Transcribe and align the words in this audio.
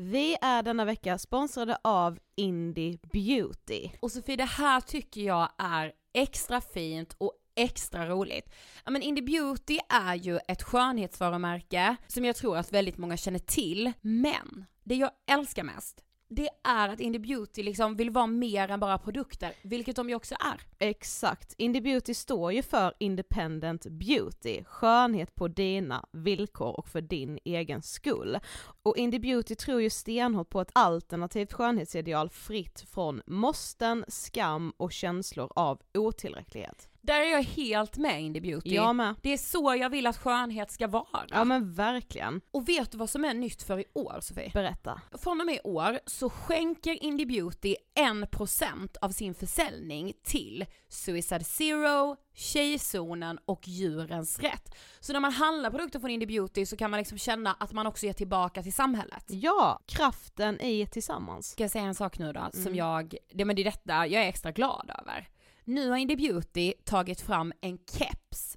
Vi 0.00 0.36
är 0.40 0.62
denna 0.62 0.84
vecka 0.84 1.18
sponsrade 1.18 1.78
av 1.82 2.18
Indie 2.36 2.98
Beauty. 3.12 3.90
Och 4.00 4.12
Sofie, 4.12 4.36
det 4.36 4.44
här 4.44 4.80
tycker 4.80 5.20
jag 5.20 5.48
är 5.58 5.92
extra 6.12 6.60
fint 6.60 7.14
och 7.18 7.32
extra 7.54 8.08
roligt. 8.08 8.54
Ja 8.84 8.90
men 8.90 9.02
Indie 9.02 9.24
Beauty 9.24 9.78
är 9.88 10.14
ju 10.14 10.38
ett 10.48 10.62
skönhetsvarumärke 10.62 11.96
som 12.06 12.24
jag 12.24 12.36
tror 12.36 12.56
att 12.56 12.72
väldigt 12.72 12.98
många 12.98 13.16
känner 13.16 13.38
till, 13.38 13.92
men 14.00 14.66
det 14.84 14.94
jag 14.94 15.10
älskar 15.26 15.62
mest 15.62 16.04
det 16.28 16.48
är 16.64 16.88
att 16.88 17.00
Indie 17.00 17.20
Beauty 17.20 17.62
liksom 17.62 17.96
vill 17.96 18.10
vara 18.10 18.26
mer 18.26 18.70
än 18.70 18.80
bara 18.80 18.98
produkter, 18.98 19.52
vilket 19.62 19.96
de 19.96 20.08
ju 20.08 20.14
också 20.14 20.34
är. 20.34 20.77
Exakt. 20.80 21.54
Indie 21.58 21.82
Beauty 21.82 22.14
står 22.14 22.52
ju 22.52 22.62
för 22.62 22.94
Independent 22.98 23.86
Beauty, 23.86 24.64
skönhet 24.64 25.34
på 25.34 25.48
dina 25.48 26.04
villkor 26.12 26.78
och 26.78 26.88
för 26.88 27.00
din 27.00 27.38
egen 27.44 27.82
skull. 27.82 28.38
Och 28.82 28.96
Indie 28.96 29.20
Beauty 29.20 29.54
tror 29.54 29.82
ju 29.82 29.90
stenhårt 29.90 30.50
på 30.50 30.60
ett 30.60 30.70
alternativt 30.72 31.52
skönhetsideal 31.52 32.30
fritt 32.30 32.80
från 32.80 33.22
måsten, 33.26 34.04
skam 34.08 34.72
och 34.76 34.92
känslor 34.92 35.52
av 35.54 35.80
otillräcklighet. 35.94 36.88
Där 37.00 37.20
är 37.20 37.30
jag 37.30 37.42
helt 37.42 37.96
med 37.96 38.22
Indie 38.22 38.42
Beauty. 38.42 38.74
Jag 38.74 38.96
med. 38.96 39.14
Det 39.22 39.32
är 39.32 39.36
så 39.36 39.76
jag 39.80 39.90
vill 39.90 40.06
att 40.06 40.16
skönhet 40.16 40.70
ska 40.70 40.86
vara. 40.86 41.24
Ja 41.28 41.44
men 41.44 41.72
verkligen. 41.74 42.40
Och 42.50 42.68
vet 42.68 42.92
du 42.92 42.98
vad 42.98 43.10
som 43.10 43.24
är 43.24 43.34
nytt 43.34 43.62
för 43.62 43.78
i 43.78 43.84
år 43.92 44.18
Sofie? 44.20 44.50
Berätta. 44.54 45.00
Från 45.12 45.40
och 45.40 45.46
med 45.46 45.54
i 45.54 45.60
år 45.64 45.98
så 46.06 46.30
skänker 46.30 47.04
Indie 47.04 47.26
Beauty 47.26 47.74
1% 48.00 48.96
av 49.00 49.10
sin 49.10 49.34
försäljning 49.34 50.12
till 50.24 50.64
Suicide 50.88 51.44
Zero, 51.44 52.16
Tjejzonen 52.34 53.38
och 53.44 53.68
Djurens 53.68 54.38
Rätt. 54.38 54.74
Så 55.00 55.12
när 55.12 55.20
man 55.20 55.32
handlar 55.32 55.70
produkter 55.70 56.00
från 56.00 56.10
Indie 56.10 56.26
Beauty 56.26 56.66
så 56.66 56.76
kan 56.76 56.90
man 56.90 56.98
liksom 56.98 57.18
känna 57.18 57.52
att 57.60 57.72
man 57.72 57.86
också 57.86 58.06
ger 58.06 58.12
tillbaka 58.12 58.62
till 58.62 58.72
samhället. 58.72 59.24
Ja, 59.28 59.80
kraften 59.86 60.60
i 60.60 60.86
tillsammans. 60.86 61.50
Ska 61.50 61.64
jag 61.64 61.70
säga 61.70 61.84
en 61.84 61.94
sak 61.94 62.18
nu 62.18 62.32
då, 62.32 62.40
Mm. 62.40 62.50
som 62.52 62.74
jag, 62.74 63.14
det, 63.32 63.44
men 63.44 63.56
det 63.56 63.62
är 63.62 63.64
detta 63.64 64.06
jag 64.06 64.24
är 64.24 64.28
extra 64.28 64.52
glad 64.52 64.90
över. 65.02 65.28
Nu 65.64 65.90
har 65.90 65.96
Indie 65.96 66.16
Beauty 66.16 66.72
tagit 66.84 67.20
fram 67.20 67.52
en 67.60 67.78
keps 67.78 68.56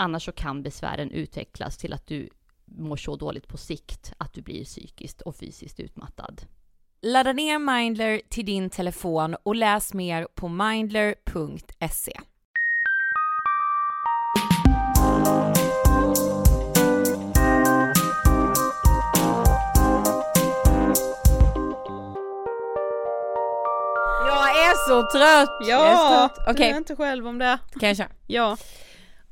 Annars 0.00 0.24
så 0.24 0.32
kan 0.32 0.62
besvären 0.62 1.10
utvecklas 1.10 1.76
till 1.76 1.92
att 1.92 2.06
du 2.06 2.28
mår 2.64 2.96
så 2.96 3.16
dåligt 3.16 3.48
på 3.48 3.56
sikt 3.56 4.12
att 4.18 4.34
du 4.34 4.42
blir 4.42 4.64
psykiskt 4.64 5.20
och 5.20 5.36
fysiskt 5.36 5.80
utmattad. 5.80 6.42
Ladda 7.02 7.32
ner 7.32 7.58
Mindler 7.58 8.20
till 8.28 8.46
din 8.46 8.70
telefon 8.70 9.36
och 9.42 9.56
läs 9.56 9.94
mer 9.94 10.28
på 10.34 10.48
mindler.se. 10.48 12.20
Jag 24.26 24.48
är 24.48 24.88
så 24.88 25.02
trött! 25.18 25.68
Jag 25.68 25.86
är 25.86 25.96
så 25.96 26.00
Ja, 26.12 26.30
Okej, 26.46 26.70
är 26.70 26.76
inte 26.76 26.96
själv 26.96 27.26
om 27.28 27.38
det. 27.38 27.58
kan 27.80 27.88
jag 27.88 27.96
köra? 27.96 28.08
Ja. 28.26 28.56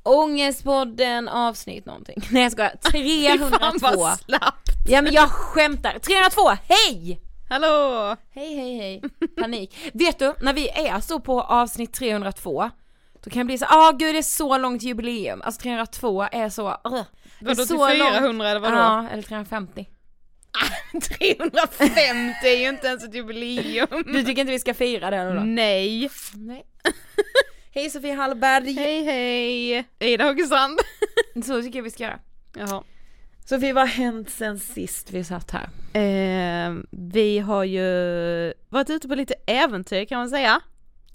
Ångestpodden 0.06 1.28
avsnitt 1.28 1.86
någonting. 1.86 2.22
Nej 2.30 2.42
jag 2.42 2.52
skojar. 2.52 3.38
Fan 3.58 3.78
302. 3.78 4.00
vad 4.02 4.18
slappt. 4.18 4.70
Ja 4.88 5.02
men 5.02 5.12
jag 5.12 5.30
skämtar. 5.30 5.98
302, 5.98 6.48
hej! 6.68 7.20
Hallå! 7.48 8.16
Hej 8.30 8.56
hej 8.56 8.76
hej. 8.76 9.02
Panik. 9.40 9.76
Vet 9.92 10.18
du, 10.18 10.34
när 10.40 10.52
vi 10.52 10.68
är 10.68 11.00
så 11.00 11.20
på 11.20 11.42
avsnitt 11.42 11.92
302 11.92 12.70
då 13.26 13.30
kan 13.30 13.40
jag 13.40 13.46
bli 13.46 13.58
så 13.58 13.66
ah 13.68 13.92
gud 13.92 14.14
det 14.14 14.18
är 14.18 14.22
så 14.22 14.58
långt 14.58 14.82
jubileum. 14.82 15.42
Alltså 15.42 15.60
302 15.60 16.22
är 16.32 16.48
så, 16.48 16.68
uh, 16.68 17.02
Vadå 17.40 17.54
till 17.54 17.66
så 17.66 17.88
400 17.88 18.20
långt. 18.20 18.42
eller 18.42 18.60
vadå? 18.60 18.76
Ja, 18.76 19.08
eller 19.12 19.22
350. 19.22 19.86
350 21.18 22.46
är 22.46 22.56
ju 22.56 22.68
inte 22.68 22.86
ens 22.86 23.04
ett 23.04 23.14
jubileum. 23.14 24.04
Du 24.06 24.22
tycker 24.22 24.40
inte 24.40 24.52
vi 24.52 24.58
ska 24.58 24.74
fira 24.74 25.10
det 25.10 25.34
då? 25.34 25.40
Nej. 25.40 26.10
Nej. 26.34 26.64
hej 27.76 27.90
Sofia 27.90 28.14
Hallberg. 28.14 28.72
Hej 28.72 29.04
hej. 29.04 29.84
Ida 29.98 30.24
Hågestrand. 30.24 30.78
Så 31.44 31.62
tycker 31.62 31.78
jag 31.78 31.84
vi 31.84 31.90
ska 31.90 32.02
göra. 32.02 32.18
Jaha. 32.54 32.82
Sofie, 33.44 33.72
vad 33.72 33.82
har 33.82 33.88
hänt 33.88 34.30
sen 34.30 34.58
sist 34.58 35.10
vi 35.10 35.24
satt 35.24 35.50
här? 35.50 35.68
Eh, 35.92 36.74
vi 36.90 37.38
har 37.38 37.64
ju 37.64 38.54
varit 38.68 38.90
ute 38.90 39.08
på 39.08 39.14
lite 39.14 39.34
äventyr 39.46 40.04
kan 40.04 40.18
man 40.18 40.28
säga. 40.28 40.60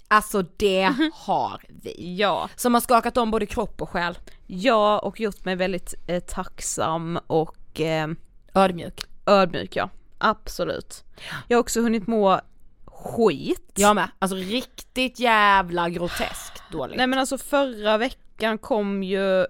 Alltså 0.08 0.42
det 0.56 0.82
har 1.12 1.62
vi. 1.68 2.16
Ja. 2.16 2.50
Som 2.56 2.74
har 2.74 2.80
skakat 2.80 3.16
om 3.16 3.30
både 3.30 3.46
kropp 3.46 3.82
och 3.82 3.90
själ. 3.90 4.18
Ja 4.46 4.98
och 4.98 5.20
gjort 5.20 5.44
mig 5.44 5.56
väldigt 5.56 5.94
eh, 6.06 6.20
tacksam 6.20 7.18
och 7.26 7.80
eh, 7.80 8.08
Ödmjuk. 8.54 9.04
ödmjuk 9.26 9.76
ja. 9.76 9.90
Absolut. 10.18 11.04
Jag 11.48 11.56
har 11.56 11.60
också 11.60 11.80
hunnit 11.80 12.06
må 12.06 12.40
skit. 13.02 13.72
Jag 13.74 13.94
med. 13.94 14.08
Alltså 14.18 14.36
riktigt 14.36 15.20
jävla 15.20 15.88
groteskt 15.88 16.62
dåligt. 16.70 16.96
Nej 16.96 17.06
men 17.06 17.18
alltså 17.18 17.38
förra 17.38 17.98
veckan 17.98 18.58
kom 18.58 19.02
ju 19.02 19.46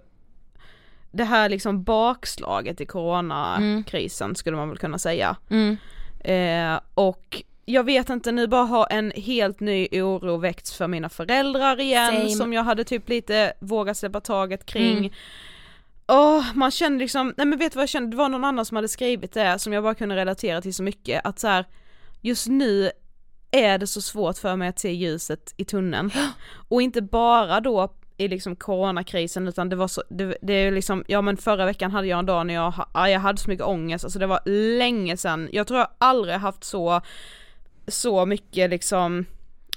det 1.13 1.25
här 1.25 1.49
liksom 1.49 1.83
bakslaget 1.83 2.81
i 2.81 2.87
coronakrisen 2.87 4.35
skulle 4.35 4.57
man 4.57 4.69
väl 4.69 4.79
kunna 4.79 4.99
säga. 4.99 5.37
Mm. 5.51 5.77
Eh, 6.21 6.81
och 6.95 7.43
jag 7.65 7.85
vet 7.85 8.11
inte, 8.11 8.33
nu 8.33 8.47
bara 8.47 8.63
har 8.63 8.87
en 8.91 9.13
helt 9.17 9.61
ny 9.61 9.89
oro 9.93 10.37
väckts 10.37 10.77
för 10.77 10.89
mina 10.89 11.09
föräldrar 11.09 11.81
igen 11.81 12.17
Same. 12.17 12.29
som 12.29 12.53
jag 12.53 12.65
hade 12.65 12.85
typ 12.85 13.09
lite 13.09 13.53
vågat 13.61 13.97
släppa 13.97 14.21
taget 14.21 14.67
kring. 14.67 14.99
Mm. 14.99 15.11
Åh, 16.07 16.45
man 16.55 16.71
kände 16.71 16.99
liksom, 16.99 17.35
nej 17.37 17.47
men 17.47 17.59
vet 17.59 17.73
du 17.73 17.77
vad 17.77 17.83
jag 17.83 17.89
kände, 17.89 18.11
det 18.11 18.17
var 18.17 18.29
någon 18.29 18.45
annan 18.45 18.65
som 18.65 18.77
hade 18.77 18.89
skrivit 18.89 19.33
det 19.33 19.59
som 19.59 19.73
jag 19.73 19.83
bara 19.83 19.95
kunde 19.95 20.17
relatera 20.17 20.63
till 20.63 20.75
så 20.75 20.83
mycket, 20.83 21.27
att 21.27 21.39
så 21.39 21.49
här, 21.49 21.67
just 22.21 22.49
nu 22.49 22.91
är 23.53 23.79
det 23.79 23.87
så 23.87 24.01
svårt 24.01 24.39
för 24.39 24.57
mig 24.57 24.69
att 24.69 24.79
se 24.79 24.93
ljuset 24.93 25.55
i 25.57 25.65
tunneln. 25.65 26.11
Och 26.69 26.83
inte 26.83 27.03
bara 27.03 27.61
då 27.61 27.95
i 28.17 28.29
liksom 28.29 28.57
coronakrisen 28.57 29.49
utan 29.49 29.69
det 29.69 29.77
var 29.77 29.89
så, 29.89 30.03
det, 30.09 30.37
det 30.43 30.53
är 30.53 30.73
liksom, 30.73 31.05
ja 31.07 31.23
men 31.23 31.37
förra 31.37 31.67
veckan 31.67 31.91
hade 31.91 32.07
jag 32.07 32.19
en 32.19 32.27
dag 32.27 32.47
när 32.47 32.55
jag, 32.55 32.75
jag 32.95 33.21
hade 33.21 33.39
så 33.39 33.51
mycket 33.51 33.67
ångest, 33.67 34.05
alltså 34.05 34.19
det 34.19 34.27
var 34.27 34.41
länge 34.79 35.17
sedan, 35.17 35.49
jag 35.53 35.67
tror 35.67 35.81
jag 35.81 35.89
aldrig 35.99 36.35
haft 36.35 36.65
så, 36.65 37.01
så 37.87 38.27
mycket 38.27 38.71
liksom 38.71 39.27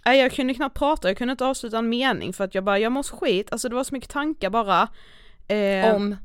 Nej 0.05 0.19
jag 0.19 0.31
kunde 0.31 0.53
knappt 0.53 0.77
prata, 0.77 1.07
jag 1.07 1.17
kunde 1.17 1.31
inte 1.31 1.45
avsluta 1.45 1.77
en 1.77 1.89
mening 1.89 2.33
för 2.33 2.43
att 2.43 2.55
jag 2.55 2.63
bara, 2.63 2.79
jag 2.79 2.91
mår 2.91 3.03
så 3.03 3.15
skit, 3.17 3.51
alltså 3.51 3.69
det 3.69 3.75
var 3.75 3.83
så 3.83 3.95
mycket 3.95 4.09
tankar 4.09 4.49
bara. 4.49 4.87
Eh, 5.47 5.95
Om 5.95 6.15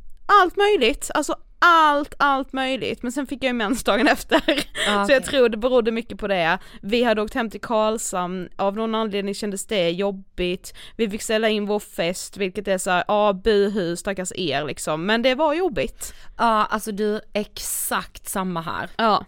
allt 0.43 0.57
möjligt, 0.57 1.11
alltså 1.15 1.37
allt, 1.59 2.15
allt 2.19 2.53
möjligt. 2.53 3.03
Men 3.03 3.13
sen 3.13 3.27
fick 3.27 3.45
jag 3.45 3.49
ju 3.49 3.53
mens 3.53 3.85
dagen 3.85 4.09
efter. 4.09 4.43
Ah, 4.89 5.07
Så 5.07 5.13
jag 5.13 5.25
tror 5.25 5.49
det 5.49 5.57
berodde 5.57 5.91
mycket 5.91 6.19
på 6.19 6.29
det. 6.29 6.59
Vi 6.83 7.03
hade 7.05 7.23
åkt 7.23 7.35
hem 7.35 7.51
till 7.51 7.61
Karlshamn, 7.61 8.49
av 8.57 8.77
någon 8.77 8.95
anledning 8.95 9.35
kändes 9.35 9.67
det 9.67 9.91
jobbigt. 9.91 10.75
Vi 10.97 11.11
fick 11.11 11.23
ställa 11.23 11.49
in 11.49 11.67
vår 11.67 11.79
fest, 11.79 12.37
vilket 12.37 12.69
är 12.69 12.79
såhär, 12.79 13.05
ja 13.09 13.33
buhu 13.33 13.97
stackars 13.97 14.33
er 14.35 14.65
liksom. 14.65 15.07
Men 15.07 15.23
det 15.23 15.35
var 15.35 15.55
jobbigt. 15.55 16.15
Ja 16.39 16.65
alltså 16.71 16.93
du, 16.93 17.21
exakt 17.33 18.29
samma 18.29 18.61
här. 18.61 18.91
Ja. 18.97 19.25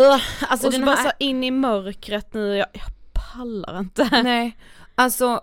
Uh, 0.00 0.22
alltså 0.40 0.66
och 0.66 0.74
så 0.74 0.80
bara 0.80 0.96
så 0.96 1.10
in 1.18 1.44
i 1.44 1.50
mörkret 1.50 2.34
nu, 2.34 2.56
jag, 2.56 2.66
jag 2.72 2.82
pallar 3.12 3.78
inte. 3.78 4.22
Nej, 4.22 4.56
alltså, 4.94 5.40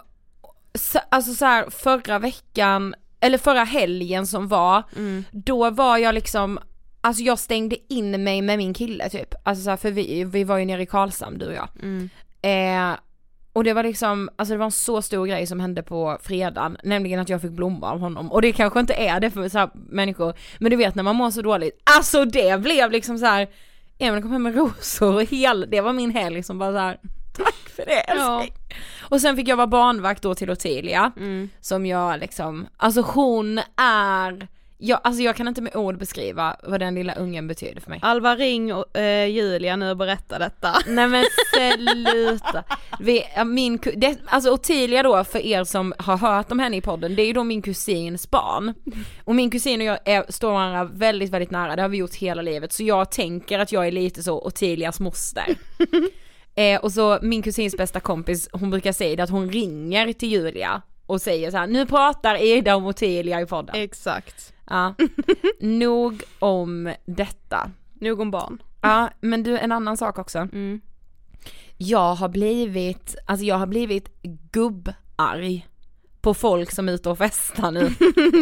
så, 0.73 0.99
alltså 1.09 1.33
så 1.33 1.45
här, 1.45 1.69
förra 1.69 2.19
veckan, 2.19 2.95
eller 3.19 3.38
förra 3.38 3.63
helgen 3.63 4.27
som 4.27 4.48
var, 4.48 4.83
Mm. 4.95 5.24
då 5.31 5.69
var 5.69 5.98
jag 5.98 6.16
liksom, 6.16 6.60
alltså 7.01 7.24
jag 7.24 7.39
stängde 7.39 7.94
in 7.94 8.24
mig 8.24 8.42
med 8.42 8.57
min 8.57 8.74
kille 8.74 9.10
typ. 9.10 9.33
Alltså 9.44 9.63
så 9.63 9.69
här, 9.69 9.77
för 9.77 9.92
vi, 9.92 10.24
vi 10.24 10.44
var 10.44 10.57
ju 10.57 10.66
nere 10.66 10.81
i 10.81 10.86
Karlshamn 10.86 11.38
du 11.38 11.48
och 11.48 11.54
jag. 11.54 11.69
Mm. 11.81 12.10
Eh, 12.42 13.00
och 13.54 13.63
det 13.63 13.74
var 13.74 13.83
liksom, 13.83 14.30
alltså 14.36 14.54
det 14.54 14.57
var 14.57 14.66
en 14.66 14.71
så 14.71 15.01
stor 15.01 15.25
grej 15.27 15.48
som 15.48 15.60
hände 15.60 15.83
på 15.83 16.18
fredagen, 16.21 16.77
nämligen 16.83 17.19
att 17.19 17.30
jag 17.30 17.42
fick 17.42 17.51
blomma 17.51 17.92
av 17.92 18.00
honom. 18.00 18.31
Och 18.31 18.42
det 18.42 18.51
kanske 18.51 18.80
inte 18.80 18.94
är 18.94 19.19
det 19.19 19.31
för 19.31 19.50
så 19.50 19.69
människor, 19.74 20.33
men 20.60 20.69
du 20.72 20.75
vet 20.77 20.95
när 20.95 21.04
man 21.04 21.15
mår 21.15 21.31
så 21.31 21.42
dåligt, 21.42 21.81
alltså 21.98 22.25
det 22.25 22.62
blev 22.62 22.92
liksom 22.92 23.18
så 23.18 23.25
här. 23.25 23.48
Emil 24.01 24.22
kom 24.22 24.31
hem 24.31 24.44
med 24.44 24.56
rosor 24.56 25.15
och 25.15 25.24
hel, 25.24 25.68
det 25.72 25.81
var 25.81 25.94
min 25.94 26.12
helg 26.12 26.44
som 26.44 26.60
bara 26.60 26.72
så 26.72 26.77
här. 26.77 26.98
Tack 27.44 27.69
för 27.75 27.86
det 27.86 28.00
älskling. 28.00 28.53
Och 29.01 29.22
sen 29.22 29.36
fick 29.36 29.48
jag 29.48 29.55
vara 29.58 29.67
barnvakt 29.67 30.24
då 30.24 30.36
till 30.36 30.50
Ottilia, 30.51 31.12
Mm. 31.17 31.50
som 31.62 31.86
jag 31.86 32.19
liksom, 32.19 32.67
alltså 32.77 33.01
hon 33.01 33.60
är, 33.77 34.48
jag, 34.77 35.00
alltså 35.03 35.22
jag 35.24 35.36
kan 35.36 35.48
inte 35.48 35.62
med 35.62 35.75
ord 35.75 35.98
beskriva 35.98 36.55
vad 36.63 36.79
den 36.79 36.96
lilla 36.96 37.13
ungen 37.15 37.48
betyder 37.48 37.81
för 37.81 37.89
mig. 37.89 38.00
Alva 38.01 38.36
ring 38.36 38.74
och, 38.74 38.98
eh, 38.98 39.27
Julia 39.29 39.75
nu 39.75 39.89
och 39.91 39.98
berätta 39.98 40.39
detta. 40.39 40.75
Nej 40.88 41.08
men 41.08 41.25
sluta. 41.55 42.63
Vi, 43.00 43.24
ja, 43.36 43.43
min, 43.43 43.79
det, 43.96 44.17
alltså 44.25 44.51
Ottilia 44.51 45.03
då 45.03 45.24
för 45.24 45.39
er 45.39 45.63
som 45.63 45.93
har 45.98 46.17
hört 46.17 46.51
om 46.51 46.60
henne 46.60 46.77
i 46.77 46.81
podden, 46.81 47.15
det 47.15 47.22
är 47.22 47.25
ju 47.27 47.34
då 47.34 47.43
min 47.43 47.62
kusins 47.62 48.31
barn. 48.31 48.74
Och 49.24 49.36
min 49.36 49.50
kusin 49.51 49.81
och 49.81 49.88
jag 49.88 50.00
är, 50.05 50.25
står 50.29 50.51
varandra 50.51 50.84
väldigt 50.84 51.29
väldigt 51.29 51.51
nära, 51.51 51.75
det 51.75 51.81
har 51.81 51.89
vi 51.89 51.98
gjort 51.98 52.15
hela 52.15 52.41
livet. 52.41 52.74
Så 52.74 52.84
jag 52.84 53.12
tänker 53.12 53.60
att 53.60 53.72
jag 53.72 53.88
är 53.88 53.91
lite 53.91 54.24
så 54.24 54.41
Ottilias 54.41 55.00
moster. 55.00 55.55
Eh, 56.56 56.79
och 56.79 56.91
så 56.91 57.20
min 57.22 57.41
kusins 57.41 57.77
bästa 57.77 58.00
kompis, 58.00 58.50
hon 58.51 58.70
brukar 58.70 58.91
säga 58.91 59.15
det 59.15 59.24
att 59.24 59.29
hon 59.29 59.50
ringer 59.51 60.13
till 60.13 60.32
Julia 60.32 60.82
och 61.06 61.22
säger 61.22 61.51
så 61.51 61.58
här: 61.58 61.68
nu 61.68 61.86
pratar 61.86 62.41
Ida 62.44 62.75
om 62.75 62.86
Ottilia 62.86 63.41
i 63.41 63.46
podden. 63.46 63.75
Exakt. 63.75 64.53
Ja. 64.70 64.94
Nog 65.60 66.24
om 66.39 66.94
detta. 67.06 67.72
Nog 68.01 68.20
om 68.20 68.32
barn. 68.32 68.62
Ja, 68.82 69.10
men 69.22 69.44
du 69.44 69.58
en 69.58 69.72
annan 69.72 69.98
sak 69.98 70.18
också. 70.20 70.38
Mm. 70.39 70.82
Jag 71.77 72.15
har 72.15 72.29
blivit, 72.29 73.15
alltså 73.25 73.46
jag 73.46 73.56
har 73.56 73.68
blivit 73.68 74.22
gubbarg 74.51 75.68
på 76.22 76.34
folk 76.34 76.72
som 76.72 76.89
är 76.89 76.94
ute 76.94 77.10
och 77.10 77.18
festar 77.18 77.72
nu 77.72 77.89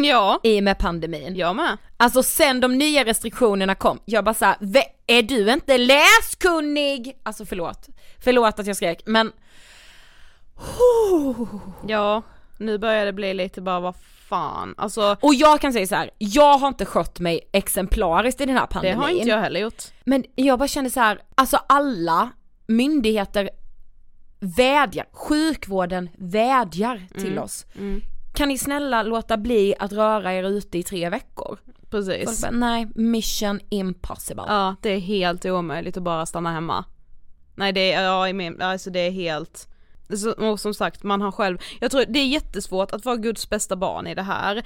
ja, 0.07 0.39
i 0.43 0.59
och 0.59 0.63
med 0.63 0.79
pandemin. 0.79 1.35
jag 1.35 1.55
med. 1.55 1.77
Alltså 1.97 2.23
sen 2.23 2.59
de 2.59 2.77
nya 2.77 3.05
restriktionerna 3.05 3.75
kom, 3.75 3.99
jag 4.05 4.23
bara 4.25 4.33
såhär, 4.33 4.55
"Vä- 4.59 4.83
är 5.07 5.21
du 5.21 5.51
inte 5.53 5.77
läskunnig? 5.77 7.19
Alltså 7.23 7.45
förlåt, 7.45 7.87
förlåt 8.27 8.59
att 8.59 8.67
jag 8.67 8.75
skrek 8.75 9.01
men 9.05 9.31
Ja, 11.87 12.21
nu 12.57 12.77
börjar 12.77 13.05
det 13.05 13.13
bli 13.13 13.33
lite 13.33 13.61
bara 13.61 13.79
vad 13.79 13.95
fan, 14.29 14.75
alltså 14.77 15.17
Och 15.21 15.33
jag 15.33 15.61
kan 15.61 15.73
säga 15.73 15.87
så 15.87 15.95
här, 15.95 16.09
jag 16.17 16.57
har 16.57 16.67
inte 16.67 16.85
skött 16.85 17.19
mig 17.19 17.49
exemplariskt 17.51 18.41
i 18.41 18.45
den 18.45 18.55
här 18.55 18.67
det 18.67 18.73
pandemin. 18.73 18.99
har 18.99 19.09
inte 19.09 19.29
jag 19.29 19.37
heller 19.41 19.59
gjort. 19.59 19.83
Men 20.03 20.23
jag 20.35 20.59
bara 20.59 20.67
känner 20.67 20.89
så 20.89 20.99
här, 20.99 21.21
alltså 21.35 21.57
alla 21.67 22.29
myndigheter 22.67 23.49
vädjar, 24.39 25.05
sjukvården 25.11 26.09
vädjar 26.17 27.07
till 27.19 27.39
oss. 27.39 27.65
kan 28.33 28.47
ni 28.47 28.57
snälla 28.57 29.03
låta 29.03 29.37
bli 29.37 29.75
att 29.79 29.91
röra 29.91 30.33
er 30.33 30.43
ute 30.43 30.77
i 30.77 30.83
tre 30.83 31.09
veckor? 31.09 31.59
Precis. 31.89 32.41
bara, 32.41 32.51
nej, 32.51 32.87
mission 32.95 33.59
impossible. 33.69 34.43
Ja, 34.47 34.75
det 34.81 34.89
är 34.89 34.99
helt 34.99 35.45
omöjligt 35.45 35.97
att 35.97 36.03
bara 36.03 36.25
stanna 36.25 36.51
hemma. 36.51 36.85
Nej 37.57 37.73
det 37.73 37.93
är, 37.93 38.03
ja, 38.03 38.27
i 38.27 38.33
min, 38.33 38.61
alltså 38.61 38.89
det 38.89 38.99
är 38.99 39.11
helt, 39.11 39.67
och 40.37 40.59
som 40.59 40.73
sagt 40.73 41.03
man 41.03 41.21
har 41.21 41.31
själv, 41.31 41.57
jag 41.79 41.91
tror 41.91 42.05
det 42.07 42.19
är 42.19 42.27
jättesvårt 42.27 42.91
att 42.91 43.05
vara 43.05 43.15
Guds 43.15 43.49
bästa 43.49 43.75
barn 43.75 44.07
i 44.07 44.15
det 44.15 44.21
här. 44.21 44.65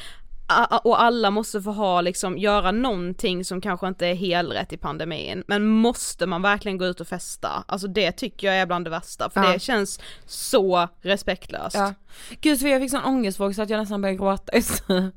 Och 0.83 1.01
alla 1.01 1.31
måste 1.31 1.61
få 1.61 1.71
ha 1.71 2.01
liksom, 2.01 2.37
göra 2.37 2.71
någonting 2.71 3.45
som 3.45 3.61
kanske 3.61 3.87
inte 3.87 4.07
är 4.07 4.13
helrätt 4.15 4.73
i 4.73 4.77
pandemin. 4.77 5.43
Men 5.47 5.67
måste 5.67 6.25
man 6.25 6.41
verkligen 6.41 6.77
gå 6.77 6.85
ut 6.85 6.99
och 7.01 7.07
festa? 7.07 7.63
Alltså 7.67 7.87
det 7.87 8.11
tycker 8.11 8.47
jag 8.47 8.55
är 8.55 8.65
bland 8.65 8.85
det 8.85 8.89
värsta, 8.89 9.29
för 9.29 9.43
Ja. 9.43 9.53
det 9.53 9.59
känns 9.59 9.99
så 10.25 10.87
respektlöst. 11.01 11.75
Ja. 11.75 11.93
Gud 12.41 12.59
så 12.59 12.67
jag 12.67 12.81
fick 12.81 12.91
sån 12.91 13.03
ångestvåg 13.03 13.55
så 13.55 13.61
att 13.61 13.69
jag 13.69 13.77
nästan 13.79 14.01
började 14.01 14.17
gråta 14.17 14.55
just 14.55 14.87
nu. 14.89 15.11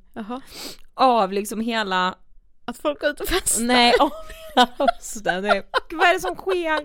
Av 0.95 1.33
liksom 1.33 1.61
hela, 1.61 2.15
Att 2.65 2.79
folk 2.79 3.01
går 3.01 3.11
ut 3.11 3.21
och 3.21 3.29
festar? 3.29 3.63
nej 3.65 3.95
av 4.01 4.11
hela 4.55 4.69
hösten. 4.79 5.43
Vad 5.93 6.09
är 6.09 6.15
det 6.15 6.21
som 6.21 6.35
sker? 6.35 6.81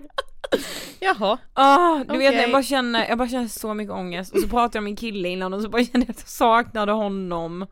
Jaha. 1.00 1.38
Ah, 1.54 1.98
du 1.98 2.18
vet 2.18 2.28
Okej. 2.30 2.42
jag 2.42 2.52
bara 2.52 2.62
känner, 2.62 3.08
jag 3.08 3.18
bara 3.18 3.28
känner 3.28 3.48
så 3.48 3.74
mycket 3.74 3.92
ångest 3.94 4.32
och 4.34 4.40
så 4.40 4.48
pratade 4.48 4.76
jag 4.76 4.82
med 4.82 4.90
min 4.90 4.96
kille 4.96 5.28
innan 5.28 5.54
och 5.54 5.62
så 5.62 5.68
bara 5.68 5.84
kände 5.84 6.06
jag 6.06 6.10
att 6.10 6.20
jag 6.20 6.28
saknade 6.28 6.92
honom. 6.92 7.62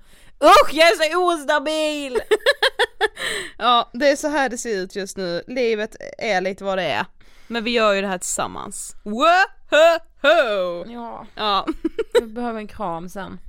Usch 0.45 0.71
jag 0.73 0.89
är 0.89 1.13
så 1.13 1.35
ostabil! 1.35 2.19
Ja, 3.59 3.91
det 3.93 4.09
är 4.11 4.17
så 4.17 4.29
här 4.29 4.49
det 4.49 4.59
ser 4.59 4.77
ut 4.83 4.97
just 4.97 5.17
nu. 5.17 5.43
Livet 5.47 5.97
är 6.19 6.41
lite 6.41 6.65
vad 6.65 6.79
det 6.79 6.85
är. 6.85 7.07
Men 7.47 7.65
vi 7.65 7.71
gör 7.71 7.93
ju 7.95 8.01
det 8.01 8.07
här 8.07 8.19
tillsammans. 8.19 8.97
Woho! 9.05 9.25
Ja, 10.93 11.27
Ja. 11.37 11.67
jag 12.13 12.29
behöver 12.29 12.59
en 12.61 12.69
kram 12.69 13.09
sen. 13.09 13.41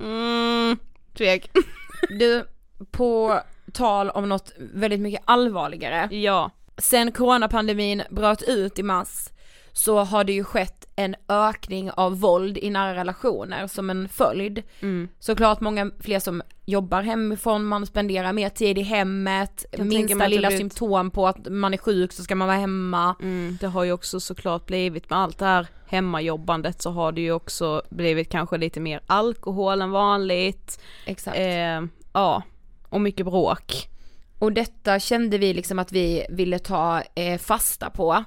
Mm, 0.00 0.78
tvek. 1.18 1.50
Du, 2.18 2.44
på 2.90 3.40
tal 3.72 4.10
om 4.10 4.28
något 4.28 4.52
väldigt 4.58 5.00
mycket 5.00 5.22
allvarligare. 5.24 6.08
Ja. 6.16 6.50
Sen 6.78 7.12
coronapandemin 7.12 8.02
bröt 8.10 8.42
ut 8.42 8.78
i 8.78 8.82
mars 8.82 9.28
så 9.72 9.98
har 9.98 10.24
det 10.24 10.32
ju 10.32 10.44
skett 10.44 10.88
en 10.96 11.14
ökning 11.28 11.90
av 11.90 12.20
våld 12.20 12.58
i 12.58 12.70
nära 12.70 12.94
relationer 12.94 13.66
som 13.66 13.90
en 13.90 14.08
följd. 14.08 14.62
Mm. 14.80 15.08
Såklart 15.18 15.60
många 15.60 15.90
fler 16.00 16.18
som 16.18 16.42
jobbar 16.66 17.02
hemifrån, 17.02 17.64
man 17.64 17.86
spenderar 17.86 18.32
mer 18.32 18.48
tid 18.48 18.78
i 18.78 18.82
hemmet, 18.82 19.64
mig 19.78 19.86
minsta 19.86 20.26
lilla 20.28 20.48
blivit- 20.48 20.58
symptom 20.58 21.10
på 21.10 21.26
att 21.26 21.48
man 21.48 21.74
är 21.74 21.78
sjuk 21.78 22.12
så 22.12 22.22
ska 22.22 22.34
man 22.34 22.48
vara 22.48 22.58
hemma. 22.58 23.14
Mm, 23.20 23.58
det 23.60 23.66
har 23.66 23.84
ju 23.84 23.92
också 23.92 24.20
såklart 24.20 24.66
blivit 24.66 25.10
med 25.10 25.18
allt 25.18 25.38
det 25.38 25.44
här 25.44 25.66
hemmajobbandet 25.86 26.82
så 26.82 26.90
har 26.90 27.12
det 27.12 27.20
ju 27.20 27.32
också 27.32 27.82
blivit 27.90 28.30
kanske 28.30 28.56
lite 28.58 28.80
mer 28.80 29.00
alkohol 29.06 29.80
än 29.82 29.90
vanligt. 29.90 30.80
Exakt. 31.06 31.36
Eh, 31.38 31.82
ja, 32.12 32.42
och 32.88 33.00
mycket 33.00 33.26
bråk. 33.26 33.88
Och 34.42 34.52
detta 34.52 34.98
kände 34.98 35.38
vi 35.38 35.54
liksom 35.54 35.78
att 35.78 35.92
vi 35.92 36.26
ville 36.28 36.58
ta 36.58 37.02
eh, 37.14 37.38
fasta 37.38 37.90
på. 37.90 38.24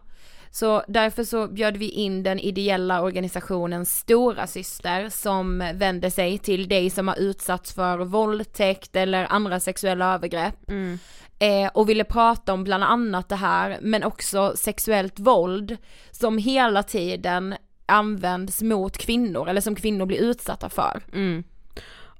Så 0.51 0.83
därför 0.87 1.23
så 1.23 1.47
bjöd 1.47 1.77
vi 1.77 1.89
in 1.89 2.23
den 2.23 2.39
ideella 2.39 3.01
organisationen 3.01 3.85
Stora 3.85 4.47
Syster 4.47 5.09
som 5.09 5.59
vänder 5.73 6.09
sig 6.09 6.37
till 6.37 6.67
dig 6.67 6.89
som 6.89 7.07
har 7.07 7.19
utsatts 7.19 7.73
för 7.73 7.97
våldtäkt 7.97 8.95
eller 8.95 9.27
andra 9.29 9.59
sexuella 9.59 10.13
övergrepp. 10.13 10.71
Eh, 11.39 11.71
och 11.73 11.89
ville 11.89 12.03
prata 12.03 12.53
om 12.53 12.63
bland 12.63 12.83
annat 12.83 13.29
det 13.29 13.35
här 13.35 13.77
men 13.81 14.03
också 14.03 14.53
sexuellt 14.55 15.19
våld 15.19 15.77
som 16.11 16.37
hela 16.37 16.83
tiden 16.83 17.55
används 17.85 18.61
mot 18.61 18.97
kvinnor 18.97 19.49
eller 19.49 19.61
som 19.61 19.75
kvinnor 19.75 20.05
blir 20.05 20.21
utsatta 20.21 20.69
för. 20.69 21.03
Mm. 21.13 21.43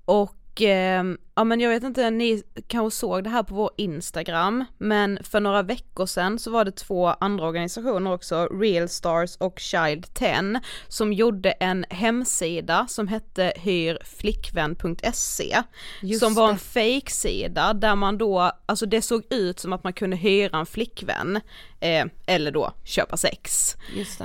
Och 0.06 0.62
ehm, 0.62 1.18
ja 1.36 1.44
men 1.44 1.60
jag 1.60 1.70
vet 1.70 1.84
inte, 1.84 2.10
ni 2.10 2.44
kanske 2.68 2.98
såg 3.00 3.24
det 3.24 3.30
här 3.30 3.44
på 3.44 3.56
vår 3.56 3.70
Instagram, 3.78 4.66
men 4.78 5.20
för 5.24 5.40
några 5.40 5.62
veckor 5.62 6.06
sedan 6.06 6.40
så 6.40 6.52
var 6.52 6.66
det 6.66 6.72
två 6.72 7.08
andra 7.08 7.48
organisationer 7.48 8.14
också, 8.14 8.46
Real 8.48 8.90
Stars 8.90 9.36
och 9.38 9.60
Child 9.60 10.14
10, 10.14 10.62
som 10.88 11.14
gjorde 11.14 11.52
en 11.52 11.86
hemsida 11.90 12.86
som 12.90 13.08
hette 13.08 13.54
hyrflickvän.se, 14.36 15.62
som 16.20 16.34
var 16.34 16.50
en 16.50 16.58
fake-sida 16.58 17.74
där 17.74 17.96
man 17.96 18.18
då, 18.18 18.52
alltså 18.66 18.86
det 18.86 19.02
såg 19.02 19.24
ut 19.30 19.60
som 19.60 19.74
att 19.74 19.84
man 19.84 19.94
kunde 19.94 20.16
hyra 20.18 20.58
en 20.58 20.66
flickvän, 20.66 21.42
eh, 21.80 22.06
eller 22.26 22.52
då 22.52 22.72
köpa 22.84 23.18
sex. 23.18 23.76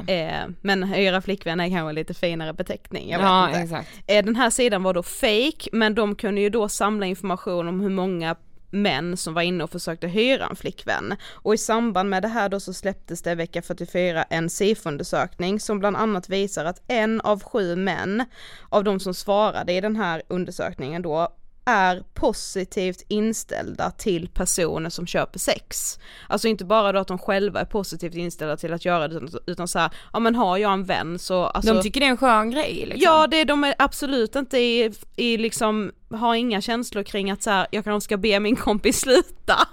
Eh, 0.08 0.48
men 0.60 0.82
hyra 0.82 1.20
flickvän 1.22 1.60
är 1.60 1.68
kanske 1.68 1.92
lite 1.92 2.14
finare 2.14 2.52
beteckning, 2.52 3.10
jag 3.10 3.18
vet 3.18 3.26
Ja, 3.26 3.48
inte. 3.48 3.60
exakt. 3.60 3.88
Eh, 4.06 4.24
Den 4.24 4.36
här 4.36 4.50
sidan 4.50 4.82
var 4.82 4.94
då 4.94 5.02
fake 5.02 5.68
men 5.72 5.94
de 5.94 6.14
kunde 6.14 6.40
ju 6.40 6.50
då 6.50 6.68
samla 6.68 6.99
information 7.06 7.68
om 7.68 7.80
hur 7.80 7.90
många 7.90 8.36
män 8.70 9.16
som 9.16 9.34
var 9.34 9.42
inne 9.42 9.64
och 9.64 9.70
försökte 9.70 10.08
hyra 10.08 10.46
en 10.46 10.56
flickvän. 10.56 11.16
Och 11.32 11.54
i 11.54 11.58
samband 11.58 12.10
med 12.10 12.22
det 12.22 12.28
här 12.28 12.48
då 12.48 12.60
så 12.60 12.72
släpptes 12.72 13.22
det 13.22 13.34
vecka 13.34 13.62
44 13.62 14.22
en 14.22 14.50
SIFO-undersökning 14.50 15.60
som 15.60 15.78
bland 15.78 15.96
annat 15.96 16.28
visar 16.28 16.64
att 16.64 16.82
en 16.88 17.20
av 17.20 17.42
sju 17.42 17.76
män 17.76 18.24
av 18.68 18.84
de 18.84 19.00
som 19.00 19.14
svarade 19.14 19.72
i 19.72 19.80
den 19.80 19.96
här 19.96 20.22
undersökningen 20.28 21.02
då 21.02 21.28
är 21.64 22.02
positivt 22.14 23.04
inställda 23.08 23.90
till 23.90 24.28
personer 24.28 24.90
som 24.90 25.06
köper 25.06 25.38
sex. 25.38 25.98
Alltså 26.28 26.48
inte 26.48 26.64
bara 26.64 26.92
då 26.92 26.98
att 26.98 27.08
de 27.08 27.18
själva 27.18 27.60
är 27.60 27.64
positivt 27.64 28.14
inställda 28.14 28.56
till 28.56 28.72
att 28.72 28.84
göra 28.84 29.08
det 29.08 29.16
utan, 29.16 29.40
utan 29.46 29.68
så 29.68 29.78
här, 29.78 29.90
ja 30.12 30.18
men 30.18 30.34
har 30.34 30.56
jag 30.56 30.72
en 30.72 30.84
vän 30.84 31.18
så 31.18 31.44
alltså, 31.44 31.74
De 31.74 31.82
tycker 31.82 32.00
det 32.00 32.06
är 32.06 32.10
en 32.10 32.16
skön 32.16 32.50
grej 32.50 32.74
liksom. 32.74 33.00
Ja, 33.02 33.26
det, 33.26 33.44
de 33.44 33.64
är 33.64 33.74
absolut 33.78 34.36
inte 34.36 34.58
i, 34.58 34.92
i 35.16 35.36
liksom, 35.36 35.92
har 36.10 36.34
inga 36.34 36.60
känslor 36.60 37.02
kring 37.02 37.30
att 37.30 37.42
så 37.42 37.50
här, 37.50 37.66
jag 37.70 37.84
kanske 37.84 38.04
ska 38.04 38.16
be 38.16 38.40
min 38.40 38.56
kompis 38.56 39.00
sluta. 39.00 39.68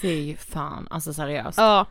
Fy 0.00 0.36
fan, 0.36 0.88
alltså 0.90 1.14
seriöst. 1.14 1.58
Ja, 1.58 1.86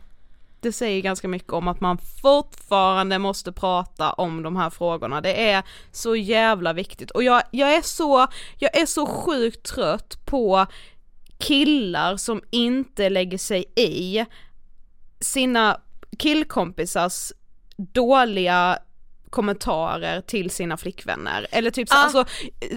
det 0.60 0.72
säger 0.72 1.02
ganska 1.02 1.28
mycket 1.28 1.52
om 1.52 1.68
att 1.68 1.80
man 1.80 1.98
fortfarande 2.22 3.18
måste 3.18 3.52
prata 3.52 4.12
om 4.12 4.42
de 4.42 4.56
här 4.56 4.70
frågorna. 4.70 5.20
Det 5.20 5.50
är 5.50 5.62
så 5.92 6.16
jävla 6.16 6.72
viktigt 6.72 7.10
och 7.10 7.22
jag, 7.22 7.42
jag 7.50 7.74
är 7.74 7.82
så, 7.82 8.26
jag 8.58 8.76
är 8.78 8.86
så 8.86 9.06
sjukt 9.06 9.66
trött 9.66 10.26
på 10.26 10.66
killar 11.38 12.16
som 12.16 12.42
inte 12.50 13.08
lägger 13.08 13.38
sig 13.38 13.64
i 13.76 14.24
sina 15.20 15.80
killkompisars 16.18 17.32
dåliga 17.76 18.78
kommentarer 19.30 20.20
till 20.20 20.50
sina 20.50 20.76
flickvänner 20.76 21.46
eller 21.50 21.70
typ 21.70 21.88
så, 21.88 21.94
Ah. 21.96 21.98
alltså 21.98 22.24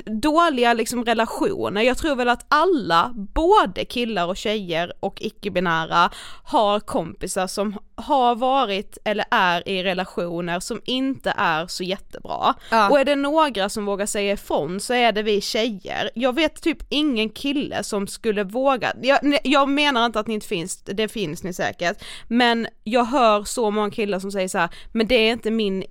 dåliga 0.05 0.74
liksom 0.74 1.05
relationer. 1.05 1.81
Jag 1.81 1.98
tror 1.98 2.15
väl 2.15 2.29
att 2.29 2.45
alla, 2.48 3.12
både 3.15 3.86
killar 3.86 4.27
och 4.27 4.38
tjejer 4.38 4.93
och 5.00 5.22
icke-binära 5.22 6.10
har 6.43 6.79
kompisar 6.79 7.48
som 7.48 7.77
har 7.95 8.36
varit 8.36 8.98
eller 9.05 9.25
är 9.31 9.69
i 9.69 9.83
relationer 9.83 10.60
som 10.60 10.81
inte 10.86 11.33
är 11.38 11.67
så 11.67 11.83
jättebra. 11.83 12.53
Ja. 12.72 12.89
Och 12.89 13.00
är 13.00 13.05
det 13.05 13.15
några 13.15 13.69
som 13.69 13.86
vågar 13.86 14.05
säga 14.05 14.33
ifrån 14.33 14.79
så 14.79 14.93
är 14.93 15.12
det 15.12 15.24
vi 15.24 15.41
tjejer. 15.41 16.10
Jag 16.15 16.36
vet 16.36 16.62
typ 16.62 16.77
ingen 16.89 17.29
kille 17.29 17.83
som 17.83 18.07
skulle 18.07 18.43
våga, 18.43 18.93
jag, 19.01 19.38
jag 19.43 19.69
menar 19.69 20.05
inte 20.05 20.19
att 20.19 20.27
ni 20.27 20.33
inte 20.33 20.48
finns, 20.48 20.81
det 20.83 21.07
finns 21.07 21.43
ni 21.43 21.53
säkert, 21.53 22.03
men 22.27 22.67
jag 22.83 23.05
hör 23.05 23.43
så 23.43 23.72
många 23.72 23.91
killar 23.91 24.19
som 24.19 24.31
säger 24.31 24.48
så 24.48 24.57
här, 24.57 24.69
men 24.91 25.07
det 25.07 25.15
är 25.15 25.31
inte 25.31 25.51
min 25.51 25.83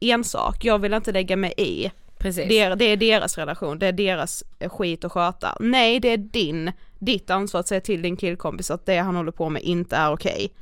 ensak, 0.00 0.64
jag 0.64 0.78
vill 0.78 0.94
inte 0.94 1.12
lägga 1.12 1.36
mig 1.36 1.54
i. 1.56 1.90
Precis. 2.18 2.48
Det 2.48 2.58
är, 2.58 2.76
det 2.76 2.84
är 2.84 2.96
deras 2.96 3.38
relation, 3.38 3.78
det 3.78 3.86
är 3.86 3.92
deras 3.92 4.44
skit 4.60 5.04
att 5.04 5.12
sköta. 5.12 5.56
Nej, 5.60 6.00
det 6.00 6.08
är 6.08 6.16
din, 6.16 6.72
ditt 6.98 7.30
ansvar 7.30 7.60
att 7.60 7.68
säga 7.68 7.80
till 7.80 8.02
din 8.02 8.16
killkompis 8.16 8.70
att 8.70 8.86
det 8.86 8.98
han 8.98 9.16
håller 9.16 9.32
på 9.32 9.48
med 9.48 9.62
inte 9.62 9.96
är 9.96 10.12
okej. 10.12 10.52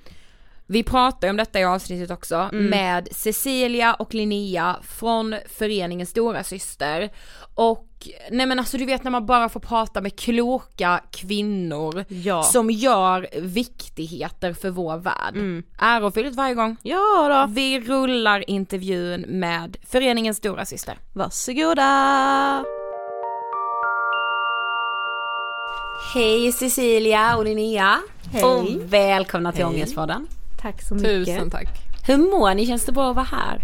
Vi 0.68 0.82
pratar 0.82 1.30
om 1.30 1.36
detta 1.36 1.60
i 1.60 1.64
avsnittet 1.64 2.10
också 2.10 2.34
Mm. 2.36 2.66
med 2.66 3.08
Cecilia 3.12 3.94
och 3.94 4.14
Linnea 4.14 4.76
från 4.82 5.34
föreningen 5.58 6.06
Stora 6.06 6.44
Syster 6.44 7.10
och 7.54 7.86
nej 8.30 8.46
men 8.46 8.58
alltså 8.58 8.76
du 8.78 8.84
vet 8.86 9.04
när 9.04 9.10
man 9.10 9.26
bara 9.26 9.48
får 9.48 9.60
prata 9.60 10.00
med 10.00 10.18
kloka 10.18 11.00
kvinnor 11.10 12.04
Ja. 12.08 12.42
som 12.42 12.70
gör 12.70 13.28
viktigheter 13.40 14.52
för 14.52 14.70
vår 14.70 14.96
värld. 14.96 15.34
Mm. 15.34 15.62
Ärofyllt 15.78 16.36
varje 16.36 16.54
gång. 16.54 16.76
Ja 16.82 17.28
då, 17.46 17.52
Vi 17.54 17.80
rullar 17.80 18.50
intervjun 18.50 19.20
med 19.20 19.76
föreningen 19.86 20.34
Stora 20.34 20.64
Syster. 20.64 20.98
varsågoda! 21.12 22.64
Hej 26.14 26.52
Cecilia 26.52 27.36
och 27.36 27.44
Linnea. 27.44 27.98
Hej. 28.32 28.44
Och 28.44 28.66
välkomna 28.92 29.52
till 29.52 29.64
Hej. 29.64 29.74
Ångestpodden. 29.74 30.26
Tack 30.66 30.82
så 30.82 30.94
mycket. 30.94 31.26
Tusen 31.26 31.50
tack. 31.50 31.68
Hur 32.06 32.16
mår 32.16 32.54
ni? 32.54 32.66
Känns 32.66 32.84
det 32.84 32.92
bra 32.92 33.10
att 33.10 33.16
vara 33.16 33.26
här? 33.26 33.60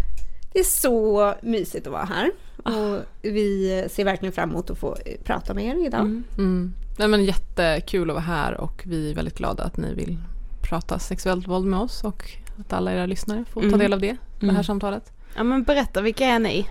Det 0.53 0.59
är 0.59 0.63
så 0.63 1.33
mysigt 1.41 1.87
att 1.87 1.93
vara 1.93 2.05
här. 2.05 2.31
Och 2.63 3.01
vi 3.21 3.85
ser 3.91 4.05
verkligen 4.05 4.33
fram 4.33 4.49
emot 4.49 4.69
att 4.69 4.77
få 4.77 4.97
prata 5.23 5.53
med 5.53 5.65
er 5.65 5.85
idag. 5.87 6.01
Mm. 6.37 6.73
Nej, 6.99 7.07
men 7.07 7.25
jättekul 7.25 8.09
att 8.09 8.13
vara 8.13 8.23
här 8.25 8.53
och 8.61 8.83
vi 8.85 9.11
är 9.11 9.15
väldigt 9.15 9.37
glada 9.37 9.63
att 9.63 9.77
ni 9.77 9.93
vill 9.93 10.17
prata 10.61 10.99
sexuellt 10.99 11.47
våld 11.47 11.65
med 11.65 11.79
oss 11.79 12.03
och 12.03 12.31
att 12.59 12.73
alla 12.73 12.93
era 12.93 13.05
lyssnare 13.05 13.45
får 13.45 13.61
ta 13.61 13.67
Mm. 13.67 13.79
del 13.79 13.93
av 13.93 13.99
det, 13.99 14.17
det 14.39 14.45
här 14.45 14.49
Mm. 14.51 14.63
samtalet. 14.63 15.11
Ja 15.35 15.43
men 15.43 15.63
berätta, 15.63 16.01
vilka 16.01 16.25
är 16.25 16.39
ni? 16.39 16.67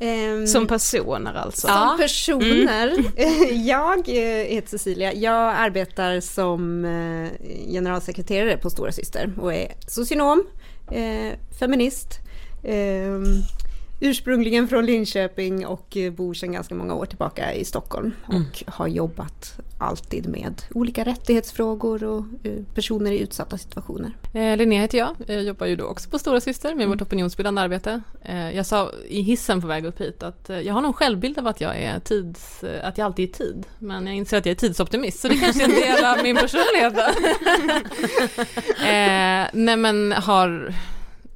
Ehm, 0.00 0.46
Som 0.46 0.66
personer 0.66 1.34
alltså? 1.34 1.66
Som 1.66 1.98
personer. 1.98 2.92
Jag 3.66 3.98
eh, 4.08 4.44
heter 4.46 4.68
Cecilia. 4.68 5.12
Jag 5.14 5.54
arbetar 5.56 6.20
som 6.20 6.84
eh, 6.84 7.30
generalsekreterare 7.72 8.56
på 8.56 8.70
Stora 8.70 8.92
Syster 8.92 9.32
och 9.40 9.54
är 9.54 9.72
socionom, 9.86 10.46
eh, 10.92 11.38
feminist, 11.58 12.08
eh, 12.64 13.20
ursprungligen 14.00 14.68
från 14.68 14.86
Linköping 14.86 15.66
och 15.66 15.96
eh, 15.96 16.12
bor 16.12 16.34
sedan 16.34 16.52
ganska 16.52 16.74
många 16.74 16.94
år 16.94 17.06
tillbaka 17.06 17.54
i 17.54 17.64
Stockholm 17.64 18.12
och 18.26 18.62
har 18.66 18.88
jobbat 18.88 19.60
alltid 19.78 20.28
med 20.28 20.62
olika 20.74 21.04
rättighetsfrågor 21.04 22.04
och 22.04 22.24
eh, 22.42 22.52
personer 22.74 23.12
i 23.12 23.18
utsatta 23.18 23.58
situationer. 23.58 24.16
Eh, 24.34 24.56
Linnea 24.56 24.80
heter 24.80 24.98
jag. 24.98 25.16
Jag 25.26 25.42
jobbar 25.42 25.66
ju 25.66 25.76
då 25.76 25.84
också 25.84 26.10
på 26.10 26.18
Stora 26.18 26.40
Syster 26.40 26.74
med 26.74 26.88
vårt 26.88 27.02
opinionsbildande 27.02 27.60
arbete. 27.60 28.02
Eh, 28.22 28.56
jag 28.56 28.66
sa 28.66 28.90
i 29.08 29.20
hissen 29.20 29.60
på 29.60 29.66
väg 29.66 29.84
upp 29.84 30.00
hit 30.00 30.22
att 30.22 30.50
eh, 30.50 30.60
jag 30.60 30.74
har 30.74 30.80
någon 30.80 30.92
självbild 30.92 31.38
av 31.38 31.46
att 31.46 31.60
jag 31.60 31.76
är 31.76 32.00
tids, 32.00 32.64
att 32.82 32.98
jag 32.98 33.04
alltid 33.04 33.24
är 33.24 33.28
i 33.28 33.32
tid. 33.32 33.66
Men 33.78 34.06
jag 34.06 34.16
inser 34.16 34.38
att 34.38 34.46
jag 34.46 34.50
är 34.50 34.56
tidsoptimist 34.56 35.20
så 35.20 35.28
det 35.28 35.36
kanske 35.36 35.62
är 35.62 35.68
en 35.68 35.74
del 35.74 36.04
av 36.04 36.22
min 36.22 36.36
personlighet. 36.36 36.98
eh, 38.78 39.50
nej 39.52 39.76
men 39.76 40.12
har 40.12 40.74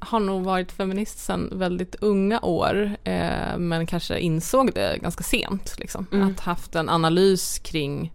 har 0.00 0.20
nog 0.20 0.42
varit 0.44 0.72
feminist 0.72 1.18
sedan 1.18 1.48
väldigt 1.52 1.94
unga 2.00 2.40
år 2.40 2.96
eh, 3.04 3.58
men 3.58 3.86
kanske 3.86 4.18
insåg 4.20 4.70
det 4.74 4.98
ganska 5.02 5.22
sent. 5.24 5.74
Liksom. 5.78 6.06
Mm. 6.12 6.28
Att 6.28 6.40
haft 6.40 6.74
en 6.74 6.88
analys 6.88 7.58
kring 7.58 8.12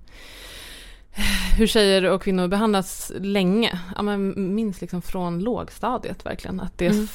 hur 1.58 1.68
tjejer 1.68 2.04
och 2.12 2.22
kvinnor 2.22 2.48
behandlas 2.48 3.12
länge. 3.20 3.80
Ja, 3.96 4.02
men 4.02 4.56
minns 4.56 4.82
liksom 4.82 5.02
från 5.02 5.40
lågstadiet 5.40 6.26
verkligen. 6.26 6.60
Att 6.60 6.78
det, 6.78 6.86
Mm. 6.88 7.08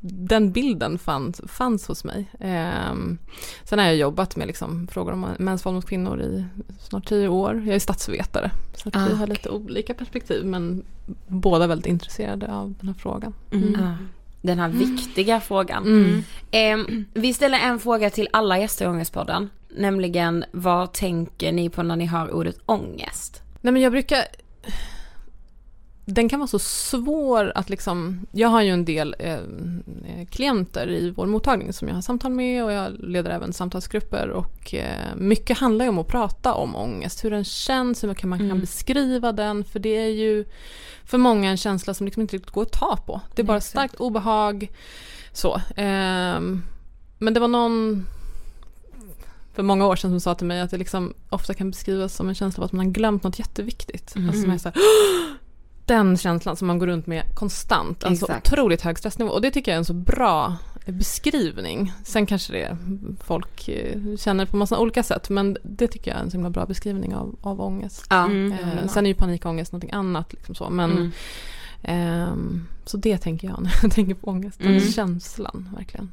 Den 0.00 0.52
bilden 0.52 0.98
fanns, 0.98 1.40
fanns 1.46 1.88
hos 1.88 2.04
mig. 2.04 2.30
Ehm, 2.40 3.18
sen 3.64 3.78
har 3.78 3.86
jag 3.86 3.96
jobbat 3.96 4.36
med 4.36 4.46
liksom 4.46 4.86
frågor 4.86 5.12
om 5.12 5.26
mäns 5.38 5.66
våld 5.66 5.74
mot 5.74 5.86
kvinnor 5.86 6.20
i 6.20 6.44
snart 6.80 7.08
tio 7.08 7.28
år. 7.28 7.62
Jag 7.66 7.74
är 7.74 7.78
statsvetare. 7.78 8.50
Så 8.74 8.88
att 8.88 8.96
Ah, 8.96 9.04
vi 9.08 9.14
har 9.14 9.24
okej. 9.24 9.34
lite 9.36 9.48
olika 9.50 9.94
perspektiv 9.94 10.44
men 10.44 10.82
båda 11.26 11.66
väldigt 11.66 11.86
intresserade 11.86 12.52
av 12.54 12.74
den 12.80 12.88
här 12.88 12.94
frågan. 12.94 13.34
Ja, 13.50 13.96
Den 14.44 14.58
här 14.58 14.68
viktiga 14.68 15.40
frågan. 15.40 15.86
Mm. 15.86 16.22
Ehm, 16.50 17.04
vi 17.14 17.34
ställer 17.34 17.58
en 17.58 17.78
fråga 17.78 18.10
till 18.10 18.28
alla 18.32 18.58
gäster 18.58 18.84
i 18.84 18.88
Ångestpodden. 18.88 19.50
Nämligen, 19.76 20.44
vad 20.52 20.92
tänker 20.92 21.52
ni 21.52 21.70
på 21.70 21.82
när 21.82 21.96
ni 21.96 22.06
hör 22.06 22.34
ordet 22.34 22.56
ångest? 22.66 23.42
Nej 23.60 23.72
men 23.72 23.82
jag 23.82 23.92
brukar... 23.92 24.24
Den 26.06 26.28
kan 26.28 26.40
vara 26.40 26.48
så 26.48 26.58
svår 26.58 27.52
att 27.54 27.70
liksom... 27.70 28.26
Jag 28.32 28.48
har 28.48 28.62
ju 28.62 28.70
en 28.70 28.84
del 28.84 29.16
eh, 29.18 29.38
klienter 30.30 30.90
i 30.90 31.10
vår 31.10 31.26
mottagning 31.26 31.72
som 31.72 31.88
jag 31.88 31.94
har 31.94 32.02
samtal 32.02 32.32
med 32.32 32.64
och 32.64 32.72
jag 32.72 32.92
leder 32.98 33.30
även 33.30 33.52
samtalsgrupper 33.52 34.28
och 34.28 34.74
eh, 34.74 35.14
mycket 35.16 35.58
handlar 35.58 35.84
ju 35.84 35.88
om 35.88 35.98
att 35.98 36.08
prata 36.08 36.54
om 36.54 36.76
ångest, 36.76 37.24
hur 37.24 37.30
den 37.30 37.44
känns, 37.44 38.04
hur 38.04 38.14
kan 38.14 38.30
man 38.30 38.48
kan 38.48 38.60
beskriva 38.60 39.32
den 39.32 39.64
för 39.64 39.78
det 39.78 39.96
är 39.96 40.08
ju 40.08 40.44
för 41.04 41.18
många 41.18 41.50
en 41.50 41.56
känsla 41.56 41.94
som 41.94 42.04
liksom 42.04 42.20
inte 42.20 42.36
riktigt 42.36 42.52
går 42.52 42.62
att 42.62 42.72
ta 42.72 42.96
på. 43.06 43.20
Det 43.34 43.42
är 43.42 43.46
bara 43.46 43.60
starkt 43.60 43.94
obehag. 43.94 44.68
Så. 45.32 45.60
ehm, 45.76 46.62
men 47.18 47.34
det 47.34 47.40
var 47.40 47.48
någon 47.48 48.06
för 49.54 49.62
många 49.62 49.86
år 49.86 49.96
sedan 49.96 50.10
som 50.10 50.20
sa 50.20 50.34
till 50.34 50.46
mig 50.46 50.60
att 50.60 50.70
det 50.70 50.76
liksom 50.76 51.14
ofta 51.30 51.54
kan 51.54 51.70
beskrivas 51.70 52.14
som 52.14 52.28
en 52.28 52.34
känsla 52.34 52.60
av 52.60 52.64
att 52.64 52.72
man 52.72 52.86
har 52.86 52.92
glömt 52.92 53.22
något 53.22 53.38
jätteviktigt. 53.38 54.14
Alltså 54.16 54.42
som 54.42 54.50
är 54.50 54.58
så 54.58 54.68
här, 54.68 54.78
den 55.86 56.16
känslan 56.16 56.56
som 56.56 56.66
man 56.66 56.78
går 56.78 56.86
runt 56.86 57.06
med 57.06 57.24
konstant. 57.34 58.04
Alltså 58.04 58.24
Exakt. 58.24 58.52
otroligt 58.52 58.80
hög 58.82 58.98
stressnivå. 58.98 59.30
Och 59.30 59.40
det 59.42 59.50
tycker 59.50 59.70
jag 59.70 59.74
är 59.76 59.78
en 59.78 59.84
så 59.84 59.94
bra 59.94 60.56
beskrivning. 60.86 61.92
Sen 62.04 62.26
kanske 62.26 62.52
det 62.52 62.76
folk 63.20 63.68
eh, 63.68 64.16
känner 64.16 64.46
på 64.46 64.56
massa 64.56 64.78
olika 64.78 65.02
sätt 65.02 65.30
men 65.30 65.56
det 65.62 65.88
tycker 65.88 66.10
jag 66.10 66.18
är 66.20 66.24
en 66.24 66.30
så 66.30 66.36
himla 66.36 66.50
bra 66.50 66.66
beskrivning 66.66 67.14
av, 67.14 67.36
av 67.42 67.60
ångest. 67.60 68.06
Ja, 68.10 68.30
Eh, 68.32 68.86
sen 68.88 69.06
är 69.06 69.08
ju 69.10 69.14
panikångest 69.14 69.72
någonting 69.72 69.92
annat. 69.92 70.32
Liksom 70.32 70.54
så. 70.54 70.70
Men, 70.70 70.90
Mm. 70.92 71.10
ehm, 71.82 72.66
så 72.84 72.96
det 72.96 73.18
tänker 73.18 73.48
jag 73.48 73.62
när 73.62 73.74
jag 73.82 73.90
tänker 73.92 74.14
på 74.14 74.26
ångest. 74.30 74.58
Den 74.58 74.68
Mm. 74.76 74.80
känslan 74.92 75.68
verkligen. 75.76 76.10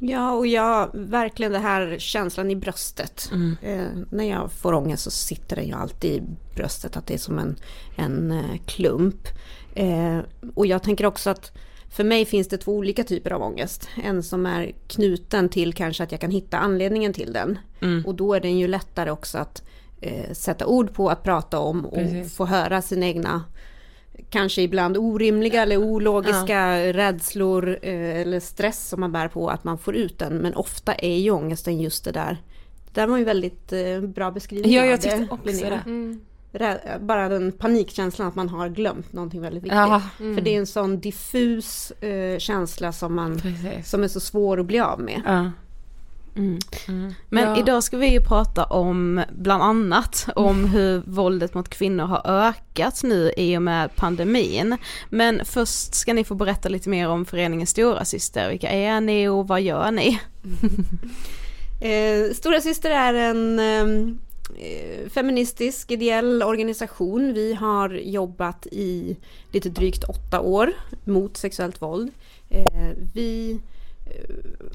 Ja, 0.00 0.32
och 0.32 0.46
jag, 0.46 0.90
verkligen 0.92 1.52
det 1.52 1.58
här 1.58 1.96
känslan 1.98 2.50
i 2.50 2.56
bröstet. 2.56 3.30
Mm. 3.32 3.56
Eh, 3.62 4.02
när 4.10 4.24
jag 4.24 4.52
får 4.52 4.72
ångest 4.72 5.02
så 5.02 5.10
sitter 5.10 5.56
den 5.56 5.66
ju 5.66 5.72
alltid 5.72 6.10
i 6.10 6.22
bröstet, 6.54 6.96
att 6.96 7.06
det 7.06 7.14
är 7.14 7.18
som 7.18 7.38
en, 7.38 7.56
en 7.96 8.32
eh, 8.32 8.60
klump. 8.66 9.28
Eh, 9.74 10.18
och 10.54 10.66
jag 10.66 10.82
tänker 10.82 11.06
också 11.06 11.30
att 11.30 11.52
för 11.90 12.04
mig 12.04 12.24
finns 12.24 12.48
det 12.48 12.58
två 12.58 12.72
olika 12.72 13.04
typer 13.04 13.30
av 13.30 13.42
ångest. 13.42 13.88
En 14.02 14.22
som 14.22 14.46
är 14.46 14.72
knuten 14.88 15.48
till 15.48 15.74
kanske 15.74 16.02
att 16.02 16.12
jag 16.12 16.20
kan 16.20 16.30
hitta 16.30 16.58
anledningen 16.58 17.12
till 17.12 17.32
den. 17.32 17.58
Mm. 17.80 18.06
Och 18.06 18.14
då 18.14 18.34
är 18.34 18.40
den 18.40 18.58
ju 18.58 18.68
lättare 18.68 19.10
också 19.10 19.38
att 19.38 19.62
eh, 20.00 20.32
sätta 20.32 20.66
ord 20.66 20.94
på, 20.94 21.10
att 21.10 21.22
prata 21.22 21.58
om 21.58 21.84
och 21.86 21.94
Precis. 21.94 22.36
få 22.36 22.46
höra 22.46 22.82
sina 22.82 23.06
egna 23.06 23.44
kanske 24.30 24.62
ibland 24.62 24.96
orimliga 24.96 25.62
eller 25.62 25.76
ologiska 25.76 26.78
rädslor 26.92 27.78
eh, 27.82 28.20
eller 28.20 28.40
stress 28.40 28.88
som 28.88 29.00
man 29.00 29.12
bär 29.12 29.28
på 29.28 29.48
att 29.48 29.64
man 29.64 29.78
får 29.78 29.96
ut 29.96 30.18
den. 30.18 30.36
Men 30.36 30.54
ofta 30.54 30.94
är 30.94 31.16
ju 31.16 31.30
ångesten 31.30 31.80
just 31.80 32.04
det 32.04 32.12
där. 32.12 32.42
Det 32.92 33.00
där 33.00 33.06
var 33.06 33.18
ju 33.18 33.24
väldigt 33.24 33.72
eh, 33.72 34.00
bra 34.00 34.30
beskrivning 34.30 34.72
Ja, 34.72 34.84
jag 34.84 35.00
tyckte 35.00 35.26
också 35.30 35.64
det. 35.64 35.82
Rä- 36.52 36.98
Bara 37.00 37.28
den 37.28 37.52
panikkänslan 37.52 38.28
att 38.28 38.34
man 38.34 38.48
har 38.48 38.68
glömt 38.68 39.12
någonting 39.12 39.40
väldigt 39.40 39.62
viktigt. 39.62 39.76
Ja, 39.78 40.02
För 40.16 40.40
det 40.40 40.54
är 40.54 40.58
en 40.58 40.66
sån 40.66 41.00
diffus 41.00 41.90
eh, 41.90 42.38
känsla 42.38 42.92
som, 42.92 43.14
man, 43.14 43.38
precis. 43.40 43.90
som 43.90 44.02
är 44.02 44.08
så 44.08 44.20
svår 44.20 44.60
att 44.60 44.66
bli 44.66 44.80
av 44.80 45.00
med. 45.00 45.22
Ja. 45.26 45.50
Men 47.28 47.44
Ja. 47.44 47.58
idag 47.58 47.82
ska 47.84 47.96
vi 47.96 48.06
ju 48.12 48.20
prata 48.20 48.64
om, 48.64 49.22
bland 49.32 49.62
annat, 49.62 50.28
om 50.36 50.64
hur 50.64 51.02
våldet 51.06 51.54
mot 51.54 51.68
kvinnor 51.68 52.04
har 52.04 52.22
ökat 52.26 53.02
nu 53.02 53.32
i 53.36 53.56
och 53.56 53.62
med 53.62 53.96
pandemin. 53.96 54.76
Men 55.10 55.44
först 55.44 55.94
ska 55.94 56.12
ni 56.14 56.24
få 56.24 56.34
berätta 56.34 56.68
lite 56.68 56.88
mer 56.88 57.08
om 57.08 57.24
föreningen 57.24 57.66
Stora 57.66 58.04
Syster. 58.04 58.50
Vilka 58.50 58.68
är 58.68 59.00
ni 59.00 59.28
och 59.28 59.48
vad 59.48 59.60
gör 59.62 59.90
ni? 59.90 60.20
Eh, 61.80 62.34
Stora 62.34 62.60
Syster 62.60 62.90
är 62.90 63.14
en 63.14 63.58
ehm, 63.58 64.18
eh, 64.58 65.08
feministisk 65.10 65.90
ideell 65.90 66.42
organisation. 66.42 67.34
Vi 67.34 67.54
har 67.54 67.90
jobbat 67.90 68.66
i 68.66 69.16
lite 69.52 69.68
drygt 69.68 70.04
åtta 70.04 70.40
år 70.40 70.72
mot 71.04 71.36
sexuellt 71.36 71.82
våld. 71.82 72.10
Eh, 72.48 72.88
vi 73.14 73.60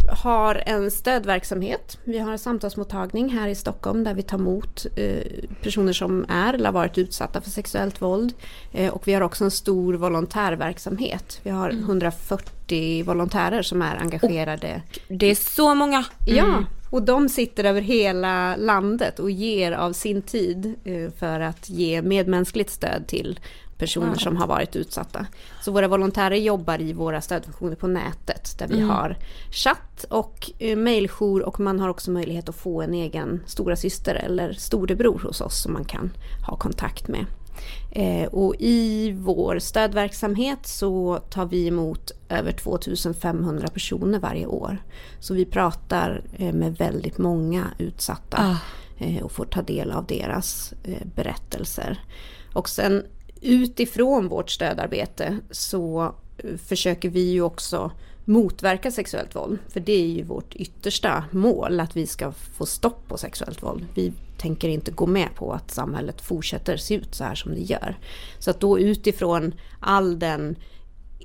har 0.10 0.64
en 0.66 0.92
stödverksamhet. 0.92 1.98
Vi 2.04 2.20
har 2.20 2.32
en 2.32 2.40
samtalsmottagning 2.40 3.30
här 3.30 3.48
i 3.48 3.56
Stockholm 3.56 4.04
där 4.04 4.14
vi 4.14 4.22
tar 4.22 4.38
emot 4.38 4.86
eh, 4.96 5.24
personer 5.62 5.94
som 5.94 6.26
är 6.30 6.54
eller 6.54 6.66
har 6.66 6.74
varit 6.74 6.98
utsatta 6.98 7.42
för 7.42 7.50
sexuellt 7.50 8.02
våld. 8.02 8.34
Eh, 8.72 8.94
och 8.94 9.08
vi 9.08 9.14
har 9.14 9.22
också 9.22 9.44
en 9.44 9.52
stor 9.52 9.94
volontärverksamhet. 9.94 11.40
Vi 11.44 11.50
har 11.50 11.70
140 11.70 13.04
volontärer 13.04 13.62
som 13.62 13.82
är 13.82 13.96
engagerade 13.96 14.82
Det 15.08 15.26
är 15.26 15.36
så 15.36 15.76
många. 15.76 16.06
Ja, 16.28 16.64
och 16.94 17.04
de 17.04 17.30
sitter 17.30 17.64
över 17.64 17.82
hela 17.82 18.56
landet 18.56 19.20
och 19.20 19.32
ger 19.32 19.72
av 19.72 19.94
sin 19.94 20.22
tid 20.22 20.76
eh, 20.84 21.12
för 21.20 21.40
att 21.40 21.70
ge 21.70 22.02
medmänskligt 22.02 22.70
stöd 22.70 23.08
till 23.08 23.40
personer 23.78 24.16
som 24.16 24.38
har 24.38 24.48
varit 24.48 24.76
utsatta. 24.76 25.26
Så 25.62 25.72
våra 25.72 25.88
volontärer 25.88 26.36
jobbar 26.36 26.82
i 26.82 26.94
våra 26.94 27.22
stödfunktioner 27.22 27.76
på 27.76 27.88
nätet 27.88 28.56
där 28.60 28.68
vi 28.68 28.82
har 28.82 29.18
chatt 29.52 30.06
och 30.10 30.52
eh, 30.60 30.78
mejljour 30.78 31.44
och 31.44 31.60
man 31.60 31.80
har 31.80 31.90
också 31.90 32.12
möjlighet 32.12 32.50
att 32.50 32.56
få 32.56 32.82
en 32.82 32.94
egen 32.94 33.44
stora 33.46 33.76
syster 33.76 34.16
eller 34.16 34.54
storebror 34.54 35.20
hos 35.20 35.42
oss 35.42 35.62
som 35.62 35.74
man 35.74 35.86
kan 35.86 36.12
ha 36.48 36.58
kontakt 36.58 37.08
med. 37.08 37.26
Eh, 37.92 38.28
och 38.28 38.56
i 38.60 39.12
vår 39.12 39.60
stödverksamhet 39.60 40.68
så 40.68 41.20
tar 41.30 41.46
vi 41.46 41.68
emot 41.68 42.12
över 42.30 42.52
2500 42.52 43.68
personer 43.68 44.20
varje 44.20 44.46
år. 44.46 44.78
Så 45.20 45.34
vi 45.34 45.46
pratar 45.46 46.22
eh, 46.34 46.54
med 46.54 46.78
väldigt 46.78 47.18
många 47.18 47.68
utsatta 47.78 48.58
eh, 48.98 49.24
och 49.24 49.32
får 49.32 49.46
ta 49.46 49.62
del 49.62 49.92
av 49.92 50.06
deras 50.06 50.74
berättelser. 51.16 52.04
Och 52.54 52.70
sen 52.70 53.04
utifrån 53.44 54.28
vårt 54.28 54.50
stödarbete 54.50 55.38
så 55.52 56.16
eh, 56.38 56.58
försöker 56.58 57.10
vi 57.10 57.32
ju 57.32 57.42
också 57.42 57.92
motverka 58.26 58.92
sexuellt 58.92 59.36
våld. 59.36 59.60
För 59.70 59.80
det 59.80 59.94
är 59.94 60.08
ju 60.08 60.24
vårt 60.24 60.56
yttersta 60.56 61.24
mål, 61.32 61.80
att 61.80 61.98
vi 61.98 62.08
ska 62.08 62.32
få 62.32 62.66
stopp 62.66 63.08
på 63.08 63.18
sexuellt 63.18 63.64
våld. 63.64 63.86
Vi 63.96 64.14
tänker 64.38 64.70
inte 64.70 64.92
gå 64.92 65.06
med 65.06 65.36
på 65.36 65.54
att 65.54 65.72
samhället 65.72 66.22
fortsätter 66.22 66.78
se 66.78 66.96
ut 66.96 67.16
så 67.16 67.24
här 67.24 67.36
som 67.36 67.54
det 67.54 67.62
gör. 67.62 67.98
Så 68.40 68.52
att 68.52 68.60
då 68.60 68.80
utifrån 68.80 69.54
all 69.80 70.20
den 70.20 70.56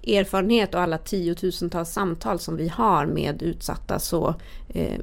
erfarenhet 0.07 0.75
och 0.75 0.81
alla 0.81 0.99
tiotusentals 0.99 1.91
samtal 1.91 2.39
som 2.39 2.57
vi 2.57 2.69
har 2.69 3.07
med 3.07 3.43
utsatta 3.43 3.99
så 3.99 4.35
eh, 4.69 5.01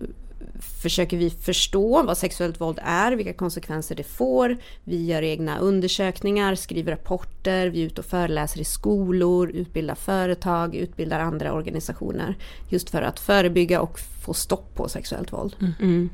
försöker 0.59 1.17
vi 1.17 1.29
förstå 1.29 2.03
vad 2.03 2.17
sexuellt 2.17 2.61
våld 2.61 2.79
är, 2.83 3.11
vilka 3.11 3.33
konsekvenser 3.33 3.95
det 3.95 4.03
får. 4.03 4.57
Vi 4.83 5.05
gör 5.05 5.21
egna 5.21 5.57
undersökningar, 5.57 6.55
skriver 6.55 6.91
rapporter, 6.91 7.67
vi 7.67 7.81
är 7.81 7.85
ute 7.85 8.01
och 8.01 8.07
föreläser 8.07 8.61
i 8.61 8.65
skolor, 8.65 9.49
utbildar 9.49 9.95
företag, 9.95 10.75
utbildar 10.75 11.19
andra 11.19 11.53
organisationer. 11.53 12.35
Just 12.69 12.89
för 12.89 13.01
att 13.01 13.19
förebygga 13.19 13.81
och 13.81 13.99
få 14.25 14.33
stopp 14.33 14.75
på 14.75 14.89
sexuellt 14.89 15.33
våld. 15.33 15.55
Mm. 15.81 16.09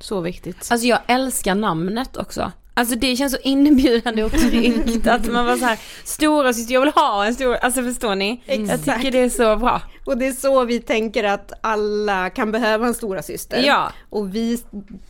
Så 0.00 0.20
viktigt. 0.20 0.68
Alltså 0.70 0.86
jag 0.86 0.98
älskar 1.06 1.54
namnet 1.54 2.16
också. 2.16 2.52
Alltså 2.74 2.94
det 2.94 3.16
känns 3.16 3.32
så 3.32 3.38
inbjudande 3.42 4.24
och 4.24 4.32
tryggt 4.32 5.06
att 5.06 5.32
man 5.32 5.46
var 5.46 5.56
så 5.56 5.64
här 5.64 5.78
stora 6.04 6.52
syster, 6.52 6.74
jag 6.74 6.80
vill 6.80 6.92
ha 6.94 7.26
en 7.26 7.34
stor, 7.34 7.54
alltså 7.54 7.82
förstår 7.82 8.14
ni? 8.14 8.42
Jag 8.46 8.84
tycker 8.84 9.10
det 9.10 9.18
är 9.18 9.28
så 9.28 9.56
bra. 9.56 9.82
Och 10.04 10.18
det 10.18 10.26
är 10.26 10.32
så 10.32 10.64
vi 10.64 10.80
tänker 10.80 11.24
att 11.24 11.52
alla 11.60 12.30
kan 12.30 12.52
behöva 12.52 12.86
en 12.86 12.94
stora 12.94 13.22
syster. 13.22 13.62
Ja. 13.66 13.92
Och 14.10 14.34
vi 14.34 14.62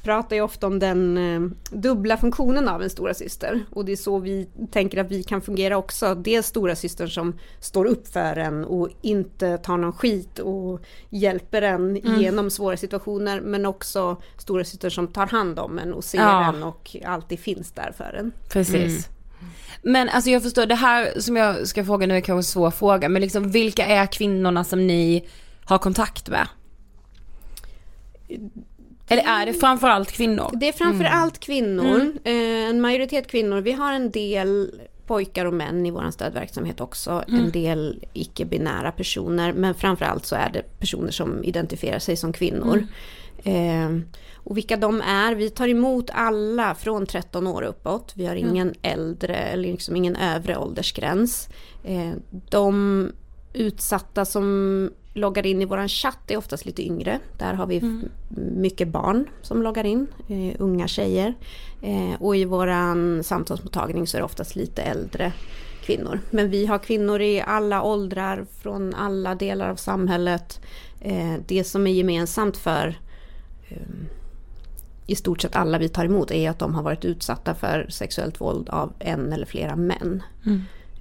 pratar 0.03 0.37
ju 0.37 0.43
ofta 0.43 0.67
om 0.67 0.79
den 0.79 1.17
eh, 1.19 1.41
dubbla 1.79 2.17
funktionen 2.17 2.69
av 2.69 2.83
en 2.83 2.91
stora 2.91 3.15
syster. 3.15 3.61
Och 3.71 3.85
det 3.85 3.93
är 3.93 3.97
så 3.97 4.19
vi 4.19 4.49
tänker 4.71 4.99
att 4.99 5.11
vi 5.11 5.23
kan 5.23 5.41
fungera 5.41 5.77
också. 5.77 6.15
Dels 6.15 6.47
stora 6.47 6.77
systern 6.77 7.09
som 7.09 7.39
står 7.61 7.85
upp 7.85 8.09
för 8.09 8.37
en 8.37 8.65
och 8.65 8.89
inte 9.03 9.59
tar 9.59 9.77
någon 9.77 9.93
skit 9.93 10.39
och 10.39 10.81
hjälper 11.11 11.63
en 11.63 11.97
Mm. 11.97 12.21
genom 12.21 12.51
svåra 12.51 12.77
situationer. 12.77 13.41
Men 13.41 13.67
också 13.67 14.17
stora 14.39 14.65
syster 14.65 14.91
som 14.91 15.09
tar 15.09 15.27
hand 15.27 15.59
om 15.59 15.79
en 15.79 15.95
och 15.95 16.05
ser 16.05 16.19
Ja. 16.19 16.49
en 16.55 16.63
och 16.63 16.97
alltid 17.05 17.39
finns 17.41 17.73
där 17.73 17.93
för 17.97 18.15
en. 18.19 18.33
Precis. 18.53 19.09
Men 19.83 20.09
alltså 20.09 20.31
jag 20.31 20.43
förstår, 20.43 20.67
det 20.67 20.75
här 20.75 21.21
som 21.21 21.37
jag 21.37 21.69
ska 21.69 21.85
fråga 21.85 22.07
nu 22.07 22.17
är 22.17 22.21
kanske 22.21 22.39
en 22.39 22.53
svår 22.53 22.71
fråga, 22.71 23.09
men 23.09 23.23
liksom 23.23 23.51
vilka 23.51 23.87
är 23.87 24.07
kvinnorna 24.07 24.65
som 24.65 24.87
ni 24.87 25.25
har 25.65 25.79
kontakt 25.79 26.29
med? 26.29 26.49
Eller 29.09 29.23
är 29.23 29.47
det 29.47 29.55
framförallt 29.55 30.13
kvinnor? 30.13 30.51
Det 30.53 30.69
är 30.69 30.73
framför 30.73 31.05
allt 31.05 31.39
kvinnor, 31.39 32.13
eh, 32.25 32.69
en 32.69 32.81
majoritet 32.81 33.27
kvinnor. 33.27 33.61
Vi 33.61 33.73
har 33.73 33.93
en 33.93 34.11
del 34.11 34.71
pojkar 35.07 35.45
och 35.45 35.55
män 35.55 35.87
i 35.87 35.91
vår 35.91 36.11
stödverksamhet 36.11 36.81
också. 36.81 37.25
En 37.29 37.51
del 37.51 38.05
icke-binära 38.13 38.93
personer. 38.93 39.53
Men 39.53 39.75
framförallt 39.75 40.27
så 40.27 40.37
är 40.37 40.51
det 40.53 40.63
personer 40.79 41.11
som 41.11 41.45
identifierar 41.45 41.99
sig 41.99 42.17
som 42.17 42.33
kvinnor. 42.33 42.77
Eh, 42.77 42.85
och 44.45 44.57
vilka 44.57 44.77
de 44.77 45.01
är, 45.01 45.35
vi 45.35 45.51
tar 45.51 45.69
emot 45.69 46.11
alla 46.13 46.75
från 46.75 47.07
13 47.07 47.47
år 47.47 47.63
uppåt. 47.63 48.13
Vi 48.17 48.27
har 48.27 48.35
ingen 48.35 48.75
äldre 48.83 49.35
eller 49.37 49.69
liksom 49.69 49.97
ingen 49.97 50.17
övre 50.17 50.57
åldersgräns. 50.57 51.49
Eh, 51.85 52.11
de 52.51 53.09
utsatta 53.53 54.25
som 54.25 54.91
loggar 55.15 55.47
in 55.47 55.63
i 55.63 55.65
våran 55.65 55.89
chatt 55.89 56.31
är 56.31 56.37
oftast 56.37 56.67
lite 56.67 56.83
yngre. 56.87 57.19
Där 57.39 57.55
har 57.55 57.67
vi 57.67 57.77
f- 57.77 58.09
mycket 58.57 58.89
barn 58.89 59.29
som 59.43 59.63
loggar 59.63 59.85
in, 59.85 60.07
eh, 60.29 60.57
unga 60.59 60.89
tjejer. 60.89 61.35
Eh, 61.83 62.23
och 62.23 62.37
i 62.37 62.45
våran 62.45 63.25
samtalsmottagning 63.25 64.07
så 64.07 64.17
är 64.17 64.21
det 64.21 64.25
oftast 64.25 64.57
lite 64.57 64.83
äldre 64.83 65.33
kvinnor. 65.85 66.21
Men 66.31 66.51
vi 66.51 66.67
har 66.67 66.79
kvinnor 66.79 67.21
i 67.21 67.41
alla 67.41 67.83
åldrar, 67.83 68.47
från 68.63 68.95
alla 68.95 69.35
delar 69.35 69.69
av 69.69 69.77
samhället. 69.77 70.61
Eh, 71.01 71.35
det 71.47 71.65
som 71.65 71.87
är 71.87 71.93
gemensamt 71.93 72.57
för 72.57 72.99
i 75.07 75.15
stort 75.15 75.41
sett 75.41 75.57
alla 75.57 75.79
vi 75.79 75.89
tar 75.89 76.05
emot 76.05 76.31
är 76.31 76.51
att 76.51 76.59
de 76.59 76.75
har 76.75 76.83
varit 76.83 77.05
utsatta 77.05 77.55
för 77.55 77.87
sexuellt 77.89 78.41
våld 78.41 78.69
av 78.69 78.93
en 78.99 79.33
eller 79.33 79.47
flera 79.47 79.77
män. 79.77 80.23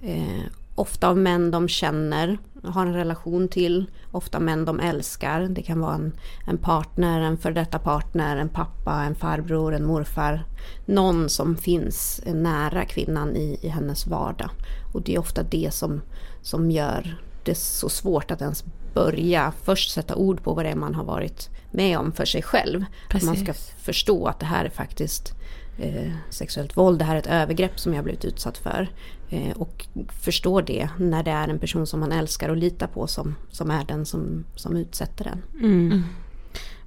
Eh, 0.02 0.44
ofta 0.74 1.08
av 1.08 1.18
män 1.18 1.50
de 1.50 1.68
känner, 1.68 2.38
har 2.62 2.86
en 2.86 2.94
relation 2.94 3.48
till, 3.48 3.86
ofta 4.10 4.40
män 4.40 4.64
de 4.64 4.80
älskar. 4.80 5.40
Det 5.40 5.62
kan 5.62 5.80
vara 5.80 5.94
en, 5.94 6.12
en 6.46 6.58
partner, 6.58 7.20
en 7.20 7.38
före 7.38 7.52
detta 7.52 7.78
partner, 7.78 8.36
en 8.36 8.48
pappa, 8.48 9.02
en 9.02 9.14
farbror, 9.14 9.74
en 9.74 9.86
morfar. 9.86 10.44
Någon 10.86 11.28
som 11.28 11.56
finns 11.56 12.22
nära 12.26 12.84
kvinnan 12.84 13.36
i, 13.36 13.58
i 13.62 13.68
hennes 13.68 14.06
vardag. 14.06 14.50
Och 14.94 15.02
det 15.02 15.14
är 15.14 15.18
ofta 15.18 15.42
det 15.42 15.74
som, 15.74 16.00
som 16.42 16.70
gör 16.70 17.16
det 17.44 17.54
så 17.54 17.88
svårt 17.88 18.30
att 18.30 18.42
ens 18.42 18.64
börja 18.94 19.52
först 19.62 19.90
sätta 19.90 20.14
ord 20.14 20.42
på 20.42 20.54
vad 20.54 20.64
det 20.64 20.70
är 20.70 20.76
man 20.76 20.94
har 20.94 21.04
varit 21.04 21.50
med 21.72 21.98
om 21.98 22.12
för 22.12 22.24
sig 22.24 22.42
själv. 22.42 22.84
Att 23.10 23.22
man 23.22 23.36
ska 23.36 23.46
Precis. 23.46 23.74
förstå 23.78 24.26
att 24.26 24.40
det 24.40 24.46
här 24.46 24.64
är 24.64 24.70
faktiskt 24.70 25.34
eh, 25.78 26.12
sexuellt 26.30 26.76
våld, 26.76 26.98
det 26.98 27.04
här 27.04 27.14
är 27.14 27.18
ett 27.18 27.26
övergrepp 27.26 27.80
som 27.80 27.94
jag 27.94 28.04
blivit 28.04 28.24
utsatt 28.24 28.58
för. 28.58 28.88
Eh, 29.30 29.56
och 29.56 29.86
förstå 30.22 30.60
det 30.60 30.88
när 30.98 31.22
det 31.22 31.30
är 31.30 31.48
en 31.48 31.58
person 31.58 31.86
som 31.86 32.00
man 32.00 32.12
älskar 32.12 32.48
och 32.48 32.56
litar 32.56 32.86
på 32.86 33.06
som, 33.06 33.34
som 33.50 33.70
är 33.70 33.84
den 33.84 34.06
som, 34.06 34.44
som 34.54 34.76
utsätter 34.76 35.24
den. 35.24 35.42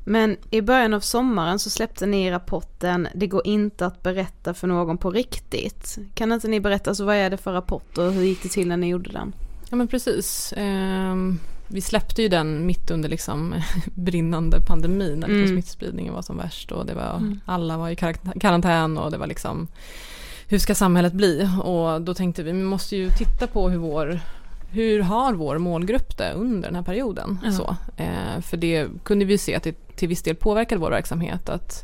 Men 0.08 0.38
i 0.50 0.62
början 0.62 0.94
av 0.94 1.00
sommaren 1.00 1.60
så 1.60 1.70
släppte 1.70 2.06
ni 2.06 2.32
rapporten 2.32 3.08
Det 3.16 3.28
går 3.28 3.48
inte 3.48 3.86
att 3.86 4.04
berätta 4.04 4.54
för 4.54 4.68
någon 4.68 4.98
på 4.98 5.12
riktigt. 5.12 5.98
Kan 6.14 6.32
inte 6.32 6.48
ni 6.48 6.60
berätta, 6.60 6.90
alltså 6.92 7.06
vad 7.06 7.16
är 7.16 7.30
det 7.30 7.38
för 7.38 7.54
rapport 7.54 7.98
och 7.98 8.12
hur 8.12 8.24
gick 8.24 8.44
det 8.44 8.50
till 8.50 8.68
när 8.68 8.78
ni 8.78 8.88
gjorde 8.88 9.12
den? 9.12 9.34
Ja 9.70 9.76
men 9.76 9.88
precis. 9.88 10.54
Ehm, 10.58 11.40
vi 11.68 11.82
släppte 11.82 12.22
ju 12.22 12.28
den 12.30 12.66
mitt 12.66 12.92
under 12.92 13.10
liksom 13.10 13.56
brinnande 13.96 14.62
pandemin 14.62 15.20
när 15.20 15.28
Mm. 15.28 15.48
smittspridningen 15.48 16.14
var 16.14 16.22
som 16.22 16.38
värst 16.38 16.72
och 16.72 16.86
det 16.86 16.94
var, 16.94 17.38
alla 17.46 17.78
var 17.78 17.90
i 17.90 17.96
karantän 18.40 18.98
och 18.98 19.12
det 19.12 19.18
var 19.18 19.28
liksom 19.28 19.68
hur 20.48 20.60
ska 20.60 20.76
samhället 20.76 21.14
bli? 21.14 21.50
Och 21.64 22.02
då 22.02 22.14
tänkte 22.14 22.44
vi, 22.44 22.52
vi 22.52 22.64
måste 22.64 22.96
ju 22.96 23.10
titta 23.10 23.48
på 23.48 23.70
hur 23.70 23.78
vår 23.78 24.20
hur 24.72 25.00
har 25.02 25.34
vår 25.34 25.58
målgrupp 25.58 26.18
det 26.18 26.34
under 26.34 26.68
den 26.68 26.76
här 26.76 26.84
perioden? 26.84 27.40
Så, 27.54 27.76
eh, 27.98 28.42
för 28.42 28.58
det 28.58 28.88
kunde 29.04 29.26
vi 29.26 29.38
se 29.38 29.56
att 29.56 29.64
det 29.64 29.96
till 29.96 30.08
viss 30.08 30.22
del 30.24 30.36
påverkade 30.36 30.82
vår 30.82 30.90
verksamhet. 30.92 31.50
Att, 31.50 31.84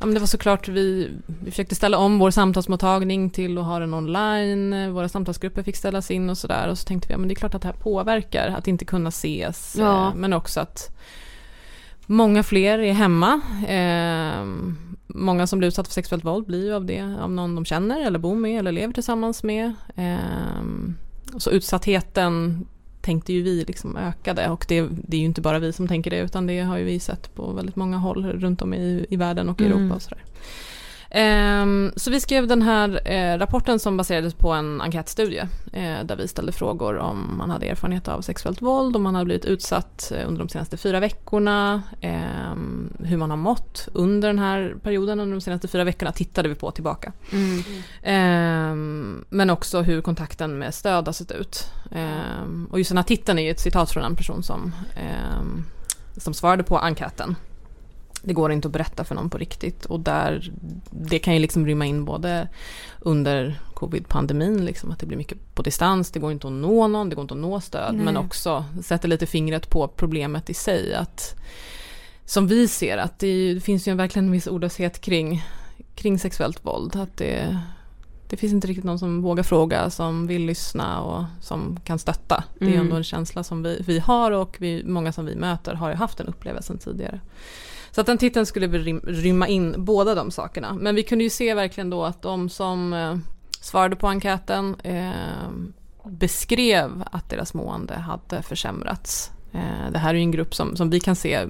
ja, 0.00 0.06
men 0.06 0.14
det 0.14 0.20
var 0.20 0.26
såklart 0.26 0.68
vi, 0.68 1.10
vi 1.26 1.50
försökte 1.50 1.74
ställa 1.74 1.98
om 1.98 2.18
vår 2.18 2.30
samtalsmottagning 2.30 3.30
till 3.30 3.58
att 3.58 3.64
ha 3.64 3.78
den 3.78 3.94
online. 3.94 4.92
Våra 4.92 5.08
samtalsgrupper 5.08 5.62
fick 5.62 5.76
ställas 5.76 6.10
in 6.10 6.30
och 6.30 6.38
sådär. 6.38 6.68
Och 6.68 6.78
så 6.78 6.84
tänkte 6.84 7.08
vi, 7.08 7.12
ja 7.12 7.18
men 7.18 7.28
det 7.28 7.32
är 7.32 7.36
klart 7.36 7.54
att 7.54 7.62
det 7.62 7.68
här 7.68 7.74
påverkar 7.74 8.48
att 8.48 8.68
inte 8.68 8.84
kunna 8.84 9.08
ses. 9.08 9.76
Ja. 9.78 10.08
Eh, 10.08 10.14
men 10.14 10.32
också 10.32 10.60
att 10.60 10.96
många 12.06 12.42
fler 12.42 12.78
är 12.78 12.92
hemma. 12.92 13.40
Eh, 13.68 14.44
många 15.06 15.46
som 15.46 15.58
blir 15.58 15.68
utsatta 15.68 15.86
för 15.86 15.94
sexuellt 15.94 16.24
våld 16.24 16.46
blir 16.46 16.64
ju 16.64 16.74
av 16.74 16.84
det 16.84 17.16
av 17.20 17.30
någon 17.30 17.54
de 17.54 17.64
känner 17.64 18.00
eller 18.00 18.18
bor 18.18 18.34
med 18.34 18.58
eller 18.58 18.72
lever 18.72 18.94
tillsammans 18.94 19.42
med. 19.42 19.74
Eh, 19.96 20.62
så 21.36 21.50
utsattheten 21.50 22.66
tänkte 23.08 23.32
ju 23.32 23.42
vi 23.42 23.64
liksom 23.64 23.96
ökade 23.96 24.48
och 24.48 24.64
det, 24.68 24.88
det 24.90 25.16
är 25.16 25.20
ju 25.20 25.26
inte 25.26 25.40
bara 25.40 25.58
vi 25.58 25.72
som 25.72 25.88
tänker 25.88 26.10
det 26.10 26.18
utan 26.18 26.46
det 26.46 26.60
har 26.60 26.78
ju 26.78 26.84
vi 26.84 27.00
sett 27.00 27.34
på 27.34 27.52
väldigt 27.52 27.76
många 27.76 27.96
håll 27.96 28.26
runt 28.26 28.62
om 28.62 28.74
i, 28.74 29.06
i 29.10 29.16
världen 29.16 29.48
och 29.48 29.60
i 29.60 29.64
Europa 29.64 29.94
och 29.94 30.02
sådär. 30.02 30.24
Ehm, 31.10 31.92
så 31.96 32.10
vi 32.10 32.20
skrev 32.20 32.46
den 32.46 32.62
här 32.62 33.00
eh, 33.04 33.38
rapporten 33.38 33.78
som 33.78 33.96
baserades 33.96 34.34
på 34.34 34.52
en 34.52 34.80
enkätstudie 34.80 35.48
eh, 35.72 36.04
där 36.04 36.16
vi 36.16 36.28
ställde 36.28 36.52
frågor 36.52 36.98
om 36.98 37.34
man 37.38 37.50
hade 37.50 37.66
erfarenhet 37.66 38.08
av 38.08 38.20
sexuellt 38.20 38.62
våld, 38.62 38.96
om 38.96 39.02
man 39.02 39.14
hade 39.14 39.24
blivit 39.24 39.44
utsatt 39.44 40.12
eh, 40.14 40.28
under 40.28 40.38
de 40.38 40.48
senaste 40.48 40.76
fyra 40.76 41.00
veckorna, 41.00 41.82
ehm, 42.00 42.92
hur 43.04 43.16
man 43.16 43.30
har 43.30 43.36
mått 43.36 43.88
under 43.92 44.28
den 44.28 44.38
här 44.38 44.76
perioden, 44.82 45.20
under 45.20 45.34
de 45.36 45.40
senaste 45.40 45.68
fyra 45.68 45.84
veckorna 45.84 46.12
tittade 46.12 46.48
vi 46.48 46.54
på 46.54 46.70
tillbaka. 46.70 47.12
Ehm, 48.02 49.24
men 49.28 49.50
också 49.50 49.82
hur 49.82 50.00
kontakten 50.00 50.58
med 50.58 50.74
stöd 50.74 51.06
har 51.06 51.12
sett 51.12 51.30
ut. 51.30 51.64
Och 52.70 52.78
just 52.78 52.90
den 52.90 52.98
här 52.98 53.04
titeln 53.04 53.38
är 53.38 53.42
ju 53.42 53.50
ett 53.50 53.60
citat 53.60 53.90
från 53.90 54.04
en 54.04 54.16
person 54.16 54.42
som, 54.42 54.74
som 56.16 56.34
svarade 56.34 56.62
på 56.62 56.78
enkäten. 56.78 57.36
Det 58.28 58.34
går 58.34 58.52
inte 58.52 58.68
att 58.68 58.72
berätta 58.72 59.04
för 59.04 59.14
någon 59.14 59.30
på 59.30 59.38
riktigt 59.38 59.84
och 59.84 60.00
där, 60.00 60.52
det 60.90 61.18
kan 61.18 61.34
ju 61.34 61.40
liksom 61.40 61.66
rymma 61.66 61.86
in 61.86 62.04
både 62.04 62.48
under 63.00 63.60
covid-pandemin, 63.74 64.64
liksom, 64.64 64.90
att 64.90 64.98
det 64.98 65.06
blir 65.06 65.18
mycket 65.18 65.54
på 65.54 65.62
distans, 65.62 66.10
det 66.10 66.20
går 66.20 66.32
inte 66.32 66.46
att 66.46 66.52
nå 66.52 66.88
någon, 66.88 67.08
det 67.08 67.14
går 67.14 67.22
inte 67.22 67.34
att 67.34 67.40
nå 67.40 67.60
stöd, 67.60 67.94
men 67.94 68.16
också 68.16 68.64
sätter 68.84 69.08
lite 69.08 69.26
fingret 69.26 69.70
på 69.70 69.88
problemet 69.88 70.50
i 70.50 70.54
sig. 70.54 70.94
Att, 70.94 71.34
som 72.24 72.46
vi 72.46 72.68
ser 72.68 72.98
att 72.98 73.18
det, 73.18 73.54
det 73.54 73.60
finns 73.60 73.88
ju 73.88 73.94
verkligen 73.94 74.26
en 74.26 74.32
viss 74.32 74.46
ordlöshet 74.46 75.00
kring, 75.00 75.44
kring 75.94 76.18
sexuellt 76.18 76.64
våld. 76.64 76.96
Att 76.96 77.16
det, 77.16 77.58
det 78.28 78.36
finns 78.36 78.52
inte 78.52 78.66
riktigt 78.66 78.84
någon 78.84 78.98
som 78.98 79.22
vågar 79.22 79.42
fråga, 79.42 79.90
som 79.90 80.26
vill 80.26 80.44
lyssna 80.44 81.00
och 81.00 81.24
som 81.40 81.80
kan 81.84 81.98
stötta. 81.98 82.44
Det 82.58 82.74
är 82.74 82.80
ändå 82.80 82.96
en 82.96 83.04
känsla 83.04 83.44
som 83.44 83.62
vi, 83.62 83.82
vi 83.86 83.98
har 83.98 84.30
och 84.30 84.56
vi, 84.60 84.84
många 84.84 85.12
som 85.12 85.26
vi 85.26 85.36
möter 85.36 85.74
har 85.74 85.90
ju 85.90 85.96
haft 85.96 86.18
den 86.18 86.26
upplevelsen 86.26 86.78
tidigare. 86.78 87.20
Så 87.98 88.00
att 88.02 88.06
den 88.06 88.18
titeln 88.18 88.46
skulle 88.46 88.66
rymma 89.02 89.48
in 89.48 89.74
båda 89.78 90.14
de 90.14 90.30
sakerna. 90.30 90.74
Men 90.74 90.94
vi 90.94 91.02
kunde 91.02 91.24
ju 91.24 91.30
se 91.30 91.54
verkligen 91.54 91.90
då 91.90 92.04
att 92.04 92.22
de 92.22 92.48
som 92.48 92.92
eh, 92.92 93.16
svarade 93.60 93.96
på 93.96 94.06
enkäten 94.08 94.76
eh, 94.84 95.10
beskrev 96.04 97.04
att 97.12 97.30
deras 97.30 97.54
mående 97.54 97.94
hade 97.94 98.42
försämrats. 98.42 99.30
Eh, 99.52 99.90
det 99.92 99.98
här 99.98 100.10
är 100.10 100.14
ju 100.14 100.20
en 100.20 100.30
grupp 100.30 100.54
som, 100.54 100.76
som 100.76 100.90
vi 100.90 101.00
kan 101.00 101.16
se 101.16 101.46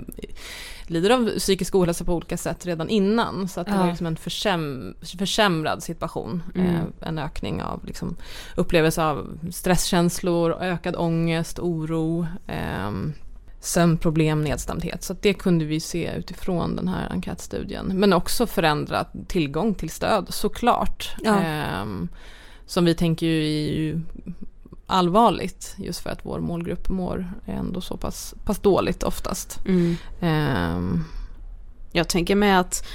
lider 0.87 1.11
av 1.11 1.31
psykisk 1.39 1.75
ohälsa 1.75 2.05
på 2.05 2.15
olika 2.15 2.37
sätt 2.37 2.67
redan 2.67 2.89
innan. 2.89 3.49
Så 3.49 3.61
att 3.61 3.67
det 3.67 3.73
Ja. 3.73 3.81
var 3.81 3.87
liksom 3.89 4.07
en 4.07 4.17
försäm, 4.17 4.95
försämrad 5.19 5.83
situation. 5.83 6.43
Eh, 6.55 7.09
en 7.09 7.19
ökning 7.19 7.63
av 7.63 7.85
liksom, 7.85 8.17
upplevelse 8.57 9.05
av 9.05 9.39
stresskänslor, 9.53 10.53
ökad 10.63 10.97
ångest, 10.97 11.59
oro. 11.59 12.27
ehm, 12.47 13.13
sömnproblem, 13.61 14.43
nedstämdhet. 14.43 15.03
Så 15.03 15.17
det 15.21 15.35
kunde 15.35 15.65
vi 15.65 15.81
se 15.81 16.13
utifrån 16.17 16.77
den 16.77 16.89
här 16.89 17.09
enkätstudien. 17.11 17.87
Men 17.87 18.13
också 18.13 18.47
förändra 18.47 19.07
tillgång 19.29 19.75
till 19.75 19.91
stöd 19.91 20.27
såklart. 20.31 21.15
Ja. 21.25 21.41
Ehm, 21.41 22.09
som 22.67 22.85
vi 22.85 22.95
tänker 22.95 23.27
ju 23.27 23.91
är 23.91 24.03
allvarligt 24.87 25.75
just 25.79 26.01
för 26.01 26.11
att 26.11 26.21
vår 26.23 26.41
målgrupp 26.41 26.89
mår 26.89 27.33
ändå 27.47 27.81
så 27.81 27.97
pass, 27.97 28.35
pass 28.45 28.59
dåligt 28.59 29.03
oftast. 29.03 29.61
Mm. 29.67 29.97
Ehm, 30.21 31.05
Jag 31.93 32.09
tänker 32.09 32.35
med 32.35 32.61
att 32.61 32.87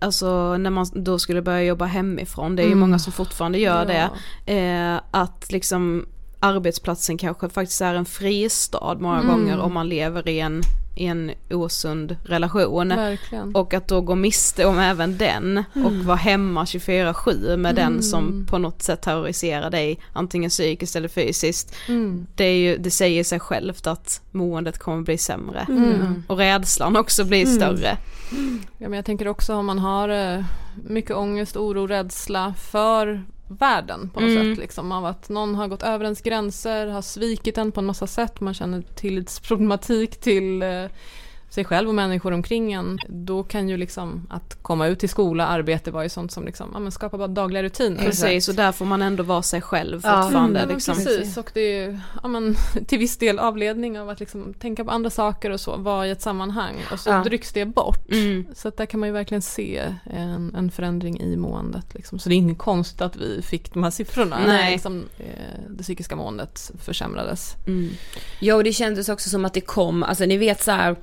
Alltså 0.00 0.56
när 0.56 0.70
man 0.70 0.86
då 0.94 1.18
skulle 1.18 1.42
börja 1.42 1.62
jobba 1.62 1.84
hemifrån, 1.84 2.56
det 2.56 2.62
är 2.62 2.66
ju 2.66 2.72
Mm. 2.72 2.78
många 2.80 2.98
som 2.98 3.12
fortfarande 3.12 3.58
gör 3.58 3.90
Ja. 3.92 4.08
det. 4.44 4.58
Eh, 4.58 5.00
att 5.10 5.52
liksom 5.52 6.06
arbetsplatsen 6.40 7.18
kanske 7.18 7.48
faktiskt 7.48 7.80
är 7.80 7.94
en 7.94 8.04
fristad 8.04 8.94
många 9.00 9.20
Mm. 9.20 9.26
gånger 9.28 9.58
om 9.60 9.74
man 9.74 9.88
lever 9.88 10.28
i 10.28 10.40
en, 10.40 10.62
i 10.96 11.06
en 11.06 11.30
osund 11.50 12.16
relation. 12.24 12.88
verkligen. 12.88 13.54
Och 13.54 13.74
att 13.74 13.88
då 13.88 14.00
gå 14.00 14.14
miste 14.14 14.64
om 14.66 14.78
även 14.78 15.16
den 15.18 15.64
och 15.84 15.92
vara 15.92 16.16
hemma 16.16 16.64
24-7 16.64 17.56
med 17.56 17.74
den 17.74 18.02
som 18.02 18.46
på 18.50 18.58
något 18.58 18.82
sätt 18.82 19.02
terroriserar 19.02 19.70
dig, 19.70 20.00
antingen 20.12 20.50
psykiskt 20.50 20.96
eller 20.96 21.08
fysiskt. 21.08 21.74
Mm. 21.88 22.26
Det, 22.34 22.44
är 22.44 22.56
ju, 22.56 22.76
det 22.76 22.90
säger 22.90 23.24
sig 23.24 23.40
självt 23.40 23.86
att 23.86 24.20
måendet 24.30 24.78
kommer 24.78 25.02
bli 25.02 25.18
sämre. 25.18 25.66
Mm. 25.68 26.24
Och 26.26 26.36
rädslan 26.38 26.96
också 26.96 27.24
blir 27.24 27.46
större. 27.46 27.96
Ja, 28.78 28.88
men 28.88 28.92
jag 28.92 29.04
tänker 29.04 29.28
också 29.28 29.54
om 29.54 29.66
man 29.66 29.78
har 29.78 30.08
eh, 30.08 30.44
mycket 30.84 31.16
ångest, 31.16 31.56
oro, 31.56 31.86
rädsla 31.86 32.54
för 32.70 33.22
världen 33.48 34.10
på 34.14 34.20
något 34.20 34.30
Mm. 34.30 34.54
sätt. 34.54 34.58
Liksom, 34.62 34.92
av 34.92 35.06
att 35.06 35.28
någon 35.28 35.54
har 35.54 35.68
gått 35.68 35.82
över 35.82 36.04
ens 36.04 36.20
gränser, 36.20 36.86
har 36.86 37.02
svikit 37.02 37.58
en 37.58 37.72
på 37.72 37.80
en 37.80 37.86
massa 37.86 38.06
sätt, 38.06 38.40
man 38.40 38.54
känner 38.54 38.82
tillitsproblematik 38.94 40.20
till 40.20 40.62
eh, 40.62 40.84
sig 41.50 41.64
själv 41.64 41.88
och 41.88 41.94
människor 41.94 42.32
omkring 42.32 42.72
en. 42.72 42.98
Då 43.08 43.42
kan 43.42 43.68
ju 43.68 43.76
liksom 43.76 44.26
att 44.30 44.62
komma 44.62 44.86
ut 44.86 44.98
till 44.98 45.08
skola, 45.08 45.46
arbete 45.46 45.90
vara 45.90 46.02
ju 46.02 46.08
sånt 46.08 46.32
som 46.32 46.44
liksom, 46.44 46.70
ja, 46.72 46.78
men 46.78 46.92
skapar 46.92 47.18
bara 47.18 47.28
dagliga 47.28 47.62
rutiner. 47.62 48.04
Precis 48.04 48.48
och 48.48 48.54
där 48.54 48.72
får 48.72 48.84
man 48.84 49.02
ändå 49.02 49.22
vara 49.22 49.42
sig 49.42 49.60
själv 49.60 50.00
Ja. 50.04 50.22
fortfarande. 50.22 50.60
Men 50.60 50.68
liksom. 50.74 50.94
precis, 50.94 51.36
och 51.36 51.50
det 51.54 51.60
är 51.60 51.86
ju 51.88 51.98
ja, 52.22 52.28
men, 52.28 52.54
till 52.86 52.98
viss 52.98 53.16
del 53.16 53.38
avledning 53.38 54.00
av 54.00 54.08
att 54.10 54.20
liksom, 54.20 54.54
tänka 54.54 54.84
på 54.84 54.90
andra 54.90 55.10
saker 55.10 55.50
och 55.50 55.60
så, 55.60 55.76
vara 55.76 56.06
i 56.06 56.10
ett 56.10 56.22
sammanhang 56.22 56.74
och 56.92 57.00
så 57.00 57.10
Ja. 57.10 57.24
rycks 57.26 57.52
det 57.52 57.64
bort. 57.64 58.10
Mm. 58.12 58.46
Så 58.54 58.68
att 58.68 58.76
där 58.76 58.86
kan 58.86 59.00
man 59.00 59.08
ju 59.08 59.12
verkligen 59.12 59.42
se 59.42 59.82
en, 60.04 60.54
en 60.54 60.70
förändring 60.70 61.20
i 61.20 61.36
måendet. 61.36 61.94
Liksom. 61.94 62.18
Så 62.18 62.28
det 62.28 62.34
är 62.34 62.36
inget 62.36 62.58
konstigt 62.58 63.00
att 63.00 63.16
vi 63.16 63.42
fick 63.42 63.74
de 63.74 63.82
här 63.84 63.90
siffrorna. 63.90 64.38
Nej. 64.46 64.72
Liksom, 64.72 65.04
eh, 65.18 65.24
det 65.68 65.82
psykiska 65.82 66.16
måendet 66.16 66.70
försämrades. 66.84 67.54
Mm. 67.66 67.90
Ja 68.40 68.54
och 68.54 68.64
det 68.64 68.72
kändes 68.72 69.08
också 69.08 69.28
som 69.30 69.44
att 69.44 69.54
det 69.54 69.60
kom, 69.60 70.02
alltså 70.02 70.24
ni 70.24 70.36
vet 70.36 70.62
så 70.62 70.70
här, 70.70 70.96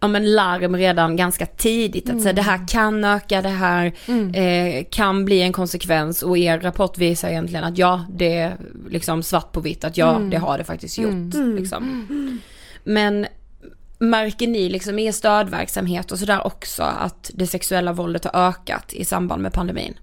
ja 0.00 0.08
men 0.08 0.34
larm 0.34 0.76
redan 0.76 1.16
ganska 1.16 1.46
tidigt. 1.46 2.10
Att 2.10 2.20
så 2.20 2.26
här, 2.26 2.32
det 2.32 2.42
här 2.42 2.68
kan 2.68 3.04
öka, 3.04 3.42
det 3.42 3.48
här 3.48 3.92
eh, 4.34 4.84
kan 4.90 5.24
bli 5.24 5.42
en 5.42 5.52
konsekvens. 5.52 6.22
Och 6.22 6.38
er 6.38 6.60
rapport 6.60 6.98
visar 6.98 7.28
egentligen 7.28 7.64
att 7.64 7.78
ja, 7.78 8.04
det 8.10 8.38
är 8.38 8.56
liksom 8.90 9.22
svart 9.22 9.52
på 9.52 9.60
vitt 9.60 9.84
att 9.84 9.96
ja, 9.96 10.20
det 10.30 10.36
har 10.36 10.58
det 10.58 10.64
faktiskt 10.64 10.98
gjort. 10.98 11.34
Liksom. 11.58 12.40
Men 12.84 13.26
märker 13.98 14.46
ni 14.46 14.68
liksom 14.68 14.98
i 14.98 15.06
er 15.06 15.12
stödverksamhet 15.12 16.12
och 16.12 16.18
sådär 16.18 16.46
också 16.46 16.82
att 16.82 17.30
det 17.34 17.46
sexuella 17.46 17.92
våldet 17.92 18.24
har 18.24 18.48
ökat 18.48 18.92
i 18.92 19.04
samband 19.04 19.42
med 19.42 19.52
pandemin? 19.52 19.94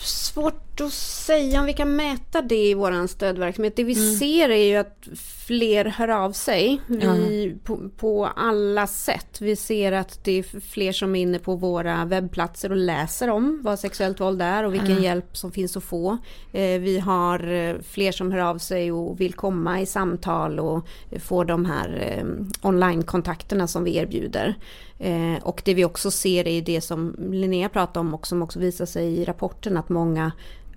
Svårt 0.00 0.71
att 0.80 0.92
säga 0.92 1.60
om 1.60 1.66
vi 1.66 1.72
kan 1.72 1.96
mäta 1.96 2.42
det 2.42 2.68
i 2.70 2.74
våran 2.74 3.08
stödverksamhet. 3.08 3.76
Det 3.76 3.84
vi 3.84 3.94
ser 3.94 4.48
är 4.48 4.64
ju 4.64 4.76
att 4.76 5.08
fler 5.46 5.84
hör 5.84 6.08
av 6.08 6.32
sig 6.32 6.80
vi, 6.86 7.54
på, 7.64 7.88
på 7.96 8.26
alla 8.26 8.86
sätt. 8.86 9.40
Vi 9.40 9.56
ser 9.56 9.92
att 9.92 10.24
det 10.24 10.38
är 10.38 10.60
fler 10.60 10.92
som 10.92 11.16
är 11.16 11.20
inne 11.20 11.38
på 11.38 11.54
våra 11.54 12.04
webbplatser 12.04 12.70
och 12.70 12.76
läser 12.76 13.30
om 13.30 13.60
vad 13.62 13.78
sexuellt 13.78 14.20
våld 14.20 14.42
är 14.42 14.64
och 14.64 14.74
vilken 14.74 15.02
hjälp 15.02 15.36
som 15.36 15.52
finns 15.52 15.76
att 15.76 15.84
få. 15.84 16.18
Eh, 16.52 16.80
vi 16.80 16.98
har 16.98 17.52
eh, 17.52 17.76
fler 17.82 18.12
som 18.12 18.32
hör 18.32 18.40
av 18.40 18.58
sig 18.58 18.92
och 18.92 19.20
vill 19.20 19.32
komma 19.32 19.80
i 19.80 19.86
samtal 19.86 20.60
och 20.60 20.86
få 21.20 21.44
de 21.44 21.64
här 21.64 22.16
eh, 22.18 22.24
online-kontakterna 22.68 23.66
som 23.66 23.84
vi 23.84 23.96
erbjuder. 23.96 24.54
Eh, 24.98 25.42
och 25.42 25.62
det 25.64 25.74
vi 25.74 25.84
också 25.84 26.10
ser 26.10 26.48
är 26.48 26.62
det 26.62 26.80
som 26.80 27.16
Linnea 27.18 27.68
pratade 27.68 28.00
om 28.00 28.14
och 28.14 28.26
som 28.26 28.42
också 28.42 28.58
visar 28.58 28.86
sig 28.86 29.18
i 29.18 29.24
rapporten 29.24 29.76
att 29.76 29.88
många 29.88 30.32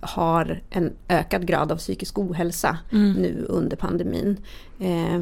har 0.06 0.62
en 0.70 0.94
ökad 1.08 1.48
grad 1.48 1.72
av 1.72 1.78
psykisk 1.78 2.20
ohälsa 2.20 2.78
nu 2.92 3.46
under 3.50 3.78
pandemin. 3.78 4.38
Eh, 4.80 5.22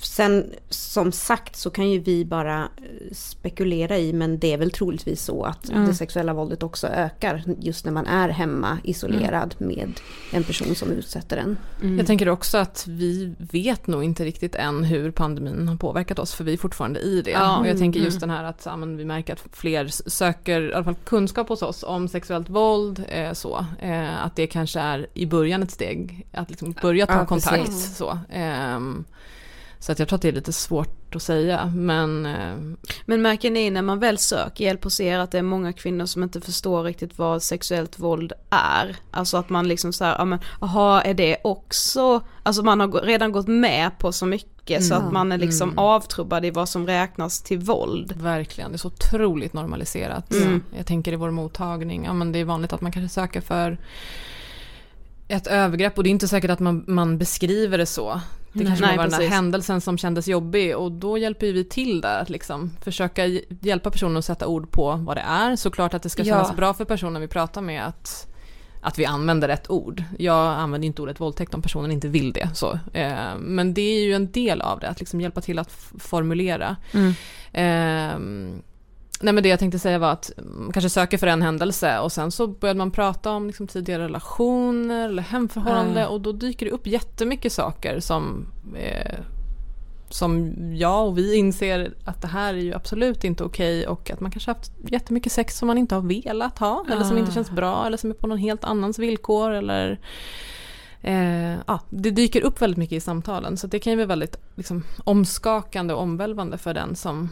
Sen 0.00 0.50
som 0.68 1.12
sagt 1.12 1.56
så 1.56 1.70
kan 1.70 1.90
ju 1.90 1.98
vi 1.98 2.24
bara 2.24 2.62
eh, 2.62 3.14
spekulera 3.14 3.98
i 3.98 4.12
men 4.12 4.38
det 4.38 4.52
är 4.52 4.58
väl 4.58 4.70
troligtvis 4.70 5.24
så 5.24 5.44
att 5.44 5.62
det 5.62 5.94
sexuella 5.94 6.34
våldet 6.34 6.62
också 6.62 6.86
ökar 6.86 7.44
just 7.60 7.84
när 7.84 7.92
man 7.92 8.06
är 8.06 8.28
hemma 8.28 8.78
isolerad 8.84 9.54
med 9.58 10.00
en 10.30 10.44
person 10.44 10.74
som 10.74 10.90
utsätter 10.92 11.36
en. 11.36 11.56
Jag 11.98 12.06
tänker 12.06 12.28
också 12.28 12.58
att 12.58 12.84
vi 12.88 13.34
vet 13.38 13.86
nog 13.86 14.04
inte 14.04 14.24
riktigt 14.24 14.54
än 14.54 14.84
hur 14.84 15.10
pandemin 15.10 15.68
har 15.68 15.76
påverkat 15.76 16.18
oss 16.18 16.34
för 16.34 16.44
vi 16.44 16.52
är 16.52 16.56
fortfarande 16.56 17.00
i 17.00 17.22
det. 17.22 17.30
Ja. 17.30 17.58
Och 17.58 17.66
jag 17.66 17.78
tänker 17.78 18.00
just 18.00 18.20
den 18.20 18.30
här 18.30 18.44
att 18.44 18.62
ja, 18.64 18.76
men 18.76 18.96
vi 18.96 19.04
märker 19.04 19.32
att 19.32 19.44
fler 19.52 19.86
söker 20.10 20.60
i 20.60 20.74
alla 20.74 20.84
fall 20.84 20.94
kunskap 21.04 21.48
hos 21.48 21.62
oss 21.62 21.82
om 21.82 22.08
sexuellt 22.08 22.48
våld. 22.48 23.04
Eh, 23.08 23.32
så, 23.32 23.66
eh, 23.80 24.24
att 24.24 24.36
det 24.36 24.46
kanske 24.46 24.80
är 24.80 25.06
i 25.14 25.26
början 25.26 25.62
ett 25.62 25.70
steg 25.70 26.26
att 26.32 26.50
liksom 26.50 26.74
börja 26.82 27.06
ta 27.06 27.12
Ja, 27.12 27.26
kontakt. 27.26 27.66
precis. 27.66 27.96
Så, 27.96 28.18
ehm, 28.30 29.04
så 29.82 29.92
att 29.92 29.98
jag 29.98 30.08
tror 30.08 30.16
att 30.16 30.22
det 30.22 30.28
är 30.28 30.32
lite 30.32 30.52
svårt 30.52 31.16
att 31.16 31.22
säga 31.22 31.72
men 31.74 32.26
eh, 32.26 32.56
Men 33.04 33.22
märker 33.22 33.50
ni 33.50 33.70
när 33.70 33.82
man 33.82 33.98
väl 33.98 34.18
söker 34.18 34.64
hjälp 34.64 34.84
och 34.84 34.92
ser 34.92 35.18
att 35.18 35.30
det 35.30 35.38
är 35.38 35.42
många 35.42 35.72
kvinnor 35.72 36.06
som 36.06 36.22
inte 36.22 36.40
förstår 36.40 36.82
riktigt 36.82 37.18
vad 37.18 37.42
sexuellt 37.42 37.98
våld 37.98 38.32
är? 38.50 38.96
Alltså 39.10 39.36
att 39.36 39.48
man 39.48 39.68
liksom 39.68 39.92
såhär, 39.92 40.14
ja 40.18 40.24
men 40.24 40.38
jaha 40.60 41.02
är 41.02 41.14
det 41.14 41.36
också, 41.44 42.20
alltså 42.42 42.62
man 42.62 42.80
har 42.80 42.88
redan 42.88 43.32
gått 43.32 43.48
med 43.48 43.98
på 43.98 44.12
så 44.12 44.26
mycket 44.26 44.84
så 44.84 44.94
att 44.94 45.12
man 45.12 45.32
är 45.32 45.38
liksom 45.38 45.78
avtrubbad 45.78 46.44
i 46.44 46.50
vad 46.50 46.68
som 46.68 46.86
räknas 46.86 47.42
till 47.42 47.58
våld. 47.58 48.12
Verkligen, 48.16 48.70
det 48.70 48.76
är 48.76 48.78
så 48.78 48.88
otroligt 48.88 49.52
normaliserat. 49.52 50.32
Mm. 50.32 50.62
Jag 50.76 50.86
tänker 50.86 51.12
i 51.12 51.16
vår 51.16 51.30
mottagning, 51.30 52.04
ja 52.04 52.12
men 52.12 52.32
det 52.32 52.38
är 52.38 52.44
vanligt 52.44 52.72
att 52.72 52.80
man 52.80 52.92
kanske 52.92 53.14
söker 53.14 53.40
för 53.40 53.78
ett 55.32 55.46
övergrepp 55.46 55.98
och 55.98 56.04
det 56.04 56.08
är 56.08 56.10
inte 56.10 56.28
säkert 56.28 56.50
att 56.50 56.60
man, 56.60 56.84
man 56.86 57.18
beskriver 57.18 57.78
det 57.78 57.86
så. 57.86 58.20
Det 58.52 58.64
kanske 58.64 58.86
Nej, 58.86 58.96
var 58.96 59.02
den 59.04 59.10
där 59.10 59.18
precis. 59.18 59.32
händelsen 59.34 59.80
som 59.80 59.98
kändes 59.98 60.28
jobbig 60.28 60.76
och 60.76 60.92
då 60.92 61.18
hjälper 61.18 61.46
ju 61.46 61.52
vi 61.52 61.64
till 61.64 62.00
där 62.00 62.18
att 62.22 62.30
liksom 62.30 62.70
försöka 62.80 63.26
hj- 63.26 63.56
hjälpa 63.60 63.90
personen 63.90 64.16
att 64.16 64.24
sätta 64.24 64.46
ord 64.46 64.70
på 64.70 64.92
vad 64.96 65.16
det 65.16 65.20
är. 65.20 65.56
Såklart 65.56 65.94
att 65.94 66.02
det 66.02 66.08
ska 66.08 66.22
Ja. 66.22 66.34
kännas 66.34 66.56
bra 66.56 66.74
för 66.74 66.84
personen 66.84 67.22
vi 67.22 67.28
pratar 67.28 67.60
med 67.62 67.86
att 67.86 68.28
att 68.84 68.98
vi 68.98 69.04
använder 69.06 69.48
rätt 69.48 69.70
ord. 69.70 70.02
Jag 70.18 70.46
använder 70.46 70.86
inte 70.86 71.02
ordet 71.02 71.20
våldtäkt 71.20 71.54
om 71.54 71.62
personen 71.62 71.92
inte 71.92 72.08
vill 72.08 72.32
det. 72.32 72.48
Så. 72.54 72.78
Eh, 72.92 73.36
men 73.38 73.74
det 73.74 73.80
är 73.82 74.04
ju 74.04 74.14
en 74.14 74.32
del 74.32 74.60
av 74.60 74.80
det, 74.80 74.88
att 74.88 75.00
liksom 75.00 75.20
hjälpa 75.20 75.40
till 75.40 75.58
att 75.58 75.72
formulera. 75.98 76.76
Ehm, 77.52 78.62
nej 79.22 79.34
men 79.34 79.42
det 79.42 79.48
jag 79.48 79.58
tänkte 79.58 79.78
säga 79.78 79.98
var 79.98 80.12
att 80.12 80.30
man 80.36 80.72
kanske 80.72 80.88
söker 80.88 81.18
för 81.18 81.26
en 81.26 81.42
händelse 81.42 81.98
och 81.98 82.12
sen 82.12 82.30
så 82.30 82.46
började 82.46 82.78
man 82.78 82.90
prata 82.90 83.30
om 83.30 83.46
liksom 83.46 83.66
tidigare 83.66 84.04
relationer 84.04 85.08
eller 85.08 85.22
hemförhållande 85.22 86.06
och 86.06 86.20
då 86.20 86.32
dyker 86.32 86.66
det 86.66 86.72
upp 86.72 86.86
jättemycket 86.86 87.52
saker 87.52 88.00
som 88.00 88.46
eh, 88.76 89.18
som 90.08 90.54
jag 90.76 91.08
och 91.08 91.18
vi 91.18 91.36
inser 91.36 91.94
att 92.04 92.22
det 92.22 92.28
här 92.28 92.54
är 92.54 92.58
ju 92.58 92.74
absolut 92.74 93.24
inte 93.24 93.44
okej 93.44 93.86
och 93.86 94.10
att 94.10 94.20
man 94.20 94.30
kanske 94.30 94.50
haft 94.50 94.72
jättemycket 94.88 95.32
sex 95.32 95.58
som 95.58 95.66
man 95.66 95.78
inte 95.78 95.94
har 95.94 96.02
velat 96.02 96.58
ha 96.58 96.84
eller 96.90 97.04
som 97.04 97.18
inte 97.18 97.32
känns 97.32 97.50
bra 97.50 97.86
eller 97.86 97.96
som 97.96 98.10
är 98.10 98.14
på 98.14 98.26
någon 98.26 98.38
helt 98.38 98.64
annans 98.64 98.98
villkor 98.98 99.50
eller 99.50 100.00
Eh, 101.02 101.56
ja, 101.66 101.80
det 101.90 102.10
dyker 102.10 102.42
upp 102.42 102.62
väldigt 102.62 102.78
mycket 102.78 102.96
i 102.96 103.00
samtalen. 103.00 103.56
Så 103.56 103.66
det 103.66 103.78
kan 103.78 103.90
ju 103.90 103.96
vara 103.96 104.06
väldigt 104.06 104.36
liksom, 104.54 104.84
omskakande 105.04 105.94
och 105.94 106.02
omvälvande 106.02 106.58
för 106.58 106.74
den 106.74 106.96
som 106.96 107.28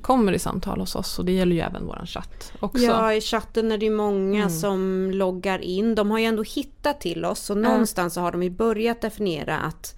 kommer 0.00 0.32
i 0.32 0.38
samtal 0.38 0.80
hos 0.80 0.94
oss 0.94 1.18
och 1.18 1.24
det 1.24 1.32
gäller 1.32 1.56
ju 1.56 1.60
även 1.60 1.86
våran 1.86 2.06
chatt 2.06 2.52
också. 2.60 2.84
Ja, 2.84 3.14
i 3.14 3.20
chatten 3.20 3.72
är 3.72 3.78
det 3.78 3.84
ju 3.84 3.90
många 3.90 4.50
som 4.50 5.10
loggar 5.14 5.58
in. 5.58 5.94
De 5.94 6.10
har 6.10 6.18
ju 6.18 6.24
ändå 6.24 6.42
hittat 6.42 7.00
till 7.00 7.24
oss 7.24 7.50
och 7.50 7.56
någonstans 7.58 8.14
så 8.14 8.20
har 8.20 8.32
de 8.32 8.42
ju 8.42 8.50
börjat 8.50 9.00
definiera 9.00 9.58
att 9.58 9.96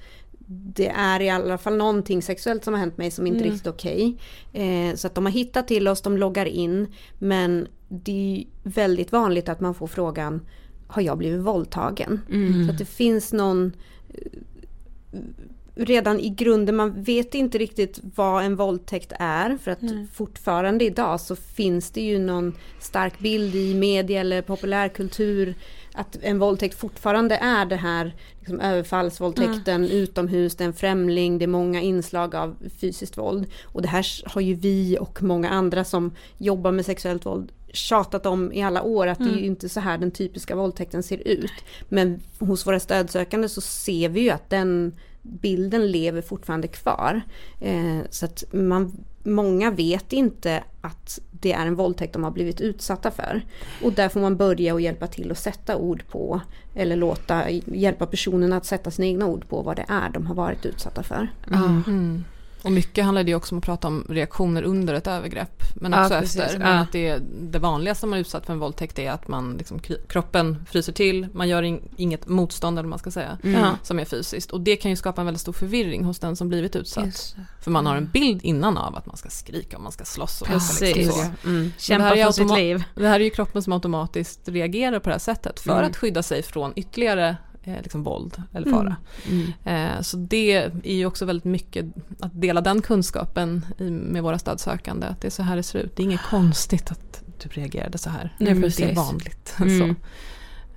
det 0.51 0.89
är 0.89 1.21
i 1.21 1.31
alla 1.31 1.59
fall 1.59 1.77
någonting 1.77 2.23
sexuellt 2.23 2.65
som 2.65 2.75
har 2.75 2.81
hänt 2.81 2.99
mig 2.99 3.11
som 3.11 3.27
inte 3.27 3.45
är 3.45 3.51
riktigt 3.51 3.67
okej. 3.67 4.17
Eh, 4.53 4.95
så 4.95 5.07
att 5.07 5.15
de 5.15 5.25
har 5.25 5.33
hittat 5.33 5.69
till 5.69 5.89
oss, 5.89 6.03
de 6.03 6.17
loggar 6.17 6.47
in. 6.47 6.87
Men 7.19 7.67
det 7.89 8.47
är 8.65 8.71
väldigt 8.71 9.13
vanligt 9.13 9.49
att 9.49 9.61
man 9.61 9.75
får 9.75 9.87
frågan 9.87 10.47
Har 10.87 11.03
jag 11.03 11.19
blivit 11.19 11.41
våldtagen? 11.41 12.21
Så 12.67 12.73
att 12.73 12.79
det 12.79 12.85
finns 12.85 13.33
någon 13.33 13.73
eh, 14.09 15.21
redan 15.79 16.21
i 16.21 16.29
grunden, 16.29 16.77
man 16.77 17.03
vet 17.03 17.35
inte 17.35 17.59
riktigt 17.59 18.01
vad 18.15 18.45
en 18.45 18.57
våldtäkt 18.57 19.13
är 19.19 19.59
för 19.63 19.71
att 19.71 19.79
fortfarande 20.13 20.85
idag 20.85 21.21
så 21.21 21.37
finns 21.37 21.91
det 21.91 22.01
ju 22.01 22.19
någon 22.19 22.55
stark 22.81 23.19
bild 23.19 23.55
i 23.55 23.75
media 23.75 24.21
eller 24.21 24.43
populärkultur 24.43 25.55
att 25.95 26.19
en 26.23 26.39
våldtäkt 26.39 26.79
fortfarande 26.79 27.37
är 27.37 27.67
det 27.67 27.77
här 27.77 28.15
liksom, 28.39 28.61
överfallsvåldtäkten 28.61 29.85
utomhus, 29.85 30.57
det 30.57 30.65
är 30.65 30.69
en 30.69 30.73
främling, 30.73 31.39
det 31.39 31.45
är 31.45 31.47
många 31.47 31.81
inslag 31.81 32.35
av 32.35 32.57
fysiskt 32.81 33.19
våld. 33.19 33.47
Och 33.65 33.83
det 33.83 33.89
här 33.89 34.07
har 34.25 34.41
ju 34.41 34.55
vi 34.55 34.99
och 35.01 35.23
många 35.23 35.51
andra 35.51 35.85
som 35.85 36.15
jobbar 36.39 36.73
med 36.73 36.87
sexuellt 36.87 37.27
våld 37.27 37.53
tjatat 37.73 38.27
om 38.27 38.53
i 38.53 38.63
alla 38.63 38.83
år 38.83 39.07
att 39.07 39.19
det 39.19 39.25
är 39.25 39.37
ju 39.37 39.45
inte 39.45 39.69
så 39.69 39.81
här 39.81 39.99
den 39.99 40.11
typiska 40.11 40.57
våldtäkten 40.57 41.03
ser 41.03 41.29
ut. 41.29 41.53
Men 41.89 42.21
hos 42.39 42.67
våra 42.67 42.81
stödsökande 42.81 43.49
så 43.49 43.61
ser 43.61 44.09
vi 44.09 44.21
ju 44.21 44.31
att 44.31 44.51
den 44.51 44.93
bilden 45.29 45.91
lever 45.91 46.23
fortfarande 46.23 46.69
kvar. 46.69 47.21
Eh, 47.61 47.99
så 48.11 48.25
att 48.25 48.45
man, 48.53 48.93
många 49.23 49.71
vet 49.71 50.13
inte 50.13 50.65
att 50.81 51.21
det 51.31 51.53
är 51.53 51.67
en 51.67 51.75
våldtäkt 51.75 52.13
de 52.13 52.25
har 52.25 52.31
blivit 52.31 52.61
utsatta 52.61 53.11
för. 53.11 53.43
Och 53.83 53.93
där 53.93 54.09
får 54.09 54.21
man 54.21 54.37
börja 54.37 54.75
och 54.75 54.81
hjälpa 54.81 55.07
till 55.07 55.31
att 55.31 55.39
sätta 55.39 55.77
ord 55.77 56.05
på 56.11 56.41
eller 56.75 56.97
låta 56.97 57.51
hjälpa 57.51 58.07
personen 58.07 58.53
att 58.53 58.67
sätta 58.67 58.91
sina 58.91 59.07
egna 59.07 59.27
ord 59.27 59.49
på 59.49 59.63
vad 59.63 59.77
det 59.77 59.85
är 59.89 60.11
de 60.11 60.27
har 60.27 60.35
varit 60.35 60.67
utsatta 60.67 61.03
för. 61.03 61.29
Mm. 61.47 62.25
Och 62.63 62.73
mycket 62.73 63.05
handlar 63.05 63.25
det 63.25 63.35
också 63.35 63.55
om 63.55 63.59
att 63.59 63.65
prata 63.65 63.89
om 63.89 64.07
reaktioner 64.09 64.63
under 64.63 64.95
ett 64.95 65.07
övergrepp. 65.07 65.63
Men 65.75 65.93
Ja, 65.93 66.03
också 66.05 66.21
precis. 66.21 66.41
efter. 66.41 66.53
Ja. 66.53 66.59
Men 66.67 66.79
att 66.79 66.93
det, 66.93 67.19
det 67.41 67.59
vanligaste 67.59 68.07
man 68.07 68.17
är 68.17 68.21
utsatt 68.21 68.47
för 68.47 68.53
en 68.53 68.59
våldtäkt 68.59 68.99
är 68.99 69.11
att 69.11 69.29
man 69.29 69.57
liksom, 69.57 69.81
kroppen 70.09 70.65
fryser 70.71 70.93
till, 70.93 71.27
man 71.33 71.49
gör 71.49 71.63
in, 71.63 71.81
inget 71.97 72.29
motstånd 72.29 72.79
eller 72.79 72.89
man 72.89 72.99
ska 72.99 73.11
säga. 73.11 73.39
Ja. 73.43 73.71
Som 73.83 73.99
är 73.99 74.05
fysiskt. 74.05 74.51
Och 74.51 74.61
det 74.61 74.77
kan 74.77 74.91
ju 74.91 74.97
skapa 74.97 75.21
en 75.21 75.27
väldigt 75.27 75.41
stor 75.41 75.53
förvirring 75.53 76.05
hos 76.05 76.19
den 76.19 76.37
som 76.37 76.49
blivit 76.49 76.77
utsatt. 76.77 77.05
Just 77.07 77.37
det. 77.37 77.45
För 77.63 77.71
man 77.71 77.87
har 77.87 77.97
en 77.97 78.11
bild 78.13 78.41
innan 78.43 78.79
av 78.79 78.97
att 78.97 79.07
man 79.07 79.17
ska 79.17 79.29
skrika 79.29 79.77
och 79.77 79.83
man 79.83 79.93
ska 79.93 80.05
slåss. 80.05 80.41
Och 80.43 80.47
ska 80.47 80.55
Precis. 80.55 80.97
liksom 80.97 81.25
så. 81.43 81.49
Mm. 81.49 81.73
Kämpa 81.79 82.05
det 82.05 82.11
här 82.11 82.17
är 82.17 82.25
för 82.25 82.33
sitt 82.33 82.55
liv. 82.57 82.85
Det 82.95 83.09
här 83.09 83.21
är 83.21 83.25
ju 83.25 83.31
kroppen 83.31 83.63
som 83.63 83.73
automatiskt 83.73 84.41
reagerar 84.49 84.99
på 84.99 85.09
det 85.09 85.15
här 85.15 85.19
sättet 85.21 85.61
för 85.61 85.73
Mm. 85.79 85.91
att 85.91 85.97
skydda 85.97 86.23
sig 86.23 86.43
från 86.43 86.73
ytterligare 86.77 87.37
liksom 87.83 88.03
våld 88.03 88.43
eller 88.53 88.71
fara. 88.71 88.97
Mm. 89.29 89.53
Eh, 89.97 90.01
så 90.03 90.17
det 90.17 90.55
är 90.85 90.95
ju 90.97 91.07
också 91.07 91.25
väldigt 91.25 91.45
mycket 91.45 91.87
att 92.21 92.41
dela 92.41 92.61
den 92.61 92.83
kunskapen 92.83 93.67
med 94.03 94.23
våra 94.23 94.39
stödsökande. 94.39 95.07
Att 95.07 95.21
det 95.21 95.29
är 95.29 95.31
så 95.31 95.43
här 95.43 95.57
det 95.57 95.63
ser 95.63 95.79
ut. 95.79 95.97
Det 95.97 96.03
är 96.03 96.05
inget 96.05 96.23
konstigt 96.31 96.91
att 96.91 97.23
du 97.43 97.49
reagerade 97.49 97.99
så 97.99 98.11
här. 98.11 98.35
Nej, 98.39 98.55
det 98.55 98.59
är 98.59 98.63
precis. 98.63 98.97
vanligt. 98.97 99.55
Mm. 99.61 99.97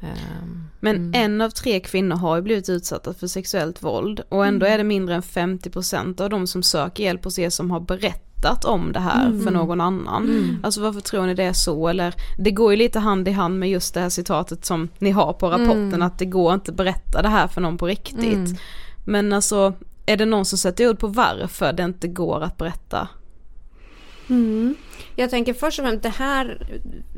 Ehm, 0.02 0.64
Men 0.80 0.96
mm. 0.96 1.12
en 1.14 1.42
av 1.42 1.50
tre 1.50 1.80
kvinnor 1.80 2.16
har 2.16 2.36
ju 2.36 2.42
blivit 2.42 2.70
utsatta 2.70 3.14
för 3.14 3.28
sexuellt 3.28 3.84
våld 3.84 4.20
och 4.30 4.46
ändå 4.46 4.66
Mm. 4.66 4.74
är 4.74 4.78
det 4.78 4.84
mindre 4.84 5.16
än 5.16 5.22
50% 5.22 6.22
av 6.22 6.30
de 6.30 6.48
som 6.48 6.64
söker 6.64 7.04
hjälp 7.04 7.24
hos 7.24 7.40
er 7.40 7.50
som 7.50 7.72
har 7.72 7.80
berättat 7.80 8.31
om 8.66 8.92
det 8.94 9.00
här 9.00 9.26
Mm. 9.28 9.44
för 9.44 9.52
någon 9.52 9.82
annan. 9.82 10.60
Alltså 10.64 10.82
varför 10.82 11.02
tror 11.02 11.26
ni 11.26 11.34
det 11.34 11.44
är 11.44 11.54
så? 11.54 11.88
Eller 11.88 12.14
det 12.38 12.52
går 12.52 12.72
ju 12.72 12.78
lite 12.78 13.00
hand 13.00 13.28
i 13.28 13.32
hand 13.32 13.60
med 13.60 13.70
just 13.70 13.94
det 13.94 14.00
här 14.00 14.10
citatet 14.10 14.66
som 14.66 14.90
ni 15.00 15.12
har 15.12 15.34
på 15.34 15.50
rapporten 15.50 15.88
Mm. 15.88 16.02
att 16.02 16.20
det 16.20 16.26
går 16.26 16.54
inte 16.54 16.72
att 16.72 16.78
berätta 16.78 17.22
det 17.22 17.30
här 17.30 17.48
för 17.48 17.62
någon 17.62 17.78
på 17.78 17.88
riktigt. 17.88 18.34
Mm. 18.34 18.56
Men 19.06 19.34
alltså 19.34 19.74
är 20.06 20.18
det 20.18 20.26
någon 20.26 20.46
som 20.46 20.58
sätter 20.58 20.90
ord 20.90 21.00
på 21.00 21.08
varför 21.08 21.74
det 21.74 21.84
inte 21.84 22.08
går 22.08 22.44
att 22.44 22.58
berätta? 22.58 23.08
Mm. 24.32 24.76
Jag 25.16 25.30
tänker 25.30 25.54
först 25.54 25.80
och 25.80 25.86
främst 25.86 26.04
det 26.04 26.10
här, 26.10 26.68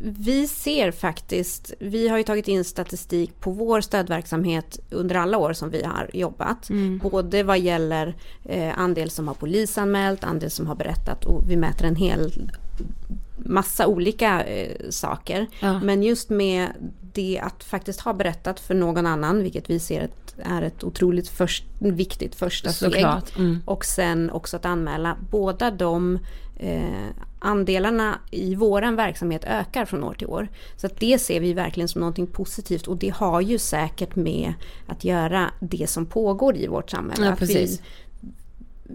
vi 0.01 0.47
ser 0.47 0.91
faktiskt, 0.91 1.73
vi 1.79 2.07
har 2.07 2.17
ju 2.17 2.23
tagit 2.23 2.47
in 2.47 2.63
statistik 2.63 3.39
på 3.39 3.51
vår 3.51 3.81
stödverksamhet 3.81 4.79
under 4.89 5.15
alla 5.15 5.37
år 5.37 5.53
som 5.53 5.69
vi 5.69 5.83
har 5.83 6.09
jobbat. 6.13 6.69
Både 7.01 7.43
vad 7.43 7.59
gäller 7.59 8.15
eh, 8.45 8.79
andel 8.79 9.09
som 9.09 9.27
har 9.27 9.35
polisanmält, 9.35 10.23
andel 10.23 10.51
som 10.51 10.67
har 10.67 10.75
berättat 10.75 11.25
och 11.25 11.49
vi 11.49 11.55
mäter 11.55 11.85
en 11.85 11.95
hel 11.95 12.31
massa 13.37 13.87
olika 13.87 14.43
eh, 14.43 14.89
saker. 14.89 15.47
Ja. 15.59 15.79
Men 15.79 16.03
just 16.03 16.29
med 16.29 16.67
det 17.13 17.39
att 17.43 17.63
faktiskt 17.63 17.99
ha 17.99 18.13
berättat 18.13 18.59
för 18.59 18.73
någon 18.73 19.05
annan, 19.05 19.43
vilket 19.43 19.69
vi 19.69 19.79
ser 19.79 20.01
är 20.37 20.61
ett 20.61 20.83
otroligt 20.83 21.27
först, 21.27 21.65
viktigt 21.79 22.35
första 22.35 22.69
steg. 22.69 23.05
Mm. 23.37 23.61
Och 23.65 23.85
sen 23.85 24.29
också 24.29 24.57
att 24.57 24.65
anmäla. 24.65 25.17
Båda 25.29 25.71
de 25.71 26.19
eh, 26.57 26.83
andelarna 27.39 28.19
i 28.31 28.55
våran 28.55 28.95
verksamhet 28.95 29.43
ökar 29.43 29.85
från 29.85 30.03
år 30.03 30.13
till 30.13 30.27
år. 30.27 30.47
Så 30.77 30.87
att 30.87 30.99
det 30.99 31.19
ser 31.19 31.39
vi 31.39 31.53
verkligen 31.53 31.87
som 31.87 31.99
någonting 31.99 32.27
positivt 32.27 32.87
och 32.87 32.97
det 32.97 33.09
har 33.09 33.41
ju 33.41 33.57
säkert 33.57 34.15
med 34.15 34.53
att 34.87 35.03
göra 35.03 35.51
det 35.59 35.89
som 35.89 36.05
pågår 36.05 36.57
i 36.57 36.67
vårt 36.67 36.89
samhälle. 36.89 37.25
Ja, 37.25 37.31
att 37.31 37.41
vi. 37.41 37.79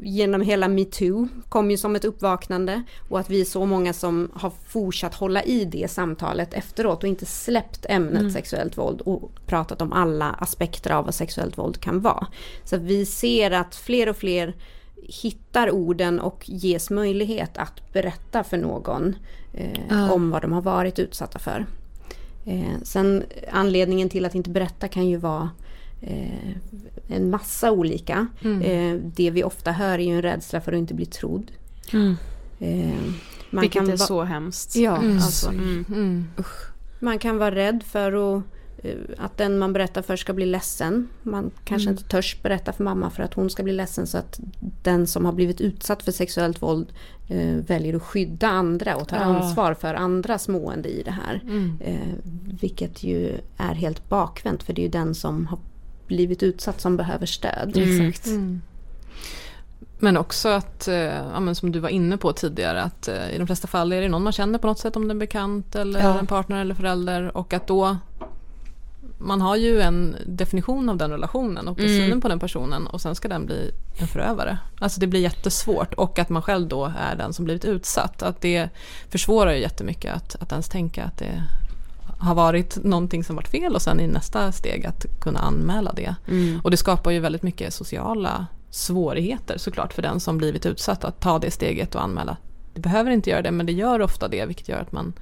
Genom 0.03 0.41
hela 0.41 0.69
metoo 0.69 1.29
kom 1.49 1.71
ju 1.71 1.77
som 1.77 1.97
ett 1.97 2.05
uppvaknande 2.05 2.83
och 3.09 3.19
att 3.21 3.31
vi 3.31 3.41
är 3.41 3.45
så 3.45 3.67
många 3.67 3.93
som 3.93 4.31
har 4.35 4.53
fortsatt 4.67 5.15
hålla 5.15 5.43
i 5.43 5.65
det 5.65 5.91
samtalet 5.91 6.55
efteråt 6.55 7.03
och 7.03 7.09
inte 7.09 7.27
släppt 7.27 7.87
ämnet 7.89 8.21
Mm. 8.21 8.31
sexuellt 8.33 8.79
våld 8.79 9.01
och 9.01 9.31
pratat 9.47 9.83
om 9.83 9.93
alla 9.93 10.27
aspekter 10.31 10.91
av 10.91 11.05
vad 11.05 11.15
sexuellt 11.15 11.59
våld 11.59 11.81
kan 11.81 12.01
vara. 12.01 12.27
Så 12.65 12.77
vi 12.77 13.07
ser 13.07 13.51
att 13.51 13.75
fler 13.77 14.09
och 14.09 14.17
fler 14.17 14.55
hittar 15.23 15.71
orden 15.71 16.21
och 16.21 16.45
ges 16.49 16.91
möjlighet 16.91 17.59
att 17.59 17.93
berätta 17.93 18.45
för 18.45 18.57
någon 18.57 19.17
eh, 19.55 19.81
Ja. 19.91 20.13
om 20.13 20.31
vad 20.31 20.43
de 20.43 20.53
har 20.53 20.63
varit 20.63 20.99
utsatta 20.99 21.39
för. 21.39 21.67
Eh, 22.45 22.83
sen 22.83 23.25
anledningen 23.53 24.09
till 24.09 24.25
att 24.25 24.35
inte 24.35 24.51
berätta 24.51 24.89
kan 24.89 25.07
ju 25.07 25.17
vara 25.17 25.51
eh, 26.01 26.57
en 27.09 27.31
massa 27.31 27.73
olika. 27.73 28.27
Eh, 28.63 28.95
det 29.17 29.31
vi 29.31 29.45
ofta 29.45 29.73
hör 29.73 29.99
är 29.99 30.05
ju 30.05 30.15
en 30.17 30.23
rädsla 30.23 30.61
för 30.61 30.73
att 30.73 30.79
inte 30.79 30.95
bli 30.95 31.07
trodd. 31.07 31.51
Mm. 31.93 32.15
Eh, 32.59 32.95
man 33.51 33.61
Vilket 33.61 33.83
kan 33.83 33.91
är 33.91 33.97
så 33.97 34.23
hemskt. 34.25 34.77
Ja, 34.77 34.97
Alltså, 34.97 35.49
mm. 35.49 35.85
Mm. 35.89 36.25
man 37.01 37.19
kan 37.19 37.39
vara 37.39 37.55
rädd 37.55 37.83
för 37.87 38.37
att, 38.37 38.43
eh, 38.83 38.95
att 39.19 39.37
den 39.39 39.59
man 39.59 39.73
berättar 39.73 40.03
för 40.03 40.17
ska 40.17 40.33
bli 40.33 40.47
ledsen. 40.47 41.09
Man 41.23 41.51
kanske 41.65 41.91
inte 41.91 42.03
törs 42.05 42.43
berätta 42.43 42.73
för 42.73 42.85
mamma 42.85 43.11
för 43.11 43.23
att 43.23 43.35
hon 43.35 43.51
ska 43.51 43.63
bli 43.63 43.73
ledsen 43.73 44.07
så 44.07 44.19
att 44.19 44.41
den 44.83 45.07
som 45.07 45.25
har 45.25 45.33
blivit 45.33 45.61
utsatt 45.61 46.03
för 46.03 46.13
sexuellt 46.13 46.63
våld 46.63 46.93
eh, 47.29 47.55
väljer 47.55 47.97
att 47.97 48.03
skydda 48.03 48.49
andra 48.49 48.97
och 48.97 49.09
ta 49.09 49.17
Ja. 49.17 49.23
ansvar 49.23 49.75
för 49.75 49.95
andras 49.95 50.49
mående 50.49 50.89
i 50.89 51.03
det 51.03 51.11
här. 51.11 51.41
Mm. 51.45 51.79
Eh, 51.81 52.15
vilket 52.61 53.03
ju 53.03 53.39
är 53.57 53.75
helt 53.75 54.09
bakvänt 54.09 54.63
för 54.63 54.73
det 54.73 54.81
är 54.81 54.85
ju 54.85 54.91
den 54.91 55.15
som 55.15 55.47
har 55.47 55.59
blivit 56.09 56.42
utsatt 56.42 56.81
som 56.81 56.97
behöver 56.97 57.27
stöd. 57.27 57.77
Exakt. 57.77 58.27
Mm. 58.27 58.62
Men 59.99 60.16
också 60.16 60.49
att, 60.49 60.88
eh, 60.88 60.94
ja, 60.97 61.40
men 61.40 61.55
som 61.55 61.73
du 61.73 61.79
var 61.79 61.88
inne 61.88 62.16
på 62.16 62.33
tidigare, 62.33 62.83
att 62.83 63.09
eh, 63.09 63.31
i 63.31 63.38
de 63.38 63.47
flesta 63.47 63.68
fall 63.68 63.92
är 63.92 64.01
det 64.01 64.09
någon 64.09 64.23
man 64.23 64.33
känner 64.33 64.59
på 64.59 64.66
något 64.66 64.79
sätt, 64.79 64.97
om 64.97 65.03
det 65.09 65.11
är 65.11 65.14
en 65.14 65.18
bekant 65.18 65.75
eller 65.75 66.01
Ja. 66.01 66.18
en 66.18 66.27
partner 66.27 66.61
eller 66.61 66.75
förälder. 66.75 67.37
Och 67.37 67.53
att 67.53 67.66
då, 67.66 67.97
man 69.18 69.40
har 69.40 69.57
ju 69.57 69.81
en 69.81 70.16
definition 70.27 70.88
av 70.88 70.97
den 70.97 71.11
relationen 71.11 71.68
och 71.68 71.79
Mm. 71.79 71.90
synen 71.90 72.21
på 72.21 72.29
den 72.29 72.38
personen 72.38 72.87
och 72.87 73.01
sen 73.01 73.14
ska 73.14 73.29
den 73.29 73.47
bli 73.47 73.71
en 74.01 74.07
förövare. 74.09 74.59
Alltså 74.79 75.01
det 75.01 75.07
blir 75.07 75.21
jättesvårt 75.21 75.94
och 75.94 76.18
att 76.18 76.29
man 76.29 76.42
själv 76.42 76.68
då 76.68 76.92
är 76.99 77.16
den 77.16 77.33
som 77.33 77.44
blivit 77.44 77.64
utsatt. 77.64 78.23
Att 78.23 78.40
det 78.40 78.68
försvårar 79.11 79.53
ju 79.53 79.61
jättemycket 79.61 80.14
att, 80.14 80.37
att 80.42 80.53
ens 80.53 80.68
tänka 80.68 81.05
att 81.05 81.18
det 81.18 81.42
har 82.18 82.35
varit 82.35 82.85
någonting 82.85 83.24
som 83.24 83.37
varit 83.37 83.48
fel 83.48 83.74
och 83.74 83.83
sen 83.83 84.00
i 84.00 84.07
nästa 84.07 84.52
steg 84.52 84.87
att 84.87 85.07
kunna 85.20 85.40
anmäla 85.40 85.92
det. 85.92 86.14
Mm. 86.28 86.61
Och 86.64 86.70
det 86.70 86.76
skapar 86.76 87.11
ju 87.11 87.20
väldigt 87.20 87.42
mycket 87.42 87.74
sociala 87.74 88.46
svårigheter 88.70 89.59
såklart 89.59 89.92
för 89.92 90.02
den 90.02 90.20
som 90.20 90.38
blivit 90.38 90.66
utsatt 90.66 91.04
att 91.04 91.20
ta 91.20 91.38
det 91.38 91.50
steget 91.50 91.94
och 91.94 92.02
anmäla. 92.02 92.37
Det 92.74 92.81
behöver 92.81 93.11
inte 93.11 93.31
göra 93.31 93.42
det 93.42 93.50
men 93.50 93.66
det 93.66 93.72
gör 93.72 94.02
ofta 94.02 94.28
det 94.28 94.46
vilket 94.46 94.68
gör 94.68 94.78
att 94.81 94.92
man 94.92 95.12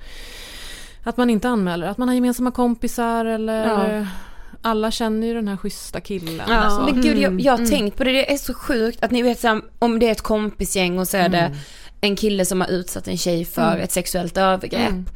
att 1.04 1.16
man 1.16 1.30
inte 1.30 1.48
anmäler, 1.48 1.86
att 1.86 1.98
man 1.98 2.08
har 2.08 2.14
gemensamma 2.14 2.50
kompisar 2.50 3.24
eller 3.24 3.96
Ja. 3.98 4.06
alla 4.62 4.90
känner 4.90 5.26
ju 5.26 5.34
den 5.34 5.48
här 5.48 5.56
schyssta 5.56 6.00
killen. 6.00 6.46
Ja. 6.48 6.70
så. 6.70 6.82
Men 6.92 7.02
gud 7.02 7.18
jag, 7.18 7.40
jag 7.40 7.52
har 7.52 7.58
Mm. 7.58 7.70
tänkt 7.70 7.96
på 7.98 8.04
det, 8.04 8.12
det 8.12 8.32
är 8.32 8.36
så 8.38 8.54
sjukt 8.54 9.04
att 9.04 9.10
ni 9.10 9.22
vet 9.22 9.44
om 9.78 9.98
det 9.98 10.08
är 10.08 10.12
ett 10.12 10.20
kompisgäng 10.22 10.98
och 10.98 11.08
så 11.08 11.16
är 11.16 11.28
det 11.28 11.56
en 12.06 12.16
kille 12.16 12.44
som 12.44 12.60
har 12.60 12.68
utsatt 12.68 13.08
en 13.08 13.16
tjej 13.18 13.44
för 13.44 13.70
Mm. 13.72 13.80
ett 13.80 13.92
sexuellt 13.92 14.36
övergrepp. 14.36 14.88
Mm. 14.90 15.06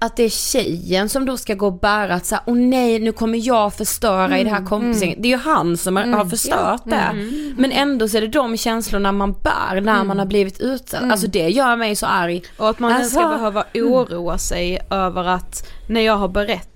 Att 0.00 0.16
det 0.16 0.22
är 0.22 0.28
tjejen 0.28 1.08
som 1.08 1.24
då 1.26 1.36
ska 1.36 1.54
gå 1.54 1.66
och 1.66 1.80
bära 1.80 2.14
att 2.14 2.26
säga, 2.26 2.42
åh 2.46 2.56
nej 2.56 2.98
nu 2.98 3.12
kommer 3.12 3.46
jag 3.46 3.74
förstöra 3.74 4.38
i 4.38 4.44
det 4.44 4.50
här 4.50 4.66
kompisgänget. 4.66 5.22
Det 5.22 5.28
är 5.28 5.30
ju 5.30 5.36
han 5.36 5.76
som 5.76 5.96
har, 5.96 6.06
har 6.06 6.24
förstört 6.24 6.82
det. 6.84 7.14
Men 7.56 7.72
ändå 7.72 8.08
så 8.08 8.16
är 8.16 8.20
det 8.20 8.28
de 8.28 8.56
känslorna 8.56 9.12
man 9.12 9.32
bär 9.32 9.80
när 9.80 10.04
man 10.04 10.18
har 10.18 10.26
blivit 10.26 10.60
utsatt. 10.60 11.02
Alltså 11.02 11.26
det 11.26 11.48
gör 11.48 11.76
mig 11.76 11.96
så 11.96 12.06
arg. 12.06 12.42
Och 12.56 12.68
att 12.70 12.78
man 12.78 12.92
ens 12.92 13.10
ska 13.12 13.20
Alltså, 13.20 13.38
behöva 13.38 13.64
oroa 13.74 14.38
sig 14.38 14.80
över 14.90 15.24
att 15.24 15.66
när 15.88 16.00
jag 16.00 16.16
har 16.16 16.28
berättat 16.28 16.68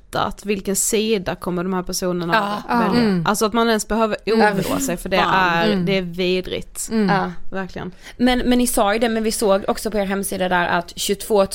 vilken 0.46 0.76
sida 0.76 1.34
kommer 1.34 1.62
de 1.64 1.72
här 1.74 1.82
personerna 1.82 2.62
Ja. 2.68 2.78
välja. 2.78 3.00
Mm. 3.02 3.26
Alltså 3.26 3.46
att 3.46 3.52
man 3.52 3.68
ens 3.68 3.88
behöver 3.88 4.16
oroa 4.26 4.80
sig 4.80 4.96
för 4.96 5.08
det 5.08 5.24
är, 5.26 5.66
Mm. 5.72 5.86
det 5.86 5.98
är 5.98 6.02
vidrigt. 6.02 6.88
Ja. 7.08 7.32
Verkligen. 7.52 7.92
Men, 8.16 8.38
men 8.38 8.58
ni 8.58 8.66
sa 8.66 8.92
ju 8.92 8.98
det, 8.98 9.08
men 9.08 9.22
vi 9.22 9.32
såg 9.32 9.64
också 9.68 9.90
på 9.90 9.98
er 9.98 10.04
hemsida 10.04 10.48
där 10.48 10.68
att 10.68 10.92
22 10.96 11.46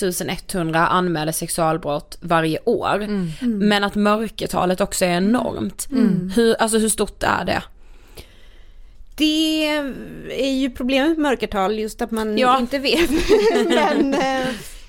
100 0.53 0.87
anmäler 0.87 1.31
sexualbrott 1.31 2.17
varje 2.21 2.59
år. 2.65 3.07
Men 3.47 3.83
att 3.83 3.95
mörkertalet 3.95 4.81
också 4.81 5.05
är 5.05 5.09
enormt. 5.17 5.87
Hur, 6.35 6.55
alltså 6.61 6.77
hur 6.77 6.89
stort 6.89 7.23
är 7.23 7.45
det? 7.45 7.63
Det 9.15 9.65
är 10.31 10.51
ju 10.53 10.69
problemet 10.69 11.09
med 11.09 11.17
mörkertal, 11.19 11.79
just 11.79 12.01
att 12.01 12.11
man 12.11 12.37
Ja. 12.37 12.59
inte 12.59 12.79
vet. 12.79 13.09
Men 13.67 14.15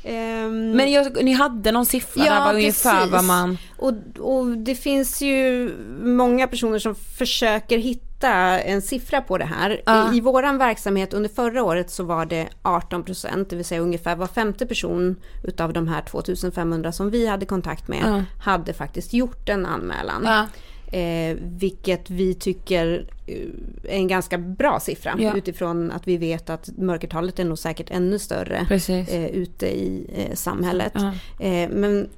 eh, 0.03 0.39
Ehm, 0.49 0.71
Men 0.71 0.93
jag, 0.93 1.25
ni 1.25 1.33
hade 1.33 1.73
någon 1.73 1.87
siffra 1.87 2.25
där 2.25 2.41
var 2.45 2.55
ungefär 2.55 3.07
vad 3.07 3.25
man... 3.25 3.59
Och, 3.77 3.93
och 4.19 4.47
det 4.47 4.75
finns 4.75 5.23
ju 5.23 5.71
många 6.03 6.47
personer 6.47 6.79
som 6.79 6.95
försöker 6.95 7.79
hitta 7.79 8.61
en 8.61 8.83
siffra 8.83 9.21
på 9.21 9.39
det 9.39 9.45
här. 9.45 9.83
Ja. 9.87 10.13
I, 10.15 10.17
I 10.17 10.21
våran 10.21 10.59
verksamhet 10.59 11.15
under 11.15 11.29
förra 11.31 11.63
året 11.63 11.91
så 11.91 12.05
var 12.05 12.27
det 12.27 12.49
18 12.63 13.03
procent, 13.03 13.51
det 13.51 13.57
vill 13.57 13.65
säga 13.65 13.81
ungefär 13.81 14.17
var 14.17 14.27
femte 14.27 14.67
person 14.67 15.17
utav 15.45 15.73
de 15.73 15.89
här 15.89 16.03
2500 16.03 16.93
som 16.93 17.11
vi 17.11 17.27
hade 17.27 17.47
kontakt 17.47 17.89
med 17.89 18.03
Ja. 18.05 18.23
hade 18.45 18.73
faktiskt 18.73 19.13
gjort 19.13 19.49
en 19.49 19.67
anmälan. 19.67 20.23
Ja. 20.25 20.47
Eh, 20.93 21.37
vilket 21.41 22.11
vi 22.11 22.35
tycker 22.35 23.07
eh, 23.27 23.37
är 23.83 23.97
en 23.97 24.09
ganska 24.09 24.39
bra 24.39 24.81
siffra 24.81 25.15
Ja. 25.19 25.37
utifrån 25.37 25.91
att 25.91 26.09
vi 26.09 26.17
vet 26.17 26.51
att 26.51 26.69
mörkertalet 26.79 27.39
är 27.39 27.45
nog 27.45 27.59
säkert 27.59 27.91
ännu 27.91 28.19
större 28.19 28.65
Precis. 28.69 29.09
eh, 29.09 29.27
ute 29.27 29.67
i 29.67 30.07
eh, 30.15 30.35
samhället. 30.35 30.93
Ja. 30.95 31.13
Eh, 31.47 31.69
men 31.71 32.09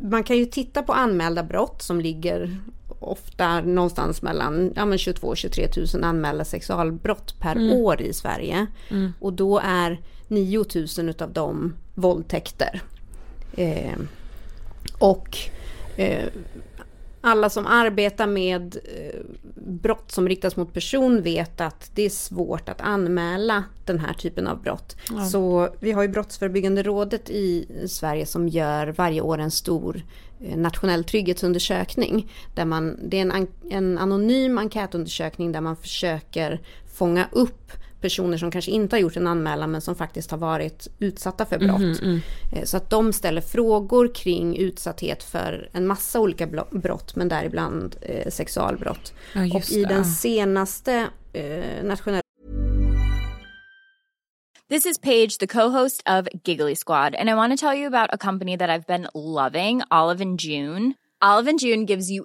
man 0.00 0.24
kan 0.24 0.36
ju 0.38 0.44
titta 0.46 0.82
på 0.82 0.92
anmälda 0.92 1.42
brott 1.42 1.82
som 1.82 2.00
ligger 2.00 2.56
ofta 2.98 3.60
någonstans 3.60 4.22
mellan 4.22 4.72
ja, 4.76 4.84
men 4.84 4.98
22 4.98 5.26
och 5.28 5.36
23 5.36 5.68
000 5.94 6.04
anmälda 6.04 6.44
sexualbrott 6.44 7.34
per 7.40 7.56
Mm. 7.56 7.72
år 7.72 8.02
i 8.02 8.12
Sverige. 8.12 8.66
Och 9.20 9.32
då 9.32 9.58
är 9.64 10.00
9 10.28 10.64
000 10.98 11.08
utav 11.08 11.32
dem 11.32 11.74
våldtäkter. 11.94 12.82
Eh, 13.56 13.98
och 14.98 15.38
eh, 15.96 16.24
alla 17.24 17.50
som 17.50 17.66
arbetar 17.66 18.26
med 18.26 18.76
eh, 18.76 19.20
brott 19.54 20.12
som 20.12 20.28
riktas 20.28 20.56
mot 20.56 20.72
person 20.72 21.22
vet 21.22 21.60
att 21.60 21.90
det 21.94 22.02
är 22.02 22.10
svårt 22.10 22.68
att 22.68 22.80
anmäla 22.80 23.64
den 23.84 23.98
här 23.98 24.12
typen 24.12 24.46
av 24.46 24.62
brott. 24.62 24.96
Så 25.30 25.68
vi 25.80 25.92
har 25.92 26.02
ju 26.02 26.08
Brottsförebyggande 26.08 26.82
rådet 26.82 27.30
i 27.30 27.66
Sverige 27.88 28.26
som 28.26 28.48
gör 28.48 28.86
varje 28.86 29.20
år 29.20 29.38
en 29.38 29.50
stor 29.50 30.02
eh, 30.40 30.56
nationell 30.56 31.04
trygghetsundersökning. 31.04 32.32
Där 32.54 32.64
man, 32.64 32.98
det 33.08 33.20
är 33.20 33.30
en, 33.30 33.46
en 33.70 33.98
anonym 33.98 34.58
enkätundersökning 34.58 35.52
där 35.52 35.60
man 35.60 35.76
försöker 35.76 36.60
fånga 36.94 37.28
upp 37.32 37.72
personer 38.02 38.36
som 38.36 38.50
kanske 38.50 38.70
inte 38.70 38.96
har 38.96 39.00
gjort 39.00 39.16
en 39.16 39.26
anmälan 39.26 39.70
men 39.70 39.80
som 39.80 39.94
faktiskt 39.94 40.30
har 40.30 40.38
varit 40.38 40.88
utsatta 40.98 41.46
för 41.46 41.58
brott. 41.58 42.02
Eh, 42.52 42.64
Så 42.64 42.76
att 42.76 42.90
de 42.90 43.12
ställer 43.12 43.40
frågor 43.40 44.14
kring 44.14 44.56
utsatthet 44.56 45.22
för 45.22 45.68
en 45.72 45.86
massa 45.86 46.20
olika 46.20 46.46
brott 46.70 47.16
men 47.16 47.28
däribland 47.28 47.96
eh, 48.02 48.30
sexualbrott. 48.30 49.12
Ja, 49.34 49.56
Och 49.56 49.70
i 49.70 49.82
det. 49.82 49.88
den 49.88 50.04
senaste 50.04 51.06
eh, 51.32 51.84
nationella 51.84 52.22
This 54.68 54.86
is 54.86 54.98
Paige, 54.98 55.38
the 55.38 55.46
co-host 55.46 56.02
of 56.08 56.28
Giggly 56.44 56.74
Squad, 56.74 57.14
and 57.14 57.28
I 57.28 57.34
want 57.34 57.52
to 57.52 57.66
tell 57.66 57.74
you 57.78 57.86
about 57.86 58.08
a 58.12 58.16
company 58.16 58.56
that 58.56 58.70
I've 58.70 58.86
been 58.86 59.06
loving, 59.14 59.82
Olive 59.90 60.22
and 60.22 60.40
June. 60.40 60.94
Olive 61.20 61.50
and 61.50 61.60
June 61.60 61.84
gives 61.86 62.10
you 62.10 62.24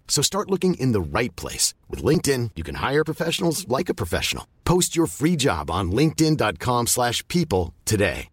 So 0.11 0.23
start 0.23 0.49
looking 0.49 0.73
in 0.73 0.91
the 0.93 1.19
right 1.19 1.35
place. 1.35 1.73
With 1.89 2.03
LinkedIn, 2.05 2.49
you 2.55 2.63
can 2.63 2.91
hire 2.91 3.03
professionals 3.03 3.65
like 3.79 3.91
a 3.91 3.93
professional. 3.93 4.43
Post 4.63 4.97
your 4.97 5.07
free 5.07 5.37
job 5.37 5.71
on 5.71 5.91
linkedin.com 5.91 6.87
slash 6.87 7.27
people 7.27 7.73
today. 7.85 8.27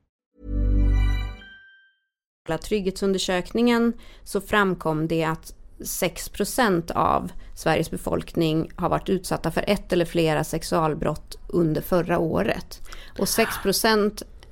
trygghetsundersökningen 2.62 3.92
så 4.24 4.40
framkom 4.40 5.08
det 5.08 5.24
att 5.24 5.54
6% 5.78 6.92
av 6.92 7.32
Sveriges 7.54 7.90
befolkning 7.90 8.70
har 8.76 8.88
varit 8.88 9.08
utsatta 9.08 9.50
för 9.50 9.64
ett 9.66 9.92
eller 9.92 10.04
flera 10.04 10.44
sexualbrott 10.44 11.38
under 11.48 11.80
förra 11.80 12.18
året. 12.18 12.80
Och 13.18 13.28
6 13.28 13.54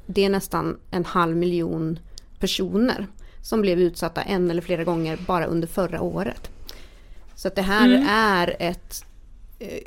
det 0.06 0.24
är 0.24 0.28
nästan 0.28 0.78
en 0.90 1.04
halv 1.04 1.36
miljon 1.36 1.98
personer 2.40 3.06
som 3.42 3.60
blev 3.60 3.80
utsatta 3.80 4.22
en 4.22 4.50
eller 4.50 4.62
flera 4.62 4.84
gånger 4.84 5.18
bara 5.26 5.46
under 5.46 5.68
förra 5.68 6.00
året. 6.00 6.50
Så 7.36 7.48
att 7.48 7.54
det 7.54 7.62
här 7.62 8.04
är 8.08 8.56
ett 8.58 9.04
eh, 9.58 9.78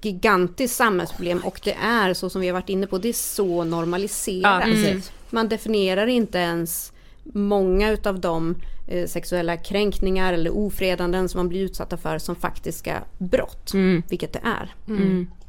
gigantiskt 0.00 0.76
samhällsproblem 0.76 1.38
och 1.38 1.60
det 1.64 1.74
är 1.82 2.14
så 2.14 2.30
som 2.30 2.40
vi 2.40 2.46
har 2.46 2.54
varit 2.54 2.68
inne 2.68 2.86
på, 2.86 2.98
det 2.98 3.08
är 3.08 3.12
så 3.12 3.64
normaliserat. 3.64 4.62
Ja, 4.66 4.72
precis. 4.72 5.12
Man 5.30 5.48
definierar 5.48 6.06
inte 6.06 6.38
ens 6.38 6.92
många 7.22 7.90
utav 7.90 8.20
de 8.20 8.54
eh, 8.88 9.06
sexuella 9.06 9.56
kränkningar 9.56 10.32
eller 10.32 10.56
ofredanden 10.56 11.28
som 11.28 11.38
man 11.38 11.48
blir 11.48 11.60
utsatta 11.60 11.96
för 11.96 12.18
som 12.18 12.36
faktiska 12.36 13.02
brott, 13.18 13.72
vilket 14.08 14.32
det 14.32 14.40
är. 14.44 14.74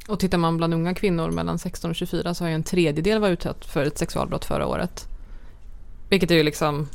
Och 0.08 0.20
tittar 0.20 0.38
man 0.38 0.58
bland 0.58 0.74
unga 0.74 0.94
kvinnor 0.94 1.32
mellan 1.32 1.60
16 1.60 1.90
och 1.90 1.96
24 1.96 2.34
så 2.34 2.44
har 2.44 2.50
ju 2.50 2.56
en 2.56 2.64
tredjedel 2.64 3.20
varit 3.20 3.34
utsatt 3.40 3.66
för 3.66 3.86
ett 3.86 3.98
sexualbrott 3.98 4.46
förra 4.46 4.68
året. 4.68 5.08
Vilket 6.10 6.32
är 6.32 6.36
ju 6.36 6.44
liksom, 6.44 6.88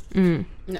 Unga 0.67 0.79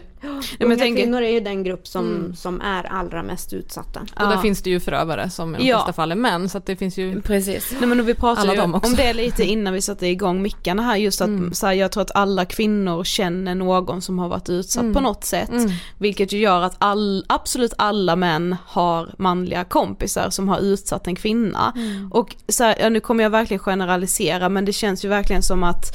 jag 0.60 0.80
tänker- 0.80 1.04
kvinnor 1.04 1.22
är 1.22 1.30
ju 1.30 1.40
den 1.40 1.64
grupp 1.64 1.88
som, 1.88 2.34
som 2.36 2.62
är 2.62 2.84
allra 2.84 3.24
mest 3.24 3.54
utsatta. 3.54 4.00
och 4.00 4.28
där 4.30 4.38
finns 4.38 4.62
det 4.62 4.70
ju 4.70 4.80
förövare 4.80 5.30
som 5.30 5.56
i 5.56 5.58
de 5.58 5.66
Ja. 5.68 5.78
flesta 5.78 5.94
fall 5.94 6.12
är 6.12 6.16
män 6.16 6.50
så 6.50 6.62
det 6.66 6.76
finns 6.76 6.98
ju 6.98 7.22
Precis. 7.22 7.74
Nej 7.80 7.90
men 7.90 8.06
vi 8.06 8.14
pratade 8.14 8.54
ju 8.54 8.62
om 8.62 8.82
det 8.98 9.14
lite 9.14 9.44
innan 9.44 9.74
vi 9.74 9.82
satte 9.82 10.08
igång 10.08 10.42
mickarna 10.42 10.82
här 10.82 10.96
just 10.96 11.22
att 11.22 11.30
så 11.58 11.66
här, 11.68 11.74
jag 11.74 11.92
tror 11.92 12.02
att 12.04 12.16
alla 12.16 12.46
kvinnor 12.46 13.04
känner 13.04 13.56
någon 13.56 14.02
som 14.02 14.20
har 14.20 14.30
varit 14.30 14.50
utsatt 14.50 14.94
på 14.94 15.00
något 15.00 15.24
sätt. 15.24 15.50
Vilket 15.98 16.32
ju 16.32 16.40
gör 16.40 16.62
att 16.62 16.76
all, 16.80 17.26
absolut 17.30 17.74
alla 17.78 18.16
män 18.16 18.56
har 18.66 19.14
manliga 19.18 19.64
kompisar 19.64 20.30
som 20.30 20.50
har 20.50 20.60
utsatt 20.60 21.08
en 21.08 21.16
kvinna. 21.16 21.74
Och 22.12 22.36
så 22.50 22.64
här, 22.64 22.76
ja, 22.80 22.90
nu 22.90 23.00
kommer 23.00 23.24
jag 23.24 23.30
verkligen 23.30 23.60
generalisera 23.60 24.50
men 24.50 24.66
det 24.66 24.74
känns 24.74 25.06
ju 25.06 25.10
verkligen 25.10 25.44
som 25.44 25.64
att 25.64 25.86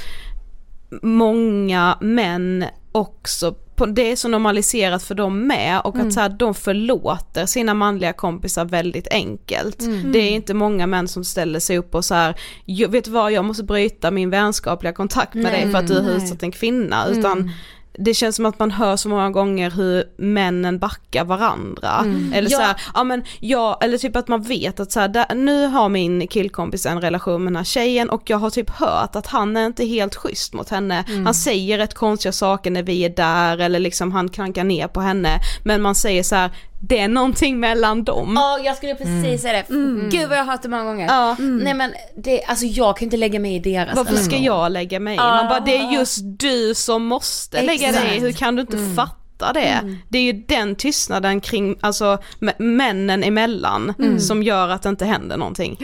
många 1.02 1.98
män 2.00 2.64
också 2.92 3.54
på, 3.84 3.86
det 3.86 4.12
är 4.12 4.16
så 4.16 4.28
normaliserat 4.28 5.02
för 5.02 5.14
dem 5.14 5.46
med 5.46 5.80
och 5.84 5.96
att 5.96 6.12
så 6.12 6.20
här, 6.20 6.28
de 6.28 6.54
förlåter 6.54 7.46
sina 7.46 7.74
manliga 7.74 8.12
kompisar 8.12 8.64
väldigt 8.64 9.08
enkelt. 9.10 9.76
Det 10.12 10.18
är 10.18 10.30
inte 10.30 10.54
många 10.54 10.86
män 10.86 11.08
som 11.08 11.24
ställer 11.24 11.60
sig 11.60 11.78
upp 11.78 11.94
och 11.94 12.04
så 12.04 12.14
här, 12.14 12.34
"Jag- 12.64 12.88
vet 12.88 13.04
du 13.04 13.10
vad 13.10 13.32
jag 13.32 13.44
måste 13.44 13.64
bryta 13.64 14.10
min 14.10 14.30
vänskapliga 14.30 14.92
kontakt 14.92 15.34
med 15.34 15.52
dig 15.52 15.70
för 15.70 15.78
att 15.78 15.86
du 15.86 16.00
har 16.00 16.10
utsatt 16.10 16.42
en 16.42 16.52
kvinna. 16.52 17.06
Utan 17.08 17.50
det 17.98 18.14
känns 18.14 18.36
som 18.36 18.46
att 18.46 18.58
man 18.58 18.70
hör 18.70 18.96
så 18.96 19.08
många 19.08 19.30
gånger 19.30 19.70
hur 19.70 20.04
männen 20.16 20.78
backar 20.78 21.24
varandra. 21.24 21.98
Mm. 21.98 22.32
Eller 22.32 22.50
Ja. 22.50 22.58
så 22.58 22.62
här, 22.62 22.76
ja 22.94 23.04
men 23.04 23.22
ja, 23.40 23.78
eller 23.82 23.98
typ 23.98 24.16
att 24.16 24.28
man 24.28 24.42
vet 24.42 24.80
att 24.80 24.92
så 24.92 25.00
här, 25.00 25.08
där, 25.08 25.34
nu 25.34 25.66
har 25.66 25.88
min 25.88 26.28
killkompis 26.28 26.86
en 26.86 27.00
relation 27.00 27.44
med 27.44 27.52
den 27.52 27.56
här 27.56 27.64
tjejen 27.64 28.10
och 28.10 28.30
jag 28.30 28.38
har 28.38 28.50
typ 28.50 28.70
hört 28.70 29.16
att 29.16 29.26
han 29.26 29.56
är 29.56 29.66
inte 29.66 29.84
helt 29.84 30.16
schysst 30.16 30.52
mot 30.54 30.68
henne. 30.68 31.04
Mm. 31.08 31.24
Han 31.24 31.34
säger 31.34 31.78
rätt 31.78 31.94
konstiga 31.94 32.32
saker 32.32 32.70
när 32.70 32.82
vi 32.82 33.04
är 33.04 33.10
där 33.10 33.58
eller 33.58 33.78
liksom 33.78 34.12
han 34.12 34.28
klankar 34.28 34.64
ner 34.64 34.88
på 34.88 35.00
henne. 35.00 35.40
Men 35.64 35.82
man 35.82 35.94
säger 35.94 36.22
så 36.22 36.34
här, 36.34 36.50
det 36.82 36.98
är 36.98 37.08
någonting 37.08 37.60
mellan 37.60 38.04
dem. 38.04 38.32
Ja, 38.36 38.58
jag 38.64 38.76
skulle 38.76 38.94
precis 38.94 39.42
säga 39.42 39.52
det. 39.52 39.74
Gud 40.10 40.28
vad 40.28 40.38
jag 40.38 40.44
har 40.44 40.52
hört 40.52 40.62
det 40.62 40.68
många 40.68 40.84
gånger. 40.84 41.06
Ja. 41.06 41.36
Nej 41.38 41.74
men 41.74 41.94
det, 42.16 42.44
alltså 42.44 42.66
jag 42.66 42.96
kan 42.96 43.06
inte 43.06 43.16
lägga 43.16 43.40
mig 43.40 43.54
i 43.54 43.58
deras 43.58 43.96
Varför 43.96 44.16
ska 44.16 44.36
jag 44.36 44.72
lägga 44.72 45.00
mig 45.00 45.14
i? 45.14 45.16
Man 45.16 45.48
bara, 45.48 45.60
det 45.60 45.76
är 45.76 45.92
just 45.92 46.18
du 46.22 46.74
som 46.74 47.04
måste 47.04 47.62
lägga 47.62 47.92
dig 47.92 48.02
i, 48.02 48.06
Exakt. 48.06 48.22
hur 48.22 48.32
kan 48.32 48.56
du 48.56 48.60
inte 48.60 48.78
fatta 48.96 49.52
det? 49.52 49.96
Det 50.08 50.18
är 50.18 50.22
ju 50.22 50.32
den 50.32 50.76
tystnaden 50.76 51.40
kring, 51.40 51.76
alltså 51.80 52.18
männen 52.58 53.24
emellan 53.24 53.94
som 54.20 54.42
gör 54.42 54.68
att 54.68 54.82
det 54.82 54.88
inte 54.88 55.04
händer 55.04 55.36
någonting. 55.36 55.78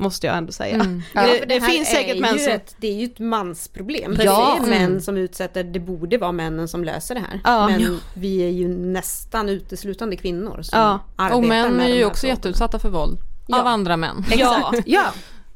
Måste 0.00 0.26
jag 0.26 0.36
ändå 0.36 0.52
säga. 0.52 1.00
Ja, 1.14 1.22
det 1.22 1.44
det 1.48 1.60
finns 1.60 1.88
är 1.88 1.94
säkert 1.94 2.20
män 2.20 2.38
som... 2.38 2.52
ett, 2.52 2.74
Det 2.78 2.88
är 2.88 2.94
ju 2.94 3.04
ett 3.04 3.18
mansproblem. 3.18 4.16
Ja. 4.20 4.58
Det 4.60 4.66
är 4.66 4.70
män 4.80 5.00
som 5.02 5.16
utsätter, 5.16 5.64
det 5.64 5.80
borde 5.80 6.18
vara 6.18 6.32
männen 6.32 6.68
som 6.68 6.84
löser 6.84 7.14
det 7.14 7.20
här. 7.20 7.40
Ja. 7.44 7.68
Men 7.68 8.00
vi 8.14 8.38
är 8.42 8.48
ju 8.50 8.68
nästan 8.68 9.48
uteslutande 9.48 10.16
kvinnor 10.16 10.62
som 10.62 10.78
Ja. 10.80 10.98
arbetar 11.16 11.36
Och 11.36 11.44
män 11.44 11.72
med 11.72 11.90
är 11.90 11.94
ju 11.94 12.04
också 12.04 12.20
frågorna. 12.20 12.36
jätteutsatta 12.36 12.78
för 12.78 12.88
våld 12.88 13.18
av 13.52 13.66
andra 13.66 13.96
män. 13.96 14.24
Ja, 14.36 14.72
Ja, 14.86 15.04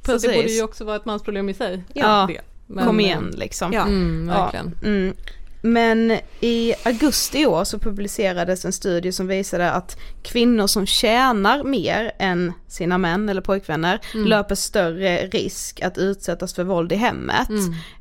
Så 0.07 0.13
det 0.13 0.19
borde 0.29 0.35
precis. 0.43 0.59
ju 0.59 0.63
också 0.65 0.85
vara 0.85 0.97
ett 0.97 1.05
mansproblem 1.05 1.49
i 1.49 1.55
sig. 1.55 1.85
Ja. 1.95 2.25
Det. 2.29 2.41
Men, 2.67 2.87
Kom 2.87 3.01
igen 3.01 3.35
liksom. 3.37 3.73
Ja. 3.73 3.83
Mm, 3.83 4.27
verkligen. 4.27 4.75
Ja, 4.83 4.87
mm. 4.89 5.15
Men 5.65 6.19
i 6.41 6.75
augusti 6.85 7.39
i 7.41 7.47
år 7.47 7.65
så 7.65 7.79
publicerades 7.79 8.65
en 8.65 8.73
studie 8.73 9.13
som 9.13 9.27
visade 9.27 9.71
att 9.73 9.97
kvinnor 10.23 10.67
som 10.67 10.87
tjänar 10.87 11.63
mer 11.65 12.13
än 12.19 12.53
sina 12.69 12.99
män 12.99 13.29
eller 13.29 13.41
pojkvänner 13.41 14.01
löper 14.27 14.55
större 14.55 15.27
risk 15.27 15.81
att 15.83 15.99
utsättas 15.99 16.55
för 16.55 16.65
våld 16.65 16.93
i 16.93 16.97
hemmet. 16.97 17.49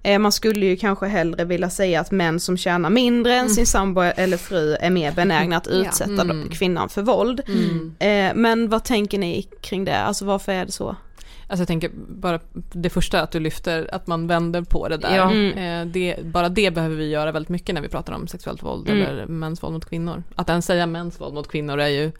Eh, 0.04 0.20
man 0.20 0.32
skulle 0.32 0.66
ju 0.66 0.78
kanske 0.78 1.06
hellre 1.06 1.46
vilja 1.46 1.70
säga 1.70 2.00
att 2.02 2.12
män 2.12 2.40
som 2.40 2.58
tjänar 2.58 2.90
mindre 2.90 3.36
än 3.36 3.50
sin 3.50 3.66
sambo 3.68 4.02
eller 4.02 4.38
fru 4.38 4.76
är 4.80 4.90
mer 4.90 5.12
benägna 5.12 5.58
att 5.58 5.68
utsätta 5.68 6.22
Mm. 6.22 6.50
kvinnan 6.50 6.90
för 6.90 7.02
våld. 7.02 7.42
Eh, 8.00 8.32
men 8.36 8.70
vad 8.70 8.84
tänker 8.84 9.18
ni 9.18 9.48
kring 9.62 9.86
det? 9.86 9.98
Alltså 9.98 10.26
varför 10.26 10.52
är 10.52 10.66
det 10.66 10.72
så? 10.72 10.96
Alltså 11.52 11.62
jag 11.62 11.68
tänker 11.68 11.92
bara 12.08 12.40
det 12.54 12.90
första 12.90 13.22
att 13.22 13.32
du 13.32 13.40
lyfter, 13.40 13.90
att 13.96 14.08
man 14.08 14.28
vänder 14.28 14.62
på 14.62 14.88
det 14.88 14.98
där. 14.98 15.16
Ja. 15.16 15.34
Eh, 15.62 15.86
det, 15.86 16.16
bara 16.26 16.50
det 16.50 16.72
behöver 16.72 16.96
vi 16.96 17.10
göra 17.10 17.32
väldigt 17.32 17.50
mycket 17.50 17.76
när 17.76 17.82
vi 17.82 17.88
pratar 17.90 18.14
om 18.14 18.28
sexuellt 18.28 18.64
våld 18.64 18.90
Mm. 18.90 19.02
eller 19.10 19.26
mäns 19.26 19.64
våld 19.64 19.74
mot 19.74 19.90
kvinnor. 19.90 20.24
Att 20.36 20.50
ens 20.50 20.66
säga 20.66 20.86
mäns 20.86 21.22
våld 21.22 21.34
mot 21.34 21.48
kvinnor 21.52 21.80
är 21.80 21.88
ju, 21.88 22.12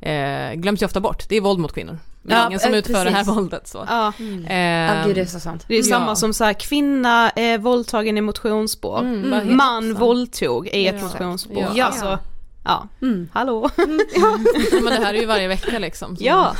eh, 0.00 0.54
glöms 0.54 0.82
ju 0.82 0.86
ofta 0.86 1.00
bort. 1.00 1.28
Det 1.28 1.36
är 1.36 1.40
våld 1.40 1.58
mot 1.60 1.72
kvinnor. 1.72 1.98
Men 2.22 2.36
Ja, 2.38 2.46
ingen 2.46 2.60
som 2.60 2.72
eh, 2.72 2.78
utför 2.78 2.92
det 3.04 3.10
här 3.10 3.18
precis. 3.24 3.28
våldet 3.36 3.68
så. 3.68 3.86
Ja. 3.88 4.12
Eh, 4.48 4.56
ja 4.58 5.02
gud 5.06 5.14
det 5.14 5.20
är 5.20 5.24
så 5.26 5.40
sant. 5.40 5.64
Det 5.68 5.74
är 5.74 5.78
Ja. 5.78 5.84
samma 5.84 6.16
som 6.16 6.34
så 6.34 6.44
här, 6.44 6.52
kvinna 6.52 7.30
är 7.30 7.58
våldtagen 7.58 8.18
i 8.18 8.20
motionsspår, 8.20 8.98
Mm, 9.00 9.32
heter 9.32 9.46
man 9.46 9.94
våldtog 9.94 10.68
i 10.68 10.86
ett 10.86 10.96
Ja. 11.00 11.02
motionsspår. 11.06 11.66
Ja. 11.74 11.84
Alltså, 11.84 12.18
ja. 12.64 12.88
hallå. 13.32 13.70
Ja, 14.14 14.38
men 14.72 14.84
det 14.84 15.04
här 15.04 15.14
är 15.14 15.18
ju 15.20 15.26
varje 15.26 15.48
vecka 15.48 15.78
liksom. 15.78 16.16
Ja. 16.20 16.54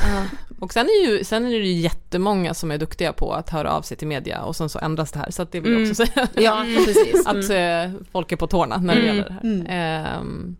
Och 0.62 0.72
sen 0.72 0.86
är, 0.86 1.06
ju, 1.06 1.24
sen 1.24 1.46
är 1.46 1.50
det 1.50 1.56
ju 1.66 1.72
jättemånga 1.80 2.54
som 2.54 2.70
är 2.70 2.78
duktiga 2.78 3.12
på 3.12 3.32
att 3.32 3.50
höra 3.50 3.72
av 3.72 3.82
sig 3.82 3.96
till 3.96 4.08
media 4.08 4.42
och 4.42 4.56
sen 4.56 4.68
så 4.68 4.78
ändras 4.78 5.12
det 5.12 5.18
här. 5.18 5.30
Så 5.30 5.42
att 5.42 5.52
det 5.52 5.60
vill 5.60 5.72
jag 5.72 5.82
också 5.82 5.94
säga. 6.06 6.28
Ja, 6.34 6.64
precis. 6.86 7.26
att 7.26 7.50
eh, 7.50 8.00
folk 8.12 8.32
är 8.32 8.36
på 8.36 8.46
tårna 8.46 8.76
när 8.76 8.94
det 8.94 9.00
Mm. 9.00 9.16
gäller 9.16 9.28
det 9.28 9.68
här. 9.68 10.16
Ehm, 10.18 10.56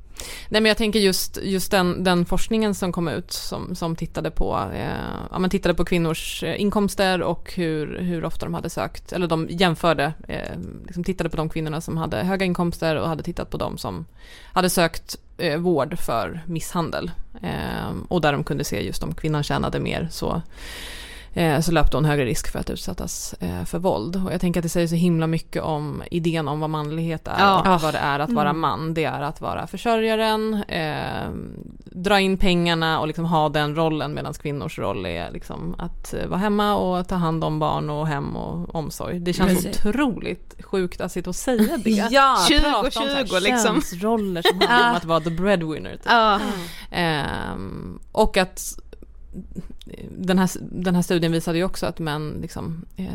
nej 0.53 0.61
men 0.61 0.69
jag 0.69 0.77
tänker 0.77 1.01
just, 1.01 1.39
just 1.43 1.71
den, 1.71 2.05
den 2.05 2.27
forskningen 2.27 2.75
som 2.75 2.93
kom 2.93 3.09
ut 3.09 3.33
som, 3.33 3.75
som 3.75 3.97
tittade, 3.97 4.31
på, 4.31 4.71
eh, 4.75 4.89
ja, 5.31 5.39
man 5.39 5.51
tittade 5.51 5.75
på 5.75 5.85
kvinnors 5.85 6.43
eh, 6.43 6.61
inkomster 6.61 7.23
och 7.23 7.53
hur, 7.55 7.99
hur 7.99 8.25
ofta 8.25 8.47
de 8.47 8.55
hade 8.55 8.71
sökt, 8.71 9.13
eller 9.13 9.27
de 9.27 9.47
jämförde, 9.51 10.13
eh, 10.29 10.59
liksom 10.87 11.05
tittade 11.05 11.31
på 11.31 11.37
de 11.37 11.49
kvinnorna 11.49 11.81
som 11.81 11.97
hade 11.97 12.17
höga 12.17 12.47
inkomster 12.47 12.97
och 12.97 13.09
hade 13.09 13.23
tittat 13.23 13.51
på 13.51 13.57
de 13.57 13.79
som 13.79 14.07
hade 14.53 14.71
sökt 14.71 15.17
eh, 15.39 15.59
vård 15.59 15.99
för 15.99 16.41
misshandel. 16.47 17.11
Eh, 17.43 17.93
och 18.09 18.21
där 18.21 18.33
de 18.33 18.45
kunde 18.45 18.65
se 18.65 18.87
just 18.87 19.03
om 19.03 19.15
kvinnan 19.15 19.43
tjänade 19.43 19.81
mer 19.81 20.09
så 20.11 20.43
så 21.63 21.73
löpte 21.73 21.97
hon 21.97 22.05
högre 22.05 22.25
risk 22.25 22.53
för 22.53 22.59
att 22.59 22.71
utsättas 22.71 23.35
eh, 23.41 23.65
för 23.65 23.79
våld. 23.79 24.23
Och 24.27 24.33
jag 24.33 24.41
tänker 24.41 24.61
att 24.61 24.63
det 24.63 24.69
säger 24.69 24.87
så 24.87 24.95
himla 24.95 25.27
mycket 25.27 25.63
om 25.63 26.03
idén 26.11 26.49
om 26.49 26.61
vad 26.61 26.71
manlighet 26.71 27.29
är 27.29 27.35
Ja. 27.39 27.75
och 27.75 27.81
vad 27.83 27.95
det 27.95 27.99
är 27.99 28.19
att 28.19 28.33
vara 28.33 28.53
man. 28.53 28.95
Det 28.95 29.05
är 29.05 29.21
att 29.21 29.41
vara 29.41 29.67
försörjaren, 29.67 30.55
eh, 30.69 31.31
dra 31.85 32.21
in 32.21 32.37
pengarna 32.39 33.01
och 33.01 33.07
liksom 33.07 33.25
ha 33.25 33.49
den 33.49 33.77
rollen 33.77 34.15
medan 34.15 34.35
kvinnors 34.35 34.79
roll 34.79 35.07
är 35.07 35.31
liksom 35.31 35.75
att 35.79 36.15
eh, 36.15 36.27
vara 36.27 36.39
hemma 36.41 36.75
och 36.77 37.09
ta 37.09 37.15
hand 37.15 37.45
om 37.45 37.59
barn 37.59 37.91
och 37.91 38.07
hem 38.07 38.37
och 38.37 38.75
omsorg. 38.75 39.19
Det 39.21 39.33
känns 39.33 39.65
Precis. 39.65 39.87
otroligt 39.87 40.55
sjukt 40.65 41.01
att 41.01 41.13
sitta 41.13 41.31
och 41.31 41.37
säga 41.37 41.77
det. 41.85 41.91
Ja, 42.11 42.37
20 42.49 42.61
Prata 42.61 42.79
om 42.85 42.91
så 42.91 43.01
här 43.01 43.25
20 43.27 43.41
liksom. 43.41 43.75
könsroller 43.75 44.43
som 44.43 44.61
handlar 44.61 44.91
om 44.91 44.97
att 44.97 45.05
vara 45.05 45.21
the 45.21 45.31
breadwinner. 45.31 45.93
Typ. 45.93 46.03
Ja. 46.07 46.41
Ehm, 46.91 47.99
och 48.13 48.37
att 48.37 48.61
den 50.11 50.39
här, 50.39 50.51
den 50.61 50.95
här 50.95 51.03
studien 51.03 51.33
visade 51.33 51.59
ju 51.59 51.65
också 51.65 51.87
att 51.87 51.99
män 51.99 52.39
liksom, 52.43 52.85
eh, 52.97 53.07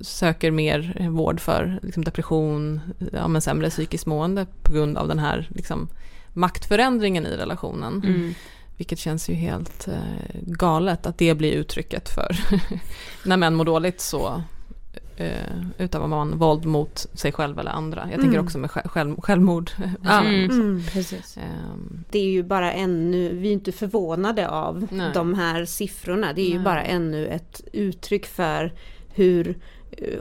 söker 0.00 0.50
mer 0.50 1.08
vård 1.10 1.40
för 1.40 1.80
liksom, 1.82 2.04
depression, 2.04 2.80
ja, 3.12 3.28
men 3.28 3.42
sämre 3.42 3.70
psykiskt 3.70 4.06
mående 4.06 4.46
på 4.62 4.72
grund 4.72 4.98
av 4.98 5.08
den 5.08 5.18
här 5.18 5.48
liksom, 5.54 5.88
maktförändringen 6.32 7.26
i 7.26 7.36
relationen. 7.36 8.02
Mm. 8.04 8.34
Vilket 8.76 8.98
känns 8.98 9.28
ju 9.28 9.34
helt 9.34 9.88
eh, 9.88 10.40
galet 10.42 11.06
att 11.06 11.18
det 11.18 11.34
blir 11.34 11.52
uttrycket 11.52 12.08
för 12.08 12.36
när 13.28 13.36
män 13.36 13.54
mår 13.54 13.64
dåligt 13.64 14.00
så 14.00 14.42
eh, 15.16 15.60
utövar 15.78 16.06
man 16.08 16.38
våld 16.38 16.64
mot 16.64 16.98
sig 17.14 17.32
själv 17.32 17.58
eller 17.58 17.70
andra. 17.70 18.08
Jag 18.12 18.20
tänker 18.20 18.38
också 18.40 18.58
med 18.58 18.70
själv, 18.70 18.88
själv, 18.88 19.20
självmord. 19.20 19.70
Ja, 20.04 20.20
Mm. 20.24 20.50
mm. 20.50 20.82
precis. 20.92 21.36
Ehm, 21.36 22.04
Det 22.10 22.18
är 22.18 22.30
ju 22.30 22.42
bara 22.42 22.72
ännu, 22.72 23.34
vi 23.34 23.48
är 23.48 23.52
inte 23.52 23.72
förvånade 23.72 24.48
av 24.48 24.86
Nej. 24.90 25.10
de 25.14 25.34
här 25.34 25.64
siffrorna. 25.64 26.32
Det 26.32 26.40
är 26.42 26.48
ju 26.48 26.54
Nej. 26.54 26.64
bara 26.64 26.82
ännu 26.84 27.26
ett 27.26 27.64
uttryck 27.72 28.26
för 28.26 28.72
hur 29.14 29.58
eh, 29.90 30.18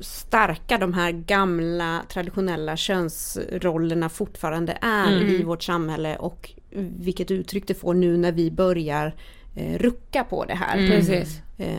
starka 0.00 0.78
de 0.78 0.92
här 0.92 1.10
gamla 1.10 2.02
traditionella 2.08 2.76
könsrollerna 2.76 4.08
fortfarande 4.08 4.78
är 4.80 5.12
Mm. 5.16 5.28
i 5.28 5.42
vårt 5.42 5.62
samhälle 5.62 6.16
och 6.16 6.50
vilket 6.98 7.30
uttryck 7.30 7.66
det 7.68 7.74
får 7.74 7.94
nu 7.94 8.16
när 8.16 8.32
vi 8.32 8.50
börjar 8.50 9.14
eh, 9.54 9.78
rucka 9.78 10.24
på 10.24 10.44
det 10.44 10.54
här. 10.54 10.78
Mm. 10.78 10.90
Precis. 10.90 11.40
Eh, 11.58 11.74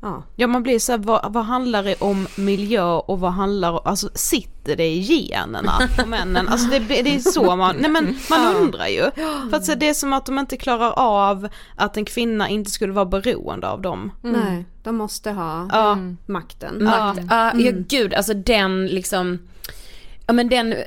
ja. 0.00 0.22
Ja 0.36 0.46
man 0.46 0.62
blir 0.62 0.78
så 0.78 0.92
här, 0.92 0.98
vad, 0.98 1.32
vad 1.32 1.44
handlar 1.44 1.84
det 1.84 1.94
om 2.00 2.26
miljö 2.36 2.82
och 2.84 3.20
vad 3.20 3.32
handlar 3.32 3.72
om, 3.72 3.80
alltså 3.84 4.10
sitter 4.14 4.76
det 4.76 4.86
i 4.86 5.28
generna 5.30 5.72
på 5.98 6.06
männen? 6.08 6.48
Alltså 6.48 6.70
det, 6.70 6.78
det 6.78 7.14
är 7.14 7.18
så 7.30 7.56
man, 7.56 7.76
nej 7.76 7.90
men 7.90 8.16
man 8.30 8.56
undrar 8.56 8.86
ju. 8.86 9.10
För 9.50 9.56
att 9.56 9.64
så 9.64 9.74
det 9.74 9.88
är 9.88 9.94
som 9.94 10.12
att 10.12 10.26
de 10.26 10.38
inte 10.38 10.56
klarar 10.56 10.92
av 10.96 11.48
att 11.76 11.96
en 11.96 12.04
kvinna 12.04 12.48
inte 12.48 12.70
skulle 12.70 12.92
vara 12.92 13.04
beroende 13.06 13.68
av 13.68 13.82
dem. 13.82 14.12
Nej, 14.22 14.64
de 14.82 14.96
måste 14.96 15.30
ha 15.30 15.68
Ja. 15.72 15.98
makten. 16.26 16.84
Makt. 16.84 17.20
Ja, 17.30 17.50
ja 17.54 17.68
Mm. 17.68 17.84
gud, 17.88 18.14
alltså 18.14 18.34
den 18.34 18.86
liksom, 18.86 19.38
ja 20.26 20.32
men 20.32 20.48
den 20.48 20.72
eh, 20.72 20.78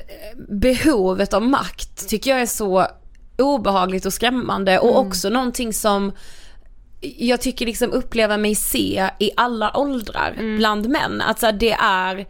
behovet 0.48 1.34
av 1.34 1.42
makt 1.42 2.08
tycker 2.08 2.30
jag 2.30 2.40
är 2.40 2.46
så 2.46 2.86
obehagligt 3.38 4.06
och 4.06 4.12
skrämmande 4.12 4.78
och 4.78 4.98
också 4.98 5.28
någonting 5.28 5.72
som 5.72 6.12
jag 7.02 7.40
tycker 7.40 7.66
liksom 7.66 7.92
uppleva 7.92 8.36
mig 8.36 8.54
se 8.54 9.08
i 9.18 9.30
alla 9.36 9.76
åldrar 9.76 10.56
bland 10.56 10.88
män. 10.88 11.20
Att 11.20 11.38
så 11.38 11.46
här, 11.46 11.52
det 11.52 11.72
är 11.72 12.26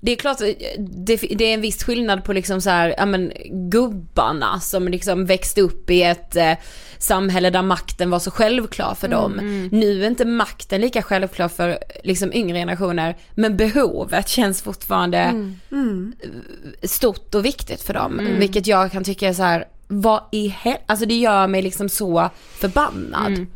det 0.00 0.12
är 0.12 0.16
klart, 0.16 0.38
det, 0.78 1.16
det 1.16 1.44
är 1.44 1.54
en 1.54 1.60
viss 1.60 1.84
skillnad 1.84 2.24
på 2.24 2.32
liksom 2.32 2.60
så 2.60 2.70
här, 2.70 2.94
ja 2.98 3.06
men 3.06 3.32
gubbarna 3.70 4.60
som 4.60 4.88
liksom 4.88 5.26
växte 5.26 5.60
upp 5.60 5.90
i 5.90 6.02
ett 6.02 6.36
eh, 6.36 6.52
samhälle 6.98 7.50
där 7.50 7.62
makten 7.62 8.10
var 8.10 8.18
så 8.18 8.30
självklar 8.30 8.94
för 8.94 9.08
dem. 9.08 9.40
Nu 9.72 10.04
är 10.04 10.08
inte 10.08 10.24
makten 10.24 10.80
lika 10.80 11.02
självklar 11.02 11.48
för 11.48 11.78
liksom 12.04 12.32
yngre 12.32 12.58
generationer, 12.58 13.16
men 13.34 13.56
behovet 13.56 14.28
känns 14.28 14.62
fortfarande 14.62 15.32
stort 16.82 17.34
och 17.34 17.44
viktigt 17.44 17.82
för 17.82 17.94
dem. 17.94 18.20
Vilket 18.38 18.66
jag 18.66 18.92
kan 18.92 19.04
tycka 19.04 19.28
är 19.28 19.32
så 19.32 19.42
här, 19.42 19.64
vad 19.88 20.20
i 20.32 20.48
hel- 20.48 20.76
alltså 20.86 21.06
det 21.06 21.14
gör 21.14 21.46
mig 21.46 21.62
liksom 21.62 21.88
så 21.88 22.30
förbannad. 22.60 23.46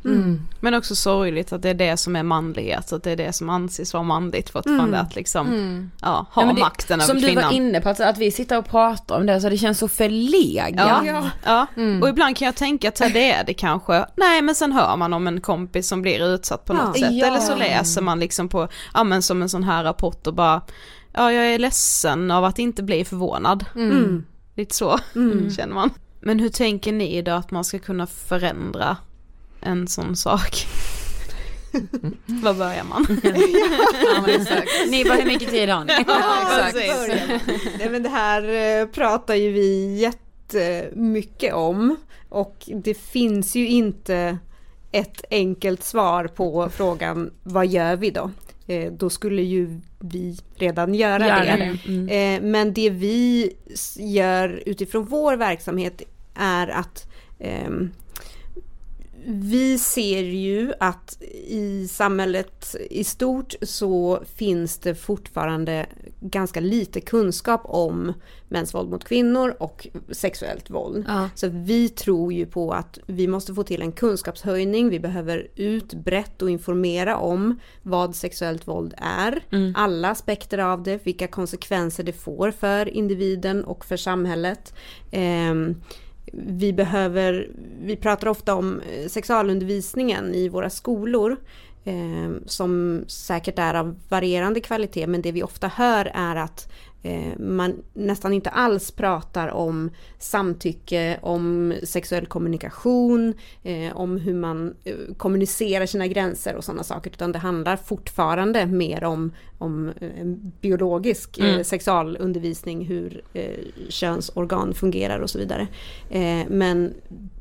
Men 0.61 0.74
också 0.74 0.95
sorgligt 0.97 1.53
att 1.53 1.62
det 1.62 1.68
är 1.70 1.74
det 1.74 1.97
som 1.97 2.16
är 2.16 2.22
manlighet, 2.22 2.93
att 2.93 3.03
det 3.03 3.11
är 3.11 3.16
det 3.16 3.33
som 3.33 3.51
anses 3.51 3.93
vara 3.95 4.03
manligt 4.03 4.51
fortfarande 4.51 4.99
att 5.01 5.16
liksom, 5.16 5.91
ja, 6.03 6.26
ha 6.33 6.43
Ja, 6.43 6.53
det- 6.53 6.61
makten 6.61 7.01
Som 7.01 7.11
över 7.16 7.20
du 7.20 7.26
kvinnan. 7.28 7.45
var 7.45 7.53
inne 7.53 7.81
på, 7.81 7.89
att, 7.89 8.01
att 8.01 8.18
vi 8.18 8.31
sitter 8.31 8.59
och 8.59 8.66
pratar 8.66 9.16
om 9.16 9.26
det 9.26 9.41
så 9.41 9.49
det 9.49 9.57
känns 9.57 9.78
så 9.78 9.89
förlegat. 9.89 11.05
Ja, 11.07 11.31
ja. 11.45 11.66
och 12.03 12.09
ibland 12.09 12.37
kan 12.37 12.47
jag 12.47 12.55
tänka 12.57 12.89
att 12.89 12.97
det 12.97 13.31
är 13.33 13.45
det 13.45 13.55
kanske. 13.55 14.07
Nej 14.16 14.43
men 14.43 14.55
sen 14.55 14.72
hör 14.72 14.97
man 14.97 15.12
om 15.12 15.26
en 15.26 15.41
kompis 15.41 15.89
som 15.89 16.03
blir 16.03 16.35
utsatt 16.35 16.64
på 16.64 16.72
något 16.72 16.99
Ja. 16.99 17.03
sätt. 17.07 17.12
Ja. 17.14 17.26
Eller 17.26 17.41
så 17.41 17.57
läser 17.57 18.03
man 18.03 18.20
liksom 18.20 18.49
på, 18.49 18.68
ja 18.95 19.05
men 19.05 19.22
som 19.22 19.43
en 19.43 19.49
sån 19.49 19.64
här 19.64 19.85
rapport 19.85 20.26
och 20.26 20.35
bara 20.35 20.61
ja 21.12 21.33
jag 21.33 21.47
är 21.47 21.59
ledsen 21.59 22.31
av 22.31 22.45
att 22.45 22.59
inte 22.59 22.83
bli 22.83 23.05
förvånad. 23.05 23.64
Mm. 23.74 24.24
Lite 24.57 24.74
så 24.74 24.99
Mm. 25.14 25.51
känner 25.51 25.74
man. 25.74 25.91
Men 26.21 26.41
hur 26.41 26.49
tänker 26.49 26.93
ni 26.93 27.23
då 27.23 27.33
att 27.33 27.51
man 27.51 27.64
ska 27.64 27.79
kunna 27.79 28.07
förändra 28.07 28.97
en 29.61 29.89
sån 29.89 30.16
sak? 30.16 30.66
Var 32.27 32.55
börjar 32.55 32.85
man? 32.85 33.07
Ni 34.91 35.05
bara, 35.05 35.14
hur 35.14 35.27
mycket 35.27 35.51
tid 35.51 35.68
har 35.68 35.85
ni? 35.85 35.93
Nej, 37.79 37.91
men 37.91 38.03
det 38.03 38.09
här 38.09 38.43
eh, 38.81 38.87
pratar 38.87 39.35
ju 39.35 39.53
vi 39.53 39.99
jättemycket 39.99 41.55
om 41.55 41.97
och 42.29 42.57
det 42.66 42.95
finns 42.95 43.57
ju 43.57 43.68
inte 43.68 44.39
ett 44.93 45.25
enkelt 45.31 45.85
svar 45.85 46.27
på 46.27 46.68
frågan 46.75 47.31
vad 47.43 47.66
gör 47.66 47.97
vi 47.97 48.11
då? 48.11 48.31
Eh, 48.71 48.93
Då 48.93 49.11
skulle 49.11 49.43
ju 49.43 49.81
vi 50.01 50.39
redan 50.57 50.95
göra 50.95 51.27
Göra 51.27 51.45
det. 51.57 51.79
det, 51.87 51.93
mm. 51.93 52.09
Eh, 52.45 52.51
Men 52.51 52.73
det 52.75 52.91
vi 52.91 53.53
gör 53.99 54.62
utifrån 54.66 55.05
vår 55.05 55.37
verksamhet 55.37 56.03
är 56.35 56.68
att 56.68 57.07
ehm, 57.39 57.91
vi 59.27 59.79
ser 59.79 60.23
ju 60.23 60.73
att 60.81 61.23
i 61.47 61.89
samhället 61.89 62.77
i 62.91 63.05
stort 63.05 63.55
så 63.62 64.23
finns 64.35 64.79
det 64.79 64.95
fortfarande 64.95 65.87
ganska 66.21 66.61
lite 66.61 67.01
kunskap 67.01 67.61
om 67.64 68.12
mäns 68.49 68.75
våld 68.75 68.91
mot 68.91 69.05
kvinnor 69.05 69.57
och 69.59 69.87
sexuellt 70.11 70.71
våld. 70.71 71.05
Ja. 71.09 71.29
Så 71.35 71.49
vi 71.49 71.89
tror 71.89 72.33
ju 72.33 72.47
på 72.47 72.73
att 72.73 72.99
vi 73.07 73.27
måste 73.27 73.55
få 73.55 73.62
till 73.62 73.83
en 73.83 73.93
kunskapshöjning, 73.93 74.89
vi 74.89 75.01
behöver 75.01 75.49
ut 75.57 75.95
brett 75.95 76.43
och 76.43 76.51
informera 76.51 77.16
om 77.16 77.61
vad 77.83 78.16
sexuellt 78.16 78.68
våld 78.68 78.95
är, 78.97 79.45
Mm. 79.53 79.73
alla 79.77 80.09
aspekter 80.11 80.59
av 80.59 80.83
det, 80.83 81.07
vilka 81.07 81.27
konsekvenser 81.27 82.05
det 82.05 82.12
får 82.12 82.51
för 82.51 82.89
individen 82.89 83.64
och 83.64 83.85
för 83.85 83.97
samhället. 83.97 84.75
Ehm, 85.11 85.77
vi 86.33 86.72
behöver, 86.72 87.49
vi 87.83 87.97
pratar 87.97 88.28
ofta 88.28 88.55
om 88.55 88.81
eh, 88.81 89.09
sexualundervisningen 89.09 90.35
i 90.35 90.49
våra 90.49 90.70
skolor 90.70 91.37
eh, 91.85 92.31
som 92.47 93.05
säkert 93.07 93.59
är 93.59 93.74
av 93.74 94.01
varierande 94.09 94.61
kvalitet 94.61 95.07
men 95.07 95.22
det 95.22 95.33
vi 95.33 95.43
ofta 95.43 95.68
hör 95.68 96.11
är 96.14 96.37
att 96.37 96.72
man 97.38 97.82
nästan 97.94 98.32
inte 98.32 98.51
alls 98.51 98.90
pratar 98.90 99.48
om 99.48 99.90
samtycke, 100.18 101.18
om 101.22 101.74
sexuell 101.82 102.26
kommunikation, 102.26 103.34
eh, 103.62 103.96
om 103.96 104.16
hur 104.16 104.34
man 104.34 104.74
eh, 104.84 104.94
kommunicerar 105.16 105.86
sina 105.86 106.07
gränser 106.07 106.57
och 106.57 106.64
sådana 106.64 106.82
saker 106.84 107.11
utan 107.11 107.32
det 107.32 107.38
handlar 107.38 107.76
fortfarande 107.76 108.66
mer 108.66 109.05
om, 109.05 109.32
om 109.59 109.88
eh, 110.01 110.26
biologisk 110.61 111.38
eh, 111.38 111.51
Mm. 111.51 111.64
sexualundervisning, 111.64 112.84
hur 112.86 113.22
eh, 113.32 113.59
könsorgan 113.88 114.74
fungerar 114.74 115.20
och 115.20 115.30
så 115.30 115.38
vidare. 115.38 115.68
Eh, 116.11 116.46
men 116.48 116.94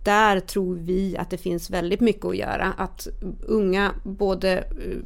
där 0.03 0.39
tror 0.39 0.76
vi 0.76 1.18
att 1.18 1.30
det 1.30 1.38
finns 1.38 1.70
väldigt 1.70 1.99
mycket 1.99 2.26
att 2.26 2.38
göra. 2.38 2.74
Att 2.78 3.07
unga, 3.47 3.91
både 4.03 4.57
eh, 4.57 4.66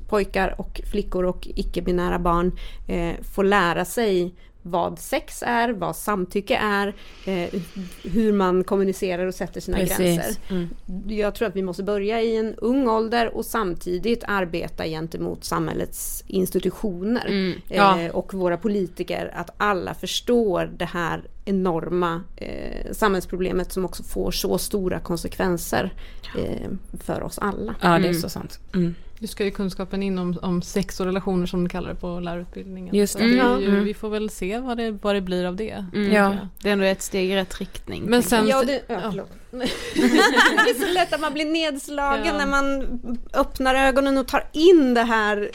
pojkar 0.10 0.56
och 0.58 0.82
flickor 0.92 1.26
och 1.26 1.48
icke-binära 1.56 2.20
barn 2.20 2.52
eh, 2.88 3.14
får 3.34 3.44
lära 3.44 3.86
sig 3.86 4.36
vad 4.66 5.00
sex 5.00 5.44
är, 5.46 5.70
vad 5.70 5.96
samtycke 5.96 6.58
är, 6.58 6.88
eh, 7.26 7.62
hur 8.04 8.34
man 8.34 8.64
kommunicerar 8.64 9.26
och 9.26 9.36
sätter 9.36 9.62
sina 9.62 9.78
Precis. 9.78 9.98
gränser. 9.98 10.36
Mm. 10.50 10.70
Jag 11.08 11.36
tror 11.36 11.48
att 11.48 11.56
vi 11.56 11.62
måste 11.62 11.84
börja 11.84 12.22
i 12.22 12.38
en 12.38 12.56
ung 12.56 12.88
ålder 12.88 13.36
och 13.36 13.46
samtidigt 13.46 14.24
arbeta 14.28 14.86
gentemot 14.86 15.44
samhällets 15.44 16.24
institutioner 16.28 17.26
Mm, 17.28 17.54
ja. 17.68 18.00
eh, 18.02 18.12
och 18.12 18.34
våra 18.34 18.58
politiker 18.58 19.32
att 19.36 19.50
alla 19.58 19.94
förstår 19.94 20.72
det 20.78 20.86
här 20.86 21.24
enorma 21.46 22.22
eh, 22.36 22.92
samhällsproblemet 22.92 23.72
som 23.72 23.86
också 23.86 24.04
får 24.04 24.32
så 24.32 24.58
stora 24.58 25.00
konsekvenser 25.00 25.94
eh, 26.38 26.70
för 27.00 27.24
oss 27.24 27.38
alla. 27.40 27.76
Ja, 27.82 27.90
det 27.90 27.96
är 27.96 28.00
Mm. 28.00 28.14
så 28.22 28.30
sant. 28.30 28.60
Mm. 28.74 28.96
Nu 29.24 29.28
ska 29.28 29.46
ju 29.46 29.52
kunskapen 29.52 30.04
in 30.04 30.20
om, 30.20 30.38
om 30.42 30.62
sex 30.62 31.00
och 31.00 31.06
relationer 31.06 31.46
som 31.46 31.64
de 31.64 31.70
kallar 31.70 31.90
det 31.90 31.96
på 31.96 32.20
lärarutbildningen. 32.20 32.96
Just 32.96 33.14
Så 33.14 33.20
det. 33.20 33.26
Mm. 33.40 33.62
ju, 33.62 33.68
Mm. 33.70 33.84
Vi 33.84 33.94
får 33.94 34.10
väl 34.10 34.30
se 34.30 34.60
vad 34.60 34.78
det, 34.78 34.92
vad 34.92 35.16
det 35.16 35.22
blir 35.22 35.46
av 35.46 35.56
det. 35.56 35.86
Mm. 35.94 36.12
Ja. 36.12 36.38
Det 36.62 36.70
är 36.70 36.74
ändå 36.74 36.86
ett 36.86 37.02
steg 37.02 37.32
i 37.32 37.36
rätt 37.36 37.60
riktning. 37.60 38.04
Men 38.06 38.24
sen, 38.24 38.48
Ja, 38.48 38.64
det, 38.64 38.82
ja, 38.88 39.00
förlåt. 39.10 39.30
det 39.52 40.70
är 40.70 40.88
så 40.88 40.94
lätt 40.94 41.14
att 41.14 41.22
man 41.22 41.34
blir 41.34 41.46
nedslagen 41.46 42.26
Ja. 42.26 42.38
när 42.38 42.46
man 42.48 42.86
öppnar 43.34 43.76
ögonen 43.76 44.18
och 44.18 44.28
tar 44.28 44.44
in 44.52 44.94
det 44.94 45.04
här 45.04 45.50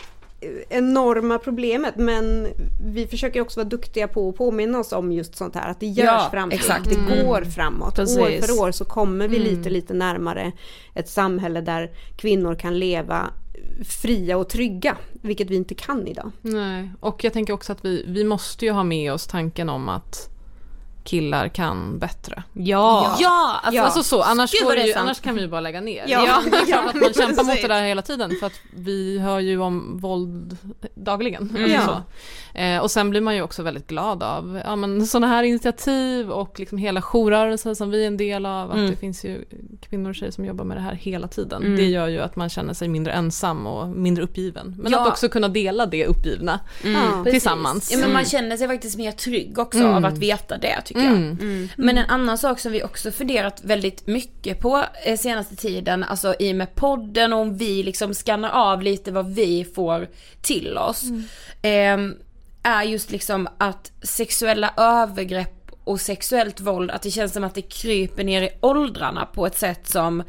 enorma 0.69 1.39
problemet 1.39 1.97
men 1.97 2.47
vi 2.95 3.07
försöker 3.07 3.41
också 3.41 3.61
vara 3.61 3.69
duktiga 3.69 4.09
på 4.09 4.29
att 4.29 4.37
påminna 4.37 4.79
oss 4.79 4.93
om 4.93 5.13
just 5.13 5.37
sånt 5.37 5.55
här 5.55 5.71
att 5.71 5.81
det 5.81 5.87
görs 5.87 6.05
Ja, 6.07 6.29
framsteg, 6.33 6.61
exakt. 6.61 6.89
det 6.91 6.95
Mm. 7.13 7.27
går 7.27 7.43
framåt. 7.43 7.95
Precis. 7.97 8.19
År 8.19 8.47
för 8.47 8.63
år 8.63 8.73
så 8.73 8.85
kommer 8.85 9.29
vi 9.29 9.37
Mm. 9.37 9.49
lite 9.49 9.71
lite 9.71 9.95
närmare 9.95 10.53
ett 10.95 11.09
samhälle 11.09 11.61
där 11.61 11.91
kvinnor 12.17 12.55
kan 12.55 12.79
leva 12.79 13.31
fria 13.85 14.37
och 14.37 14.49
trygga, 14.49 14.97
vilket 15.13 15.51
vi 15.51 15.57
inte 15.57 15.75
kan 15.75 16.07
idag. 16.07 16.31
Nej, 16.41 16.91
och 17.01 17.25
jag 17.25 17.33
tänker 17.33 17.53
också 17.53 17.73
att 17.73 17.85
vi, 17.85 18.05
vi 18.09 18.25
måste 18.25 18.65
ju 18.65 18.71
ha 18.71 18.85
med 18.85 19.13
oss 19.13 19.27
tanken 19.27 19.69
om 19.69 19.89
att 19.89 20.38
killar 21.09 21.49
kan 21.49 21.99
bättre. 21.99 22.43
Ja! 22.53 23.17
Ja, 23.21 23.61
alltså, 23.63 23.83
Alltså 23.83 24.03
så, 24.03 24.23
annars, 24.23 24.53
Gud, 24.53 24.87
ju, 24.87 24.93
annars 24.93 25.21
kan 25.21 25.35
vi 25.35 25.41
ju 25.41 25.49
bara 25.49 25.61
lägga 25.61 25.81
ner. 25.81 26.05
Ja. 26.09 26.43
det 26.51 26.57
är 26.57 26.67
klart 26.67 26.85
att 26.95 26.95
man 26.95 27.13
kämpar 27.15 27.45
mot 27.45 27.63
det 27.63 27.69
där 27.69 27.83
hela 27.83 28.03
tiden 28.03 28.31
för 28.41 28.47
att 28.47 28.61
vi 28.77 29.19
hör 29.19 29.41
ju 29.41 29.61
om 29.61 29.99
våld 29.99 30.57
dagligen. 30.95 31.51
Mm. 31.57 31.63
Alltså 31.65 31.77
Ja. 31.91 32.03
så. 32.55 32.59
Eh, 32.59 32.79
och 32.79 32.91
sen 32.91 33.11
blir 33.11 33.21
man 33.21 33.35
ju 33.37 33.43
också 33.43 33.63
väldigt 33.63 33.87
glad 33.87 34.23
av 34.23 34.61
ja, 34.65 34.77
men 34.77 35.07
sådana 35.07 35.27
här 35.27 35.43
initiativ 35.43 36.31
och 36.31 36.59
liksom 36.61 36.79
hela 36.79 37.03
jourrörelsen 37.03 37.77
som 37.77 37.91
vi 37.91 38.03
är 38.03 38.07
en 38.07 38.17
del 38.17 38.47
av. 38.47 38.71
Att 38.71 38.77
Mm. 38.77 38.91
det 38.91 38.97
finns 38.97 39.25
ju 39.25 39.45
kvinnor 39.89 40.09
och 40.11 40.15
tjejer 40.15 40.33
som 40.33 40.45
jobbar 40.45 40.65
med 40.65 40.77
det 40.77 40.81
här 40.81 40.95
hela 40.95 41.29
tiden. 41.29 41.63
Mm. 41.63 41.77
Det 41.77 41.85
gör 41.85 42.07
ju 42.09 42.21
att 42.21 42.37
man 42.37 42.49
känner 42.49 42.75
sig 42.75 42.89
mindre 42.89 43.13
ensam 43.13 43.67
och 43.67 43.89
mindre 43.89 44.25
uppgiven. 44.25 44.75
Men 44.79 44.93
Ja. 44.93 45.01
att 45.03 45.09
också 45.09 45.29
kunna 45.29 45.49
dela 45.49 45.87
det 45.87 46.07
uppgivna 46.07 46.61
Ja. 46.85 47.25
tillsammans. 47.25 47.93
Ja 47.93 47.99
men 47.99 48.09
man 48.09 48.17
Mm. 48.17 48.25
känner 48.31 48.57
sig 48.57 48.69
faktiskt 48.69 48.99
mer 48.99 49.13
trygg 49.13 49.59
också 49.59 49.79
Mm. 49.79 49.95
av 49.95 50.05
att 50.05 50.19
veta 50.19 50.59
det 50.59 50.83
tycker 51.01 51.11
Mm. 51.11 51.69
jag. 51.77 51.85
Men 51.85 51.99
en 51.99 52.07
annan 52.11 52.39
sak 52.39 52.61
som 52.61 52.73
vi 52.73 52.83
också 52.83 53.11
funderat 53.11 53.61
väldigt 53.65 54.07
mycket 54.07 54.61
på 54.61 54.85
eh, 55.05 55.19
senaste 55.19 55.57
tiden, 55.57 56.05
alltså 56.05 56.35
i 56.39 56.53
och 56.53 56.57
med 56.57 56.75
podden 56.75 57.33
och 57.33 57.39
om 57.39 57.57
vi 57.57 57.83
liksom 57.83 58.15
skannar 58.15 58.51
av 58.51 58.83
lite 58.83 59.13
vad 59.13 59.35
vi 59.35 59.65
får 59.75 60.09
till 60.43 60.79
oss. 60.79 61.03
ehm, 61.63 62.15
är 62.63 62.83
just 62.83 63.11
liksom 63.11 63.49
att 63.59 63.93
sexuella 64.03 64.75
övergrepp 64.77 65.55
och 65.85 66.01
sexuellt 66.01 66.61
våld, 66.61 66.91
att 66.91 67.03
det 67.03 67.11
känns 67.11 67.33
som 67.33 67.45
att 67.45 67.55
det 67.55 67.63
kryper 67.63 68.25
ner 68.25 68.43
i 68.43 68.51
åldrarna 68.61 69.27
på 69.27 69.47
ett 69.47 69.59
sätt 69.59 69.89
som 69.89 70.23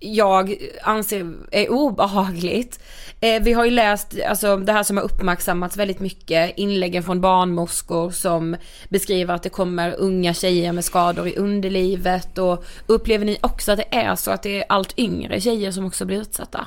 jag 0.00 0.56
anser 0.82 1.34
är 1.50 1.70
obehagligt. 1.70 2.80
Eh, 3.20 3.42
vi 3.42 3.52
har 3.52 3.64
ju 3.64 3.70
läst, 3.70 4.14
alltså 4.28 4.56
det 4.56 4.72
här 4.72 4.82
som 4.82 4.96
har 4.96 5.04
uppmärksammats 5.04 5.76
väldigt 5.76 6.00
mycket, 6.00 6.52
inläggen 6.58 7.02
från 7.02 7.20
barnmorskor 7.20 8.10
som 8.10 8.56
beskriver 8.88 9.34
att 9.34 9.42
det 9.42 9.48
kommer 9.48 9.94
unga 9.98 10.34
tjejer 10.34 10.72
med 10.72 10.84
skador 10.84 11.28
i 11.28 11.36
underlivet 11.36 12.38
och 12.38 12.64
upplever 12.86 13.24
ni 13.24 13.38
också 13.42 13.72
att 13.72 13.78
det 13.78 13.94
är 13.96 14.16
så 14.16 14.30
att 14.30 14.42
det 14.42 14.58
är 14.58 14.64
allt 14.68 14.98
yngre 14.98 15.40
tjejer 15.40 15.70
som 15.72 15.86
också 15.86 16.04
blir 16.04 16.20
utsatta? 16.20 16.66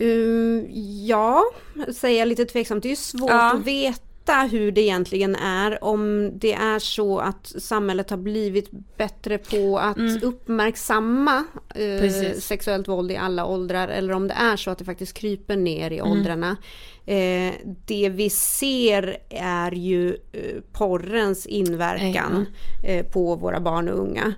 Um, 0.00 0.66
ja, 1.06 1.44
säger 1.96 2.18
jag 2.18 2.28
lite 2.28 2.44
tveksamt. 2.44 2.82
Det 2.82 2.88
är 2.88 2.90
ju 2.90 2.96
svårt 2.96 3.30
Ja. 3.30 3.52
att 3.54 3.66
veta 3.66 4.02
hur 4.32 4.72
det 4.72 4.80
egentligen 4.80 5.36
är. 5.36 5.84
Om 5.84 6.30
det 6.38 6.52
är 6.52 6.78
så 6.78 7.18
att 7.18 7.46
samhället 7.58 8.10
har 8.10 8.16
blivit 8.16 8.70
bättre 8.96 9.38
på 9.38 9.78
att 9.78 9.96
Mm. 9.98 10.20
uppmärksamma 10.22 11.44
eh, 11.74 12.32
sexuellt 12.38 12.88
våld 12.88 13.10
i 13.10 13.16
alla 13.16 13.46
åldrar. 13.46 13.88
Eller 13.88 14.12
om 14.12 14.28
det 14.28 14.34
är 14.34 14.56
så 14.56 14.70
att 14.70 14.78
det 14.78 14.84
faktiskt 14.84 15.14
kryper 15.14 15.56
ner 15.56 15.90
i 15.90 15.98
Mm. 15.98 16.12
åldrarna. 16.12 16.56
Eh, 17.06 17.52
det 17.86 18.08
vi 18.08 18.30
ser 18.30 19.16
är 19.30 19.72
ju 19.72 20.08
eh, 20.32 20.60
porrens 20.72 21.46
inverkan 21.46 22.46
eh, 22.84 23.06
på 23.06 23.34
våra 23.36 23.60
barn 23.60 23.88
och 23.88 23.98
unga. 23.98 24.34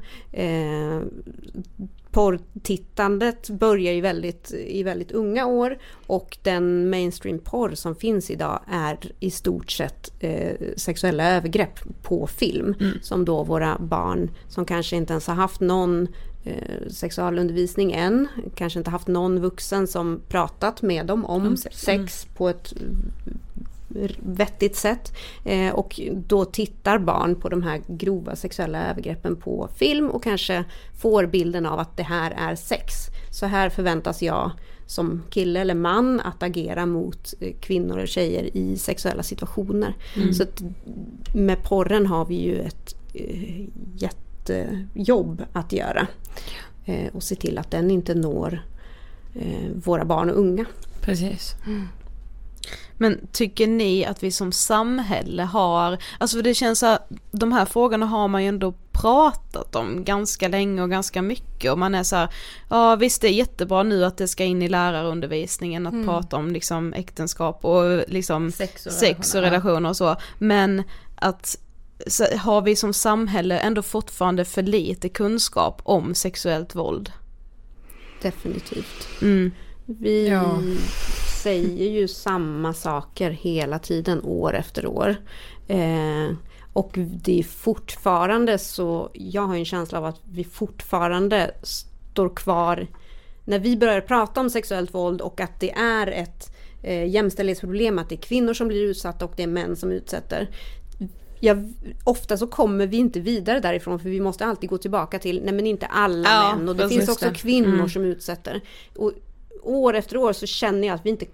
Porrtittandet 2.11 3.51
börjar 3.51 3.93
ju 3.93 4.01
väldigt, 4.01 4.53
i 4.53 4.83
väldigt 4.83 5.13
unga 5.13 5.47
år 5.47 5.79
och 6.07 6.39
den 6.43 6.91
mainstream-porr 6.91 7.75
som 7.75 7.97
finns 7.97 8.31
idag 8.31 8.61
är 8.71 8.99
i 9.21 9.31
stort 9.31 9.71
sett 9.71 10.13
eh, 10.21 10.57
sexuella 10.77 11.31
övergrepp 11.31 11.81
på 12.03 12.27
film. 12.27 12.75
Som 13.03 13.25
då 13.25 13.45
våra 13.45 13.79
barn 13.79 14.31
som 14.49 14.65
kanske 14.65 14.97
inte 14.97 15.13
ens 15.13 15.27
har 15.27 15.35
haft 15.35 15.61
någon 15.61 16.09
eh, 16.45 16.89
sexualundervisning 16.89 17.93
än, 17.93 18.29
kanske 18.55 18.79
inte 18.79 18.91
haft 18.91 19.09
någon 19.09 19.41
vuxen 19.41 19.87
som 19.87 20.21
pratat 20.29 20.83
med 20.83 21.07
dem 21.07 21.25
om, 21.25 21.57
sex, 21.57 21.81
sex. 21.81 22.27
på 22.37 22.49
ett 22.49 22.73
vettigt 24.19 24.77
sätt. 24.77 25.13
Eh, 25.45 25.75
och 25.75 26.01
då 26.15 26.45
tittar 26.45 26.99
barn 26.99 27.35
på 27.35 27.49
de 27.49 27.63
här 27.63 27.81
grova 27.87 28.37
sexuella 28.37 28.91
övergreppen 28.91 29.37
på 29.37 29.69
film 29.77 30.11
och 30.11 30.23
kanske 30.25 30.65
får 31.01 31.27
bilden 31.27 31.67
av 31.67 31.79
att 31.79 31.97
det 31.97 32.03
här 32.03 32.31
är 32.31 32.55
sex. 32.55 32.93
Så 33.31 33.47
här 33.47 33.69
förväntas 33.69 34.23
jag 34.23 34.51
som 34.87 35.23
kille 35.31 35.61
eller 35.61 35.75
man 35.75 36.21
att 36.21 36.43
agera 36.43 36.87
mot 36.87 37.35
eh, 37.41 37.55
kvinnor 37.61 37.99
och 37.99 38.09
tjejer 38.09 38.57
i 38.57 38.77
sexuella 38.77 39.23
situationer. 39.23 39.95
Mm. 40.17 40.35
Så 40.35 40.43
att 40.43 40.63
med 41.35 41.63
porren 41.63 42.07
har 42.07 42.25
vi 42.25 42.35
ju 42.35 42.61
ett 42.61 42.95
eh, 43.15 43.65
jättejobb 43.97 45.43
att 45.53 45.73
göra. 45.73 46.07
Eh, 46.85 47.15
och 47.15 47.23
se 47.23 47.35
till 47.35 47.59
att 47.59 47.71
den 47.71 47.91
inte 47.91 48.15
når 48.15 48.63
eh, 49.35 49.71
våra 49.85 50.05
barn 50.05 50.31
och 50.31 50.39
unga. 50.39 50.65
Precis. 51.01 51.55
Men 53.01 53.27
tycker 53.33 53.67
ni 53.67 54.05
att 54.05 54.23
vi 54.23 54.31
som 54.31 54.53
samhälle 54.53 55.43
har, 55.43 55.99
alltså 56.19 56.37
för 56.37 56.43
det 56.43 56.55
känns 56.55 56.79
så 56.79 56.87
här, 56.87 56.99
de 57.31 57.53
här 57.53 57.65
frågorna 57.65 58.07
har 58.07 58.29
man 58.29 58.43
ju 58.43 58.49
ändå 58.49 58.75
pratat 58.93 59.77
om 59.77 60.05
ganska 60.05 60.49
länge 60.49 60.83
och 60.83 60.91
ganska 60.91 61.23
mycket 61.23 61.73
och 61.73 61.79
man 61.79 61.95
är 61.95 62.03
så 62.03 62.17
här, 62.17 62.29
ja 62.71 62.97
visst 62.97 63.23
det 63.23 63.29
är 63.29 63.33
jättebra 63.33 63.83
nu 63.83 64.05
att 64.05 64.17
det 64.17 64.29
ska 64.29 64.45
in 64.45 64.63
i 64.63 64.69
lärarundervisningen 64.69 65.87
att 65.87 65.93
Mm. 65.93 66.07
prata 66.07 66.37
om 66.37 66.51
liksom 66.51 66.93
äktenskap 66.93 67.65
och 67.65 68.03
liksom 68.09 68.53
Sex 68.53 68.87
och 68.87 68.93
sex 68.93 69.35
och 69.35 69.41
relationer, 69.41 69.89
och 69.89 69.97
så, 69.97 70.17
men 70.39 70.83
att 71.15 71.57
så 72.07 72.25
har 72.37 72.63
vi 72.63 72.77
som 72.77 72.93
samhälle 72.93 73.59
ändå 73.59 73.83
fortfarande 73.83 74.45
för 74.45 74.63
lite 74.63 75.09
kunskap 75.09 75.81
om 75.85 76.15
sexuellt 76.15 76.75
våld? 76.75 77.13
Definitivt. 78.23 79.09
Mm. 79.23 79.51
Vi 79.87 80.29
Ja. 80.29 80.59
Säger 81.43 81.91
ju 81.91 82.09
samma 82.09 82.75
saker 82.75 83.31
hela 83.31 83.79
tiden, 83.79 84.21
år 84.25 84.55
efter 84.55 84.87
år. 84.87 85.17
Eh, 85.69 86.31
och 86.73 86.91
det 86.97 87.39
är 87.39 87.43
fortfarande 87.43 88.59
så, 88.59 89.11
jag 89.13 89.43
har 89.43 89.57
en 89.57 89.65
känsla 89.65 89.99
av 89.99 90.05
att 90.05 90.21
vi 90.33 90.45
fortfarande 90.45 91.51
står 91.63 92.29
kvar 92.37 92.87
när 93.45 93.59
vi 93.59 93.77
börjar 93.77 94.01
prata 94.01 94.41
om 94.41 94.51
sexuellt 94.51 94.95
våld 94.95 95.21
och 95.21 95.41
att 95.41 95.61
det 95.61 95.71
är 95.73 96.07
ett 96.07 96.53
eh, 96.83 97.07
jämställdhetsproblem, 97.09 97.99
att 97.99 98.09
det 98.09 98.15
är 98.15 98.23
kvinnor 98.23 98.55
som 98.55 98.69
blir 98.69 98.83
utsatta 98.83 99.25
och 99.25 99.33
det 99.37 99.43
är 99.43 99.47
män 99.47 99.77
som 99.77 99.93
utsätter. 99.93 100.49
Jag, 101.43 101.73
ofta 102.05 102.37
så 102.37 102.47
kommer 102.47 102.87
vi 102.87 102.97
inte 102.97 103.21
vidare 103.21 103.61
därifrån 103.61 103.99
för 104.01 104.09
vi 104.09 104.21
måste 104.21 104.47
alltid 104.47 104.71
gå 104.71 104.79
tillbaka 104.79 105.19
till, 105.19 105.41
nej 105.45 105.55
men 105.55 105.67
inte 105.67 105.87
alla 105.87 106.29
Ja, 106.29 106.57
män 106.57 106.69
och 106.69 106.77
det 106.77 106.89
finns 106.89 107.09
också 107.09 107.29
det. 107.29 107.35
kvinnor 107.35 107.75
Mm. 107.75 107.89
som 107.89 108.05
utsätter. 108.05 108.61
Och 108.97 109.13
år 109.63 109.95
efter 109.95 110.17
år 110.17 110.33
så 110.33 110.47
känner 110.47 110.89
jag 110.89 110.95
att 110.95 111.07
vi 111.07 111.11
inte 111.11 111.27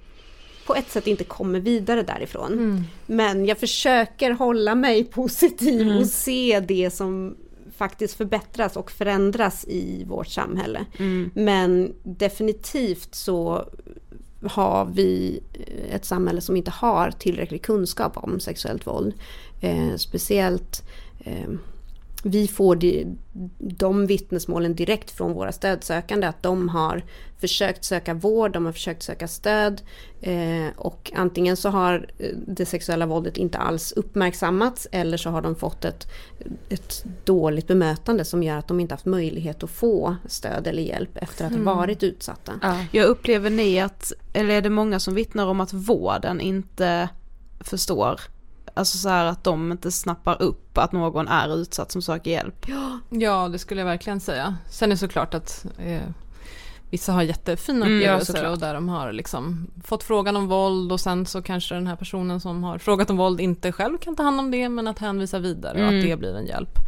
på 0.66 0.74
ett 0.74 0.90
sätt 0.90 1.06
inte 1.06 1.24
kommer 1.24 1.60
vidare 1.60 2.02
därifrån. 2.02 2.52
Mm. 2.52 2.82
Men 3.06 3.46
jag 3.46 3.58
försöker 3.58 4.30
hålla 4.30 4.74
mig 4.74 5.04
positiv 5.04 5.80
Mm. 5.80 5.98
och 5.98 6.06
se 6.06 6.60
det 6.60 6.90
som 6.90 7.36
faktiskt 7.76 8.14
förbättras 8.14 8.76
och 8.76 8.90
förändras 8.90 9.64
i 9.68 10.04
vårt 10.04 10.28
samhälle. 10.28 10.86
Mm. 10.98 11.30
Men 11.34 11.94
definitivt 12.02 13.14
så 13.14 13.64
har 14.42 14.84
vi 14.84 15.40
ett 15.90 16.04
samhälle 16.04 16.40
som 16.40 16.56
inte 16.56 16.70
har 16.70 17.10
tillräcklig 17.10 17.62
kunskap 17.62 18.16
om 18.16 18.40
sexuellt 18.40 18.86
våld. 18.86 19.14
Eh, 19.60 19.96
speciellt 19.96 20.82
eh, 21.18 21.48
vi 22.22 22.48
får 22.48 22.76
de, 22.76 23.06
de 23.58 24.06
vittnesmålen 24.06 24.74
direkt 24.74 25.10
från 25.10 25.32
våra 25.32 25.52
stödsökande 25.52 26.26
att 26.26 26.42
de 26.42 26.68
har 26.68 27.02
försökt 27.40 27.84
söka 27.84 28.14
vård, 28.14 28.52
de 28.52 28.64
har 28.66 28.72
försökt 28.72 29.02
söka 29.02 29.28
stöd 29.28 29.82
eh, 30.20 30.66
och 30.76 31.12
antingen 31.14 31.56
så 31.56 31.68
har 31.68 32.10
eh, 32.18 32.28
det 32.46 32.66
sexuella 32.66 33.06
våldet 33.06 33.36
inte 33.36 33.58
alls 33.58 33.92
uppmärksammats 33.92 34.88
eller 34.92 35.16
så 35.16 35.30
har 35.30 35.42
de 35.42 35.56
fått 35.56 35.84
ett, 35.84 36.06
ett 36.68 37.04
dåligt 37.24 37.66
bemötande 37.66 38.24
som 38.24 38.42
gör 38.42 38.56
att 38.58 38.68
de 38.68 38.80
inte 38.80 38.94
haft 38.94 39.06
möjlighet 39.06 39.62
att 39.62 39.70
få 39.70 40.16
stöd 40.26 40.66
eller 40.66 40.82
hjälp 40.82 41.16
efter 41.16 41.44
att 41.44 41.52
ha 41.52 41.60
Mm. 41.60 41.76
varit 41.76 42.02
utsatta. 42.02 42.52
Jag 42.92 43.06
upplever 43.06 43.50
ni 43.50 43.80
att, 43.80 44.12
eller 44.32 44.54
är 44.54 44.62
det 44.62 44.70
många 44.70 45.00
som 45.00 45.14
vittnar 45.14 45.46
om 45.46 45.60
att 45.60 45.72
vården 45.72 46.40
inte 46.40 47.08
förstår? 47.60 48.20
Alltså 48.76 48.98
så 48.98 49.08
här 49.08 49.24
att 49.24 49.44
de 49.44 49.72
inte 49.72 49.92
snappar 49.92 50.42
upp 50.42 50.78
att 50.78 50.92
någon 50.92 51.28
är 51.28 51.56
utsatt 51.56 51.92
som 51.92 52.02
söker 52.02 52.30
hjälp. 52.30 52.66
Ja, 53.10 53.48
det 53.48 53.58
skulle 53.58 53.80
jag 53.80 53.86
verkligen 53.86 54.20
säga. 54.20 54.56
Sen 54.70 54.88
är 54.90 54.94
det 54.94 54.98
såklart 54.98 55.34
att 55.34 55.66
eh, 55.78 56.00
vissa 56.90 57.12
har 57.12 57.22
jättefina 57.22 57.86
Mm, 57.86 57.98
upplevelser 57.98 58.32
såklart. 58.34 58.52
och 58.52 58.58
där 58.58 58.74
de 58.74 58.88
har 58.88 59.12
liksom 59.12 59.66
fått 59.84 60.02
frågan 60.02 60.36
om 60.36 60.46
våld 60.48 60.92
och 60.92 61.00
sen 61.00 61.26
så 61.26 61.42
kanske 61.42 61.74
den 61.74 61.86
här 61.86 61.96
personen 61.96 62.40
som 62.40 62.64
har 62.64 62.78
frågat 62.78 63.10
om 63.10 63.16
våld 63.16 63.40
inte 63.40 63.72
själv 63.72 63.98
kan 63.98 64.16
ta 64.16 64.22
hand 64.22 64.40
om 64.40 64.50
det 64.50 64.68
men 64.68 64.88
att 64.88 64.98
hänvisa 64.98 65.38
vidare 65.38 65.72
och 65.72 65.88
Mm. 65.88 65.98
att 66.00 66.04
det 66.06 66.16
blir 66.16 66.36
en 66.36 66.46
hjälp. 66.46 66.78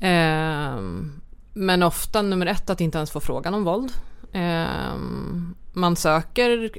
Ehm, 0.00 1.12
men 1.52 1.82
ofta 1.82 2.22
nummer 2.22 2.46
ett 2.46 2.70
att 2.70 2.80
inte 2.80 2.98
ens 2.98 3.10
få 3.10 3.20
frågan 3.20 3.54
om 3.54 3.64
våld. 3.64 3.92
Ehm, 4.32 5.54
man 5.78 5.96
söker, 5.96 6.70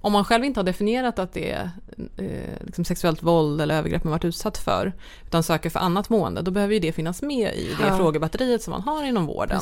om 0.00 0.12
man 0.12 0.24
själv 0.24 0.44
inte 0.44 0.60
har 0.60 0.64
definierat 0.64 1.18
att 1.18 1.32
det 1.32 1.50
är 1.50 1.70
eh, 2.16 2.66
liksom 2.66 2.84
sexuellt 2.84 3.22
våld 3.22 3.60
eller 3.60 3.78
övergrepp 3.78 4.04
man 4.04 4.10
varit 4.10 4.24
utsatt 4.24 4.58
för, 4.58 4.92
utan 5.26 5.42
söker 5.42 5.70
för 5.70 5.80
annat 5.80 6.08
mående, 6.08 6.42
då 6.42 6.50
behöver 6.50 6.74
ju 6.74 6.80
det 6.80 6.92
finnas 6.92 7.22
med 7.22 7.54
i 7.54 7.74
det 7.80 7.86
Ja. 7.86 7.96
frågebatteriet 7.96 8.62
som 8.62 8.70
man 8.70 8.82
har 8.82 9.04
inom 9.04 9.26
vården. 9.26 9.60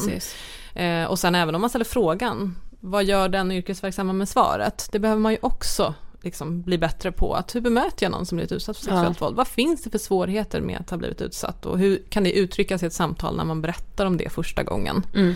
Eh, 0.75 1.05
och 1.05 1.19
sen 1.19 1.35
även 1.35 1.55
om 1.55 1.61
man 1.61 1.71
ställer 1.71 1.85
frågan, 1.85 2.57
vad 2.81 3.05
gör 3.05 3.29
den 3.29 3.53
yrkesverksamma 3.53 4.13
med 4.13 4.29
svaret? 4.29 4.89
Det 4.93 4.99
behöver 4.99 5.21
man 5.21 5.33
ju 5.33 5.39
också 5.43 5.95
liksom 6.23 6.63
bli 6.63 6.79
bättre 6.79 7.13
på. 7.13 7.35
Att 7.35 7.55
hur 7.55 7.61
bemöter 7.61 8.07
jag 8.07 8.13
någon 8.13 8.27
som 8.27 8.37
blivit 8.37 8.53
utsatt 8.53 8.77
för 8.77 8.85
sexuellt 8.85 9.21
våld? 9.23 9.37
Vad 9.37 9.49
finns 9.49 9.83
det 9.83 9.91
för 9.91 9.99
svårigheter 9.99 10.61
med 10.61 10.81
att 10.81 10.91
ha 10.91 10.97
blivit 10.97 11.21
utsatt? 11.21 11.67
Och 11.67 11.79
hur 11.79 12.03
kan 12.09 12.25
det 12.25 12.33
uttryckas 12.33 12.83
i 12.83 12.87
ett 12.87 12.93
samtal 12.93 13.37
när 13.37 13.45
man 13.45 13.63
berättar 13.63 14.07
om 14.07 14.17
det 14.17 14.29
första 14.33 14.63
gången? 14.63 15.07
Mm. 15.15 15.35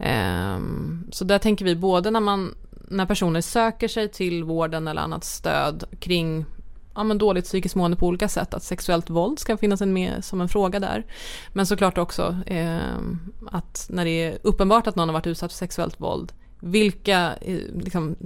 Ehm, 0.00 1.06
så 1.12 1.24
där 1.24 1.38
tänker 1.38 1.64
vi 1.64 1.76
både 1.76 2.10
när, 2.10 2.20
man, 2.20 2.54
när 2.88 3.06
personer 3.06 3.40
söker 3.40 3.88
sig 3.88 4.08
till 4.08 4.44
vården 4.44 4.88
eller 4.88 5.02
annat 5.02 5.24
stöd 5.24 5.84
kring 6.00 6.44
ja, 6.94 7.04
men 7.04 7.18
dåligt 7.18 7.44
psykiskt 7.44 7.74
mående 7.74 7.96
på 7.96 8.06
olika 8.06 8.28
sätt, 8.28 8.54
att 8.54 8.62
sexuellt 8.62 9.10
våld 9.10 9.38
ska 9.38 9.56
finnas 9.56 9.80
en 9.80 9.92
med 9.92 10.24
som 10.24 10.40
en 10.40 10.48
fråga 10.48 10.80
där. 10.80 11.06
Men 11.52 11.66
såklart 11.66 11.98
också 11.98 12.36
eh, 12.46 12.98
att 13.46 13.86
när 13.90 14.04
det 14.04 14.10
är 14.10 14.38
uppenbart 14.42 14.86
att 14.86 14.96
någon 14.96 15.08
har 15.08 15.12
varit 15.12 15.26
utsatt 15.26 15.52
för 15.52 15.58
sexuellt 15.58 16.00
våld, 16.00 16.32
vilka 16.60 17.36
eh, 17.40 17.58
liksom, 17.74 18.16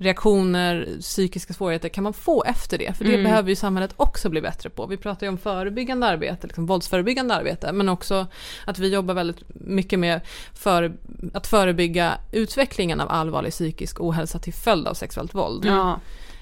reaktioner, 0.00 0.88
psykiska 1.00 1.52
svårigheter 1.54 1.88
kan 1.88 2.04
man 2.04 2.12
få 2.12 2.44
efter 2.44 2.78
det? 2.78 2.96
För 2.96 3.04
det 3.04 3.10
Mm. 3.14 3.24
behöver 3.24 3.48
ju 3.48 3.56
samhället 3.56 3.94
också 3.96 4.28
bli 4.28 4.40
bättre 4.40 4.70
på. 4.70 4.86
Vi 4.86 4.96
pratar 4.96 5.26
ju 5.26 5.30
om 5.30 5.38
förebyggande 5.38 6.06
arbete, 6.06 6.46
liksom 6.46 6.66
våldsförebyggande 6.66 7.34
arbete, 7.34 7.72
men 7.72 7.88
också 7.88 8.26
att 8.64 8.78
vi 8.78 8.88
jobbar 8.94 9.14
väldigt 9.14 9.42
mycket 9.48 9.98
med 9.98 10.20
för, 10.54 10.92
att 11.34 11.46
förebygga 11.46 12.18
utvecklingen 12.32 13.00
av 13.00 13.10
allvarlig 13.10 13.52
psykisk 13.52 14.00
ohälsa 14.00 14.38
till 14.38 14.54
följd 14.54 14.86
av 14.86 14.94
sexuellt 14.94 15.34
våld. 15.34 15.64
Ja. 15.64 16.00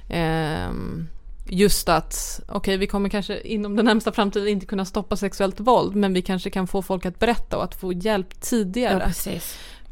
Ehm, 0.09 1.09
just 1.51 1.89
att, 1.89 2.41
okej 2.49 2.77
vi 2.77 2.87
kommer 2.87 3.09
kanske 3.09 3.41
inom 3.41 3.77
den 3.77 3.85
närmsta 3.85 4.13
framtiden 4.13 4.49
inte 4.49 4.67
kunna 4.67 4.85
stoppa 4.85 5.17
sexuellt 5.17 5.61
våld, 5.61 5.97
men 5.97 6.15
vi 6.15 6.23
kanske 6.23 6.51
kan 6.51 6.67
få 6.67 6.83
folk 6.83 7.07
att 7.07 7.19
berätta 7.19 7.57
och 7.57 7.65
att 7.65 7.75
få 7.75 7.93
hjälp 7.93 8.41
tidigare. 8.41 9.03
Ja. 9.07 9.31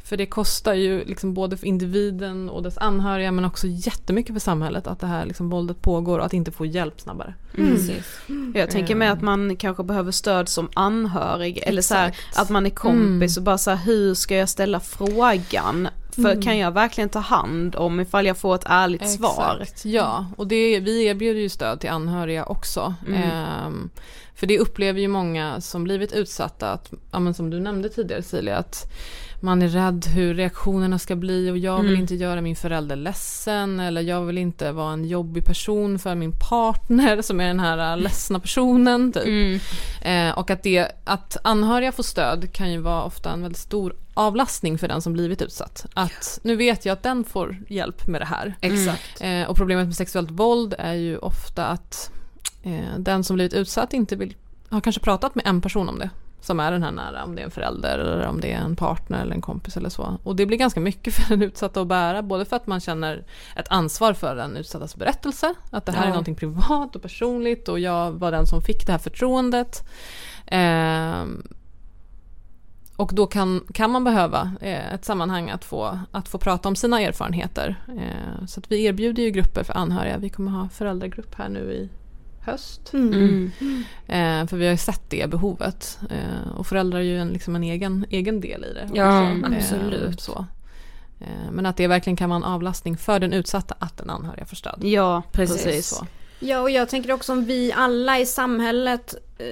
För 0.09 0.16
det 0.16 0.26
kostar 0.26 0.74
ju 0.74 1.04
liksom 1.04 1.34
både 1.34 1.57
för 1.57 1.66
individen 1.66 2.50
och 2.50 2.62
dess 2.62 2.78
anhöriga 2.78 3.32
men 3.32 3.44
också 3.44 3.66
jättemycket 3.66 4.32
för 4.34 4.40
samhället 4.40 4.86
att 4.86 5.00
det 5.00 5.07
här 5.07 5.26
liksom 5.26 5.50
våldet 5.50 5.82
pågår 5.82 6.18
och 6.18 6.24
att 6.26 6.32
inte 6.32 6.50
få 6.52 6.66
hjälp 6.66 7.00
snabbare. 7.00 7.34
Mm. 7.59 7.70
Precis. 7.72 8.18
Jag 8.54 8.70
tänker 8.70 8.94
med 8.94 9.12
att 9.12 9.22
man 9.22 9.57
kanske 9.57 9.82
behöver 9.82 10.12
stöd 10.12 10.48
som 10.48 10.68
anhörig 10.74 11.59
eller 11.66 11.82
så 11.82 11.94
här, 11.94 12.16
att 12.36 12.50
man 12.50 12.66
är 12.66 12.70
kompis 12.70 13.36
Mm. 13.36 13.42
och 13.42 13.44
bara 13.44 13.59
så 13.59 13.70
här, 13.70 13.84
hur 13.86 14.14
ska 14.14 14.36
jag 14.36 14.48
ställa 14.48 14.80
frågan? 14.80 15.88
För 16.11 16.30
Mm. 16.30 16.42
kan 16.42 16.59
jag 16.59 16.70
verkligen 16.70 17.09
ta 17.11 17.18
hand 17.18 17.76
om 17.76 18.00
ifall 18.00 18.26
jag 18.26 18.36
får 18.36 18.54
ett 18.54 18.66
ärligt 18.66 19.11
svar? 19.11 19.59
Exakt, 19.62 19.84
ja. 19.84 20.26
Och 20.36 20.46
det, 20.46 20.80
vi 20.80 21.04
erbjuder 21.04 21.40
ju 21.40 21.48
stöd 21.48 21.80
till 21.80 21.90
anhöriga 21.90 22.44
också. 22.44 22.94
Mm. 23.07 23.22
Ehm, 23.22 23.90
för 24.34 24.46
det 24.46 24.59
upplever 24.59 25.00
ju 25.00 25.09
många 25.09 25.61
som 25.61 25.84
blivit 25.84 26.12
utsatta, 26.12 26.72
att, 26.72 26.92
ja, 27.12 27.18
men 27.18 27.34
som 27.34 27.50
du 27.50 27.61
nämnde 27.61 27.88
tidigare 27.88 28.22
Silja, 28.22 28.57
att 28.57 28.92
man 29.41 29.62
är 29.62 29.68
rädd 29.68 30.07
hur 30.07 30.34
reaktionerna 30.34 30.99
ska 30.99 31.16
bli 31.16 31.51
och 31.51 31.59
jag 31.59 31.76
vill 31.80 31.89
Mm. 31.91 32.01
inte 32.01 32.14
göra 32.14 32.41
min 32.41 32.57
förälder 32.57 32.97
ledsen 32.97 33.80
eller 33.80 34.01
jag 34.01 34.22
vill 34.22 34.39
inte 34.39 34.72
vara 34.72 34.93
en 34.93 35.05
jobbig 35.05 35.45
person 35.45 35.99
för 35.99 36.14
min 36.14 36.32
partner 36.51 37.22
som 37.22 37.41
är 37.41 37.47
den 37.47 37.61
här 37.61 37.93
äh, 37.93 38.03
ledsna 38.03 38.41
personen. 38.41 39.12
Typ. 39.12 39.26
Mm. 39.26 39.61
Eh, 40.03 40.39
och 40.39 40.51
att, 40.51 40.62
det, 40.62 40.89
att 41.05 41.37
anhöriga 41.45 41.93
får 41.93 42.03
stöd 42.03 42.53
kan 42.53 42.72
ju 42.72 42.78
vara 42.78 43.03
ofta 43.03 43.30
en 43.32 43.43
väldigt 43.43 43.59
stor 43.61 43.97
avlastning 44.14 44.78
för 44.78 44.89
den 44.89 45.03
som 45.03 45.12
blivit 45.12 45.43
utsatt. 45.43 45.87
Att 45.95 46.41
nu 46.43 46.57
vet 46.57 46.84
jag 46.84 46.93
att 46.93 47.03
den 47.03 47.24
får 47.24 47.57
hjälp 47.68 48.07
med 48.07 48.20
det 48.20 48.24
här. 48.24 48.55
Exakt. 48.61 49.20
Eh, 49.20 49.43
och 49.43 49.57
problemet 49.57 49.87
med 49.87 49.97
sexuellt 49.97 50.30
våld 50.30 50.74
är 50.78 50.95
ju 50.95 51.18
ofta 51.18 51.66
att 51.66 52.11
eh, 52.62 52.99
den 52.99 53.24
som 53.24 53.34
blivit 53.37 53.55
utsatt 53.55 53.93
inte 53.93 54.16
vill, 54.16 54.34
har 54.68 54.80
kanske 54.80 55.01
pratat 55.01 55.34
med 55.34 55.47
en 55.47 55.61
person 55.61 55.89
om 55.89 55.99
det. 55.99 56.11
Som 56.41 56.61
är 56.61 56.72
den 56.72 56.82
här 56.82 56.91
nära, 56.93 57.24
om 57.24 57.34
det 57.34 57.41
är 57.41 57.45
en 57.45 57.51
förälder 57.51 57.99
eller 57.99 58.26
om 58.26 58.41
det 58.41 58.53
är 58.53 58.59
en 58.59 58.76
partner 58.76 59.22
eller 59.22 59.34
en 59.34 59.41
kompis 59.41 59.76
eller 59.76 59.89
så. 59.89 60.18
Och 60.22 60.37
det 60.37 60.47
blir 60.47 60.59
ganska 60.59 60.80
mycket 60.80 61.14
för 61.14 61.28
den 61.28 61.43
utsatta 61.43 61.80
att 61.80 61.87
bära, 61.87 62.22
både 62.22 62.45
för 62.45 62.57
att 62.57 62.66
man 62.66 62.80
känner 62.80 63.24
ett 63.57 63.66
ansvar 63.70 64.12
för 64.12 64.37
den 64.37 64.57
utsattas 64.57 64.97
berättelse, 64.97 65.55
att 65.70 65.87
det 65.87 65.93
här 65.93 66.01
Ja. 66.03 66.05
är 66.05 66.09
någonting 66.09 66.34
privat 66.34 66.97
och 66.97 67.03
personligt 67.03 67.68
och 67.68 67.80
jag 67.80 68.12
var 68.12 68.30
den 68.30 68.47
som 68.47 68.62
fick 68.62 68.87
det 68.87 68.93
här 68.93 68.99
förtroendet. 68.99 69.84
Ehm, 70.47 71.43
och 72.97 73.11
då 73.14 73.26
kan, 73.26 73.64
kan 73.74 73.91
man 73.91 74.05
behöva 74.05 74.51
eh, 74.61 74.95
ett 74.95 75.05
sammanhang 75.05 75.51
att 75.51 75.64
få, 75.64 75.99
att 76.11 76.28
få 76.28 76.39
prata 76.39 76.68
om 76.68 76.76
sina 76.76 77.01
erfarenheter. 77.01 77.76
Eh, 77.89 78.47
så 78.47 78.61
att 78.61 78.72
vi 78.72 78.84
erbjuder 78.84 79.22
ju 79.22 79.30
grupper 79.30 79.64
för 79.64 79.72
anhöriga. 79.74 80.18
Vi 80.18 80.28
kommer 80.28 80.51
ha 80.51 80.68
föräldragrupp 80.68 81.34
här 81.34 81.49
nu 81.49 81.72
i 81.72 81.89
höst. 82.47 82.92
Mm. 82.92 83.51
Eh, 84.07 84.47
för 84.47 84.57
vi 84.57 84.64
har 84.64 84.72
ju 84.72 84.76
sett 84.78 85.11
det 85.11 85.30
behovet. 85.30 85.99
Eh, 86.11 86.51
och 86.57 86.66
föräldrar 86.66 86.99
är 86.99 87.03
ju 87.05 87.18
en, 87.18 87.28
liksom 87.28 87.57
en 87.57 87.62
egen, 87.62 88.07
egen 88.11 88.40
del 88.40 88.64
i 88.64 88.72
det. 88.74 88.88
Ja, 88.94 89.32
också. 89.32 89.53
Eh, 89.53 89.57
absolut. 89.59 90.20
så. 90.20 90.47
Eh, 91.20 91.51
men 91.53 91.66
att 91.66 91.76
det 91.76 91.86
verkligen 91.86 92.16
kan 92.16 92.28
vara 92.30 92.36
en 92.36 92.44
avlastning 92.44 92.97
för 92.97 93.20
den 93.20 93.32
utsatta 93.32 93.74
att 93.78 93.97
den 93.99 94.11
anhöriga 94.11 94.44
får 94.47 94.57
stöd. 94.57 94.78
Ja, 94.84 95.22
Precis. 95.32 95.64
precis. 95.64 95.86
Så. 95.88 96.07
Ja, 96.40 96.61
och 96.61 96.70
jag 96.70 96.88
tänker 96.88 97.12
också 97.12 97.32
om 97.32 97.44
vi 97.44 97.72
alla 97.72 98.18
i 98.18 98.26
samhället 98.26 99.14
eh, 99.38 99.47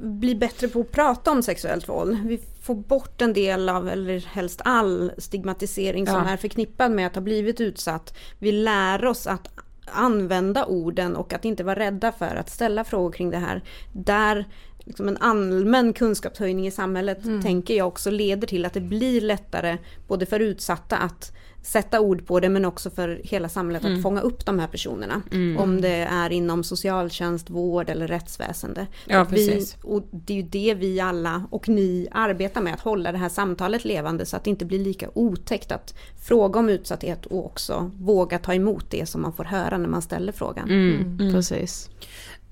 blir 0.00 0.34
bättre 0.34 0.68
på 0.68 0.80
att 0.80 0.90
prata 0.92 1.30
om 1.30 1.42
sexuellt 1.42 1.88
våld. 1.88 2.18
Vi 2.26 2.40
får 2.62 2.74
bort 2.74 3.22
en 3.22 3.32
del 3.32 3.68
av, 3.68 3.88
eller 3.88 4.20
helst 4.26 4.60
all 4.64 5.12
stigmatisering 5.18 6.06
som 6.06 6.16
Ja. 6.26 6.28
är 6.30 6.36
förknippad 6.36 6.90
med 6.92 7.06
att 7.06 7.14
ha 7.14 7.22
blivit 7.22 7.60
utsatt. 7.60 8.16
Vi 8.38 8.52
lär 8.52 9.04
oss 9.04 9.26
att 9.26 9.48
använda 9.92 10.64
orden 10.64 11.16
och 11.16 11.32
att 11.32 11.44
inte 11.44 11.64
vara 11.64 11.78
rädda 11.78 12.12
för 12.12 12.36
att 12.36 12.50
ställa 12.50 12.84
frågor 12.84 13.12
kring 13.12 13.30
det 13.30 13.38
här. 13.38 13.62
Där 13.92 14.44
liksom 14.78 15.08
en 15.08 15.16
allmän 15.16 15.92
kunskapshöjning 15.92 16.66
i 16.66 16.70
samhället 16.70 17.18
tänker 17.42 17.74
jag 17.74 17.88
också 17.88 18.10
leder 18.10 18.46
till 18.46 18.64
att 18.64 18.74
det 18.74 18.80
blir 18.80 19.20
lättare 19.20 19.78
både 20.08 20.26
för 20.26 20.40
utsatta 20.40 20.96
att 20.96 21.32
sätta 21.66 22.00
ord 22.00 22.26
på 22.26 22.40
det 22.40 22.48
men 22.48 22.64
också 22.64 22.90
för 22.90 23.20
hela 23.24 23.48
samhället 23.48 23.84
att 23.84 24.02
fånga 24.02 24.20
upp 24.20 24.46
de 24.46 24.58
här 24.58 24.66
personerna. 24.66 25.22
Om 25.58 25.80
det 25.80 26.08
är 26.10 26.32
inom 26.32 26.64
socialtjänst, 26.64 27.50
vård 27.50 27.90
eller 27.90 28.08
rättsväsende. 28.08 28.86
Ja, 29.06 29.20
Att 29.20 29.32
vi, 29.32 29.48
precis. 29.48 29.76
och 29.82 30.02
det 30.10 30.32
är 30.32 30.36
ju 30.36 30.42
det 30.42 30.74
vi 30.74 31.00
alla 31.00 31.46
och 31.50 31.68
ni 31.68 32.08
arbetar 32.10 32.60
med, 32.60 32.74
att 32.74 32.80
hålla 32.80 33.12
det 33.12 33.18
här 33.18 33.28
samtalet 33.28 33.84
levande 33.84 34.26
så 34.26 34.36
att 34.36 34.44
det 34.44 34.50
inte 34.50 34.64
blir 34.64 34.78
lika 34.78 35.08
otäckt 35.14 35.72
att 35.72 35.94
fråga 36.26 36.58
om 36.60 36.68
utsatthet 36.68 37.26
och 37.26 37.46
också 37.46 37.90
våga 37.94 38.38
ta 38.38 38.54
emot 38.54 38.90
det 38.90 39.06
som 39.06 39.22
man 39.22 39.32
får 39.32 39.44
höra 39.44 39.78
när 39.78 39.88
man 39.88 40.02
ställer 40.02 40.32
frågan. 40.32 40.70
Mm, 40.70 41.32
Precis. 41.32 41.90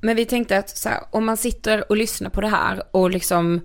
Men 0.01 0.17
vi 0.17 0.25
tänkte 0.25 0.59
att 0.59 0.77
så 0.77 0.89
här, 0.89 1.01
om 1.11 1.25
man 1.25 1.37
sitter 1.37 1.91
och 1.91 1.97
lyssnar 1.97 2.31
på 2.31 2.41
det 2.41 2.49
här 2.49 2.83
och 2.91 3.11
liksom 3.11 3.61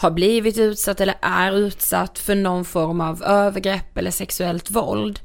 har 0.00 0.10
blivit 0.10 0.58
utsatt 0.58 1.00
eller 1.00 1.14
är 1.20 1.52
utsatt 1.52 2.18
för 2.18 2.34
någon 2.34 2.64
form 2.64 3.00
av 3.00 3.22
övergrepp 3.22 3.98
eller 3.98 4.10
sexuellt 4.10 4.70
våld 4.70 5.20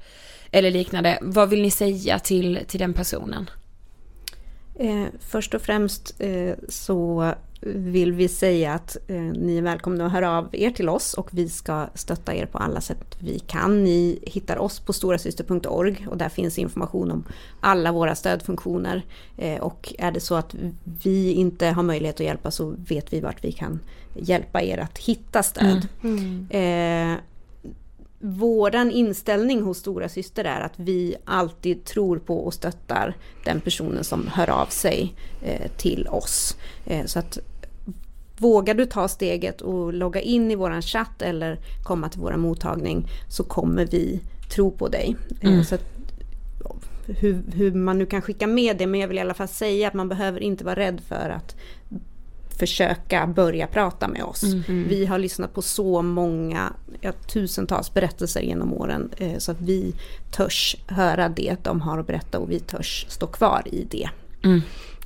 eller 0.51 0.71
liknande. 0.71 1.17
Vad 1.21 1.49
vill 1.49 1.61
ni 1.61 1.71
säga 1.71 2.19
till, 2.19 2.59
till 2.67 2.79
den 2.79 2.93
personen? 2.93 3.49
Eh, 4.79 5.05
först 5.19 5.53
och 5.53 5.61
främst 5.61 6.21
eh, 6.21 6.53
så 6.69 7.33
vill 7.65 8.13
vi 8.13 8.27
säga 8.27 8.73
att 8.73 8.97
eh, 9.07 9.21
ni 9.21 9.57
är 9.57 9.61
välkomna 9.61 10.05
att 10.05 10.11
höra 10.11 10.37
av 10.37 10.49
er 10.51 10.69
till 10.71 10.89
oss 10.89 11.13
och 11.13 11.29
vi 11.31 11.49
ska 11.49 11.87
stötta 11.93 12.35
er 12.35 12.45
på 12.45 12.57
alla 12.57 12.81
sätt 12.81 13.17
vi 13.19 13.39
kan. 13.39 13.83
Ni 13.83 14.19
hittar 14.21 14.57
oss 14.57 14.79
på 14.79 14.93
storasyster.org 14.93 16.07
och 16.09 16.17
där 16.17 16.29
finns 16.29 16.59
information 16.59 17.11
om 17.11 17.23
alla 17.59 17.91
våra 17.91 18.15
stödfunktioner. 18.15 19.05
Eh, 19.37 19.61
och 19.61 19.93
är 19.99 20.11
det 20.11 20.19
så 20.19 20.35
att 20.35 20.55
vi 21.03 21.31
inte 21.31 21.67
har 21.67 21.83
möjlighet 21.83 22.15
att 22.15 22.25
hjälpa 22.25 22.51
så 22.51 22.75
vet 22.87 23.13
vi 23.13 23.19
vart 23.19 23.43
vi 23.43 23.51
kan 23.51 23.79
hjälpa 24.15 24.61
er 24.61 24.77
att 24.77 24.97
hitta 24.97 25.43
stöd. 25.43 25.87
Eh, 26.49 27.19
våran 28.19 28.91
inställning 28.91 29.61
hos 29.61 29.77
stora 29.77 30.09
syster 30.09 30.45
är 30.45 30.61
att 30.61 30.73
vi 30.75 31.15
alltid 31.25 31.83
tror 31.83 32.17
på 32.19 32.39
och 32.45 32.53
stöttar 32.53 33.15
den 33.43 33.61
personen 33.61 34.03
som 34.03 34.27
hör 34.27 34.49
av 34.49 34.65
sig 34.65 35.15
eh, 35.41 35.71
till 35.77 36.07
oss. 36.07 36.57
Så 37.05 37.19
att 37.19 37.39
vågar 38.37 38.73
du 38.73 38.85
ta 38.85 39.07
steget 39.07 39.61
och 39.61 39.93
logga 39.93 40.21
in 40.21 40.51
i 40.51 40.55
våran 40.55 40.81
chatt 40.81 41.21
eller 41.21 41.59
komma 41.83 42.09
till 42.09 42.19
våran 42.19 42.39
mottagning 42.39 43.07
så 43.29 43.43
kommer 43.43 43.85
vi 43.85 44.21
tro 44.55 44.71
på 44.71 44.87
dig. 44.87 45.15
Eh, 45.41 45.61
så 45.61 45.75
att, 45.75 45.83
hur, 47.07 47.43
hur 47.53 47.71
man 47.71 47.97
nu 47.97 48.05
kan 48.05 48.21
skicka 48.21 48.47
med 48.47 48.77
det 48.77 48.87
men 48.87 48.99
jag 48.99 49.07
vill 49.07 49.17
i 49.17 49.21
alla 49.21 49.33
fall 49.33 49.47
säga 49.47 49.87
att 49.87 49.93
man 49.93 50.09
behöver 50.09 50.43
inte 50.43 50.63
vara 50.63 50.75
rädd 50.75 51.01
för 51.07 51.29
att 51.29 51.55
försöka 52.59 53.27
börja 53.27 53.67
prata 53.67 54.07
med 54.07 54.23
oss. 54.23 54.43
Vi 54.67 55.05
har 55.05 55.19
lyssnat 55.19 55.53
på 55.53 55.61
så 55.61 56.01
många, 56.01 56.73
ja, 57.01 57.11
tusentals 57.11 57.93
berättelser 57.93 58.41
genom 58.41 58.73
åren 58.73 59.09
eh, 59.17 59.37
så 59.37 59.51
att 59.51 59.61
vi 59.61 59.93
törs 60.31 60.75
höra 60.87 61.29
det 61.29 61.55
de 61.63 61.81
har 61.81 61.97
att 61.97 62.07
berätta 62.07 62.39
och 62.39 62.51
vi 62.51 62.59
törs 62.59 63.05
stå 63.09 63.27
kvar 63.27 63.61
i 63.65 63.87
det. 63.91 64.09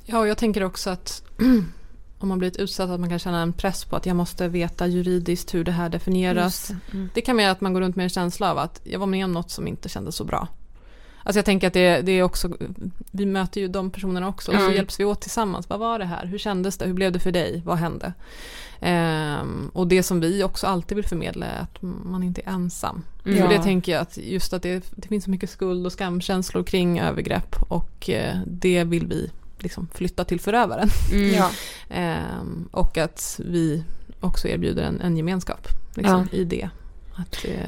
Ja, 0.06 0.18
och 0.18 0.28
jag 0.28 0.38
tänker 0.38 0.62
också 0.62 0.90
att 0.90 1.22
om 2.20 2.28
man 2.28 2.38
blivit 2.38 2.56
utsatt 2.56 2.90
att 2.90 3.00
man 3.00 3.08
kan 3.08 3.18
känna 3.18 3.42
en 3.42 3.52
press 3.52 3.84
på 3.84 3.96
att 3.96 4.06
jag 4.06 4.16
måste 4.16 4.48
veta 4.48 4.86
juridiskt 4.86 5.54
hur 5.54 5.64
det 5.64 5.72
här 5.72 5.88
definieras. 5.88 6.72
Det 7.14 7.20
kan 7.20 7.38
göra 7.38 7.50
att 7.50 7.60
man 7.60 7.72
går 7.72 7.80
runt 7.80 7.96
med 7.96 8.04
en 8.04 8.10
känsla 8.10 8.50
av 8.50 8.58
att 8.58 8.80
jag 8.84 8.98
var 8.98 9.06
med 9.06 9.24
om 9.24 9.32
något 9.32 9.50
som 9.50 9.66
inte 9.66 9.88
kändes 9.88 10.16
så 10.16 10.24
bra. 10.24 10.48
Alltså 11.22 11.38
jag 11.38 11.44
tänker 11.44 11.66
att 11.66 11.72
det, 11.72 12.00
det 12.00 12.12
är 12.12 12.22
också, 12.22 12.56
vi 13.10 13.26
möter 13.26 13.60
ju 13.60 13.68
de 13.68 13.90
personerna 13.90 14.28
också 14.28 14.52
och 14.52 14.60
så 14.60 14.70
hjälps 14.70 15.00
vi 15.00 15.04
åt 15.04 15.20
tillsammans. 15.20 15.68
Vad 15.68 15.78
var 15.78 15.98
det 15.98 16.04
här? 16.04 16.26
Hur 16.26 16.38
kändes 16.38 16.78
det? 16.78 16.86
Hur 16.86 16.94
blev 16.94 17.12
det 17.12 17.18
för 17.18 17.32
dig? 17.32 17.62
Vad 17.64 17.78
hände? 17.78 18.12
Ehm, 18.80 19.70
och 19.72 19.86
det 19.86 20.02
som 20.02 20.20
vi 20.20 20.44
också 20.44 20.66
alltid 20.66 20.96
vill 20.96 21.06
förmedla 21.06 21.46
är 21.46 21.62
att 21.62 21.82
man 21.82 22.22
inte 22.22 22.40
är 22.40 22.50
ensam. 22.50 23.02
Ja. 23.24 23.36
För 23.36 23.48
det 23.48 23.62
tänker 23.62 23.92
jag 23.92 24.00
att 24.00 24.16
just 24.16 24.52
att 24.52 24.62
det, 24.62 24.92
det 24.96 25.08
finns 25.08 25.24
så 25.24 25.30
mycket 25.30 25.50
skuld 25.50 25.86
och 25.86 25.92
skamkänslor 25.92 26.62
kring 26.62 27.00
övergrepp 27.00 27.56
och 27.68 28.10
eh, 28.10 28.36
det 28.46 28.84
vill 28.84 29.06
vi 29.06 29.30
liksom 29.62 29.88
flytta 29.94 30.24
till 30.24 30.40
förövaren. 30.40 30.88
Ja. 31.34 31.50
Ehm, 31.88 32.68
och 32.72 32.98
att 32.98 33.40
vi 33.44 33.84
också 34.20 34.48
erbjuder 34.48 34.82
en, 34.82 35.00
en 35.00 35.16
gemenskap 35.16 35.68
liksom, 35.94 36.28
i 36.32 36.44
det. 36.44 36.68
Att 37.16 37.36
det 37.42 37.66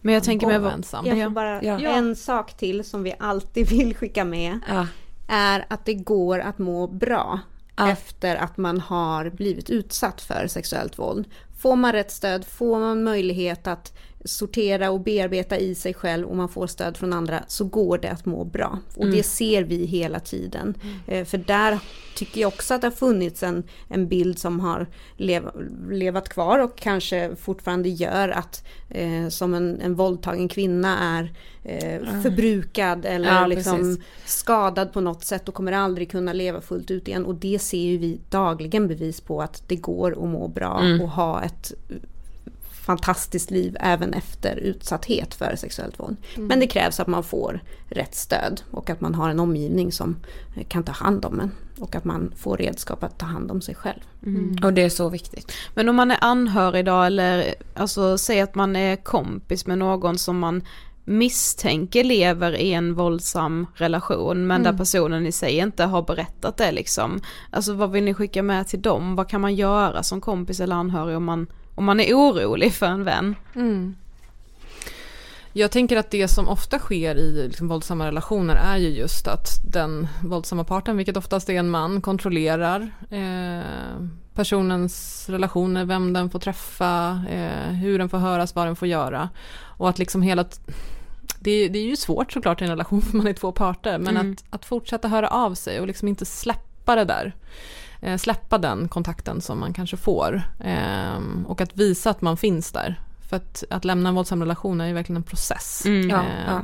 Men 0.00 0.14
jag 0.14 0.24
tänker 0.24 0.46
mig 0.46 0.58
vad... 0.58 0.72
ensam. 0.72 1.06
Jag 1.06 1.22
får 1.24 1.30
bara 1.30 1.62
Ja. 1.64 1.78
en 1.80 2.16
sak 2.16 2.56
till 2.56 2.84
som 2.84 3.02
vi 3.02 3.14
alltid 3.18 3.68
vill 3.70 3.96
skicka 3.96 4.24
med. 4.24 4.58
Ja. 4.68 4.86
är 5.28 5.64
att 5.68 5.84
det 5.84 5.94
går 5.94 6.38
att 6.38 6.58
må 6.58 6.86
bra 6.86 7.40
Ja. 7.76 7.90
efter 7.90 8.36
att 8.36 8.56
man 8.56 8.80
har 8.80 9.30
blivit 9.30 9.70
utsatt 9.70 10.20
för 10.20 10.46
sexuellt 10.46 10.98
våld. 10.98 11.26
Får 11.58 11.76
man 11.76 11.92
rätt 11.92 12.12
stöd, 12.12 12.44
får 12.44 12.78
man 12.80 13.04
möjlighet 13.04 13.66
att 13.66 13.92
sortera 14.24 14.90
och 14.90 15.00
bearbeta 15.00 15.58
i 15.58 15.74
sig 15.74 15.94
själv 15.94 16.26
och 16.26 16.36
man 16.36 16.48
får 16.48 16.66
stöd 16.66 16.96
från 16.96 17.12
andra 17.12 17.44
så 17.48 17.64
går 17.64 17.98
det 17.98 18.10
att 18.10 18.26
må 18.26 18.44
bra. 18.44 18.78
Och 18.96 19.06
det 19.06 19.22
ser 19.22 19.62
vi 19.64 19.84
hela 19.86 20.20
tiden. 20.20 20.74
Eh, 21.06 21.24
För 21.24 21.38
där 21.38 21.78
tycker 22.16 22.40
jag 22.40 22.48
också 22.48 22.74
att 22.74 22.80
det 22.80 22.86
har 22.86 22.92
funnits 22.92 23.42
en, 23.42 23.62
en 23.88 24.08
bild 24.08 24.38
som 24.38 24.60
har 24.60 24.86
lev, 25.16 25.50
levat 25.90 26.28
kvar 26.28 26.58
och 26.58 26.76
kanske 26.76 27.36
fortfarande 27.36 27.88
gör 27.88 28.28
att 28.28 28.64
eh, 28.88 29.28
som 29.28 29.54
en, 29.54 29.80
en 29.80 29.94
våldtagen 29.94 30.48
kvinna 30.48 30.98
är 30.98 31.32
eh, 31.64 32.20
förbrukad 32.22 33.04
eller 33.04 33.28
Ja, 33.28 33.46
liksom 33.46 33.98
skadad 34.24 34.92
på 34.92 35.00
något 35.00 35.24
sätt 35.24 35.48
och 35.48 35.54
kommer 35.54 35.72
aldrig 35.72 36.10
kunna 36.10 36.32
leva 36.32 36.60
fullt 36.60 36.90
ut 36.90 37.08
igen. 37.08 37.26
Och 37.26 37.34
det 37.34 37.58
ser 37.58 37.78
ju 37.78 37.98
vi 37.98 38.20
dagligen 38.30 38.88
bevis 38.88 39.20
på 39.20 39.42
att 39.42 39.62
det 39.68 39.76
går 39.76 40.12
att 40.12 40.28
må 40.28 40.48
bra 40.48 40.82
och 41.02 41.08
ha 41.10 41.42
ett 41.42 41.72
fantastiskt 42.90 43.50
liv 43.50 43.76
även 43.80 44.12
efter 44.14 44.56
utsatthet 44.56 45.34
för 45.34 45.56
sexuellt 45.56 45.98
våld. 46.00 46.16
Men 46.36 46.60
det 46.60 46.66
krävs 46.66 47.00
att 47.00 47.06
man 47.06 47.24
får 47.24 47.60
rätt 47.88 48.14
stöd 48.14 48.62
och 48.70 48.90
att 48.90 49.00
man 49.00 49.14
har 49.14 49.30
en 49.30 49.40
omgivning 49.40 49.92
som 49.92 50.16
eh, 50.56 50.66
kan 50.68 50.84
ta 50.84 50.92
hand 50.92 51.24
om 51.24 51.40
en. 51.40 51.50
Och 51.78 51.94
att 51.94 52.04
man 52.04 52.32
får 52.36 52.56
redskap 52.56 53.02
att 53.02 53.18
ta 53.18 53.26
hand 53.26 53.50
om 53.50 53.60
sig 53.60 53.74
själv. 53.74 54.00
Och 54.64 54.72
det 54.72 54.82
är 54.82 54.88
så 54.88 55.08
viktigt. 55.08 55.52
Men 55.74 55.88
om 55.88 55.96
man 55.96 56.10
är 56.10 56.18
anhörig 56.20 56.84
då 56.84 57.02
eller 57.02 57.54
alltså 57.74 58.18
säg 58.18 58.40
att 58.40 58.54
man 58.54 58.76
är 58.76 58.96
kompis 58.96 59.66
med 59.66 59.78
någon 59.78 60.18
som 60.18 60.38
man 60.38 60.62
misstänker 61.04 62.04
lever 62.04 62.52
i 62.52 62.72
en 62.72 62.94
våldsam 62.94 63.66
relation 63.74 64.46
men 64.46 64.62
där 64.62 64.72
personen 64.78 65.26
i 65.26 65.32
sig 65.32 65.58
inte 65.58 65.84
har 65.84 66.02
berättat 66.02 66.56
det 66.56 66.72
liksom. 66.72 67.20
Alltså 67.50 67.74
vad 67.74 67.90
vill 67.90 68.04
ni 68.04 68.14
skicka 68.14 68.42
med 68.42 68.68
till 68.68 68.82
dem? 68.82 69.16
Vad 69.16 69.28
kan 69.28 69.40
man 69.40 69.54
göra 69.54 70.02
som 70.02 70.20
kompis 70.20 70.60
eller 70.60 70.76
anhörig 70.76 71.16
om 71.16 71.24
man, 71.24 71.46
om 71.80 71.86
man 71.86 72.00
är 72.00 72.14
orolig 72.14 72.72
för 72.72 72.86
en 72.86 73.04
vän? 73.04 73.36
Jag 75.52 75.70
tänker 75.70 75.96
att 75.96 76.10
det 76.10 76.28
som 76.28 76.48
ofta 76.48 76.78
sker 76.78 77.14
i 77.14 77.48
liksom 77.48 77.68
våldsamma 77.68 78.06
relationer 78.06 78.56
är 78.56 78.76
ju 78.76 78.88
just 78.88 79.28
att 79.28 79.48
den 79.72 80.08
våldsamma 80.22 80.64
parten, 80.64 80.96
vilket 80.96 81.16
oftast 81.16 81.48
är 81.48 81.54
en 81.54 81.70
man, 81.70 82.00
kontrollerar 82.00 82.90
eh, 83.10 84.06
personens 84.34 85.26
relationer, 85.28 85.84
vem 85.84 86.12
den 86.12 86.30
får 86.30 86.38
träffa, 86.38 87.24
eh, 87.30 87.72
hur 87.72 87.98
den 87.98 88.08
får 88.08 88.18
höras, 88.18 88.54
vad 88.54 88.66
den 88.66 88.76
får 88.76 88.88
göra. 88.88 89.28
Och 89.62 89.88
att 89.88 89.98
liksom 89.98 90.22
hela... 90.22 90.44
Det 91.38 91.50
är, 91.50 91.68
det 91.68 91.78
är 91.78 91.86
ju 91.86 91.96
svårt 91.96 92.32
såklart 92.32 92.60
i 92.60 92.64
en 92.64 92.70
relation 92.70 93.02
för 93.02 93.16
man 93.16 93.26
är 93.26 93.32
två 93.32 93.52
parter, 93.52 93.98
men 93.98 94.16
att, 94.16 94.44
att 94.50 94.64
fortsätta 94.64 95.08
höra 95.08 95.28
av 95.28 95.54
sig 95.54 95.80
och 95.80 95.86
liksom 95.86 96.08
inte 96.08 96.26
släppa 96.26 96.96
det 96.96 97.04
där. 97.04 97.34
Eh, 98.00 98.16
släppa 98.16 98.58
den 98.58 98.88
kontakten 98.88 99.40
som 99.40 99.60
man 99.60 99.72
kanske 99.72 99.96
får. 99.96 100.42
Eh, 100.60 101.20
och 101.46 101.60
att 101.60 101.76
visa 101.76 102.10
att 102.10 102.20
man 102.20 102.36
finns 102.36 102.72
där. 102.72 103.00
För 103.28 103.36
att, 103.36 103.64
att 103.70 103.84
lämna 103.84 104.08
en 104.08 104.14
våldsam 104.14 104.40
relation 104.40 104.80
är 104.80 104.86
ju 104.86 104.92
verkligen 104.92 105.16
en 105.16 105.22
process. 105.22 105.82
Mm, 105.86 106.10
ja, 106.10 106.20
Eh, 106.22 106.44
ja. 106.46 106.62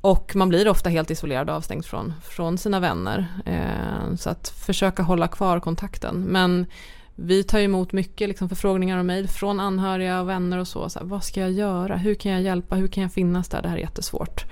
Och 0.00 0.36
man 0.36 0.48
blir 0.48 0.68
ofta 0.68 0.90
helt 0.90 1.10
isolerad 1.10 1.50
och 1.50 1.56
avstängd 1.56 1.84
från, 1.84 2.14
från 2.22 2.58
sina 2.58 2.80
vänner. 2.80 3.26
Eh, 3.44 4.14
så 4.16 4.30
att 4.30 4.48
försöka 4.48 5.02
hålla 5.02 5.28
kvar 5.28 5.60
kontakten. 5.60 6.20
Men 6.20 6.66
vi 7.18 7.42
tar 7.42 7.58
emot 7.58 7.92
mycket 7.92 8.28
liksom, 8.28 8.48
förfrågningar 8.48 8.98
och 8.98 9.06
mejl 9.06 9.28
från 9.28 9.60
anhöriga 9.60 10.20
och 10.20 10.28
vänner 10.28 10.58
och 10.58 10.68
så. 10.68 10.88
så 10.88 10.98
här, 10.98 11.06
vad 11.06 11.24
ska 11.24 11.40
jag 11.40 11.52
göra? 11.52 11.96
Hur 11.96 12.14
kan 12.14 12.32
jag 12.32 12.42
hjälpa? 12.42 12.76
Hur 12.76 12.88
kan 12.88 13.02
jag 13.02 13.12
finnas 13.12 13.48
där? 13.48 13.62
Det 13.62 13.68
här 13.68 13.76
är 13.76 13.80
jättesvårt. 13.80 14.44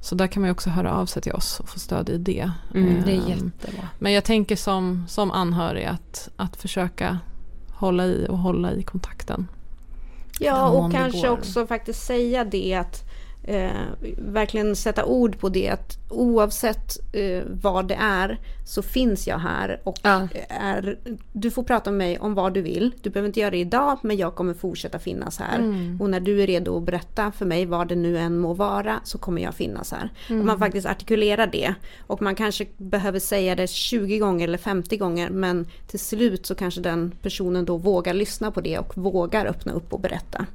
Så 0.00 0.14
där 0.14 0.26
kan 0.26 0.40
man 0.42 0.48
ju 0.48 0.52
också 0.52 0.70
höra 0.70 0.92
av 0.92 1.06
sig 1.06 1.22
till 1.22 1.32
oss 1.32 1.60
och 1.60 1.68
få 1.68 1.78
stöd 1.78 2.08
i 2.08 2.18
det. 2.18 2.50
Mm, 2.74 3.02
det 3.04 3.12
är 3.12 3.16
Eh, 3.16 3.28
jättebra. 3.28 3.88
Men 3.98 4.12
jag 4.12 4.24
tänker 4.24 4.56
som, 4.56 5.04
som 5.08 5.30
anhörig 5.30 5.84
att, 5.84 6.28
att 6.36 6.56
försöka 6.56 7.18
hålla 7.70 8.06
i 8.06 8.26
och 8.30 8.38
hålla 8.38 8.72
i 8.72 8.82
kontakten. 8.82 9.48
Ja, 10.38 10.68
och 10.68 10.92
kanske 10.92 11.28
går. 11.28 11.28
också 11.28 11.66
faktiskt 11.66 12.06
säga 12.06 12.44
det 12.44 12.74
att 12.74 13.11
eh, 13.44 13.70
verkligen 14.18 14.76
sätta 14.76 15.04
ord 15.04 15.38
på 15.38 15.48
det 15.48 15.68
att 15.68 15.98
oavsett 16.08 17.14
eh, 17.14 17.42
vad 17.62 17.88
det 17.88 17.96
är 18.00 18.38
så 18.66 18.82
finns 18.82 19.26
jag 19.26 19.38
här 19.38 19.80
och 19.84 19.98
Ja. 20.02 20.28
är, 20.48 20.98
du 21.32 21.50
får 21.50 21.62
prata 21.62 21.90
med 21.90 21.98
mig 21.98 22.18
om 22.18 22.34
vad 22.34 22.54
du 22.54 22.62
vill. 22.62 22.92
Du 23.02 23.10
behöver 23.10 23.26
inte 23.26 23.40
göra 23.40 23.50
det 23.50 23.58
idag 23.58 23.98
men 24.02 24.16
jag 24.16 24.34
kommer 24.34 24.54
fortsätta 24.54 24.98
finnas 24.98 25.38
här. 25.38 25.58
Och 26.00 26.10
när 26.10 26.20
du 26.20 26.42
är 26.42 26.46
redo 26.46 26.76
att 26.76 26.82
berätta 26.82 27.32
för 27.32 27.46
mig 27.46 27.66
vad 27.66 27.88
det 27.88 27.94
nu 27.96 28.18
än 28.18 28.38
må 28.38 28.54
vara 28.54 29.00
så 29.04 29.18
kommer 29.18 29.42
jag 29.42 29.54
finnas 29.54 29.92
här. 29.92 30.10
Att 30.40 30.44
man 30.46 30.58
faktiskt 30.58 30.86
artikulerar 30.86 31.46
det. 31.46 31.74
Och 32.06 32.22
man 32.22 32.34
kanske 32.34 32.66
behöver 32.76 33.18
säga 33.18 33.54
det 33.54 33.70
20 33.70 34.18
gånger 34.18 34.48
eller 34.48 34.58
50 34.58 34.96
gånger 34.96 35.30
men 35.30 35.66
till 35.86 36.00
slut 36.00 36.46
så 36.46 36.54
kanske 36.54 36.80
den 36.80 37.12
personen 37.22 37.64
då 37.64 37.76
vågar 37.76 38.14
lyssna 38.14 38.50
på 38.50 38.60
det 38.60 38.78
och 38.78 38.96
vågar 38.98 39.46
öppna 39.46 39.72
upp 39.72 39.92
och 39.92 40.00
berätta. 40.00 40.46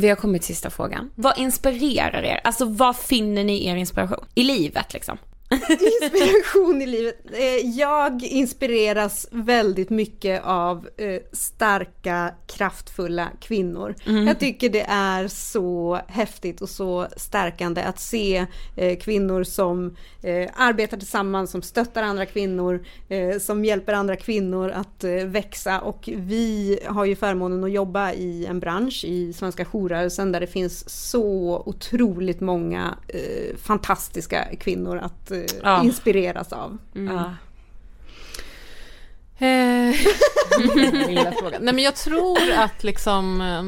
Vi 0.00 0.08
har 0.08 0.16
kommit 0.16 0.42
till 0.42 0.54
sista 0.54 0.70
frågan. 0.70 1.10
Vad 1.14 1.38
inspirerar 1.38 2.22
er? 2.22 2.40
Alltså 2.44 2.64
vad 2.64 2.96
finner 2.96 3.44
ni 3.44 3.66
er 3.66 3.76
inspiration? 3.76 4.24
I 4.34 4.42
livet 4.42 4.92
liksom. 4.92 5.18
Inspiration 6.02 6.82
i 6.82 6.86
livet. 6.86 7.16
Eh, 7.32 7.78
Jag 7.78 8.22
inspireras 8.22 9.28
väldigt 9.30 9.90
mycket 9.90 10.42
av 10.44 10.88
eh, 10.96 11.20
starka, 11.32 12.34
kraftfulla 12.46 13.28
kvinnor. 13.40 13.94
Jag 14.26 14.38
tycker 14.38 14.68
det 14.68 14.86
är 14.88 15.28
så 15.28 16.00
häftigt 16.06 16.60
och 16.60 16.68
så 16.68 17.06
stärkande 17.16 17.82
att 17.82 18.00
se 18.00 18.46
eh, 18.76 18.98
kvinnor 18.98 19.44
som 19.44 19.96
arbetar 20.54 20.96
tillsammans, 20.96 21.50
som 21.50 21.62
stöttar 21.62 22.02
andra 22.02 22.26
kvinnor, 22.26 22.84
som 23.40 23.64
hjälper 23.64 23.92
andra 23.92 24.16
kvinnor 24.16 24.70
att 24.70 25.04
växa. 25.24 25.80
Och 25.80 26.08
vi 26.12 26.78
har 26.86 27.04
ju 27.04 27.16
förmånen 27.16 27.64
att 27.64 27.72
jobba 27.72 28.12
i 28.12 28.46
en 28.46 28.60
bransch 28.60 29.04
i 29.04 29.32
Svenska 29.32 29.64
jourrörelsen 29.64 30.32
där 30.32 30.40
det 30.40 30.46
finns 30.46 30.88
så 31.10 31.62
otroligt 31.66 32.40
många 32.40 32.94
fantastiska 33.62 34.44
kvinnor 34.60 34.96
att 34.98 35.32
Ja. 35.62 35.82
inspireras 35.84 36.52
av. 36.52 36.78
Ja. 36.92 37.34
Eh, 39.46 39.94
lilla 41.08 41.32
fråga. 41.32 41.58
Nej 41.60 41.74
men 41.74 41.84
jag 41.84 41.96
tror 41.96 42.38
att 42.56 42.84
liksom 42.84 43.40
eh, 43.40 43.62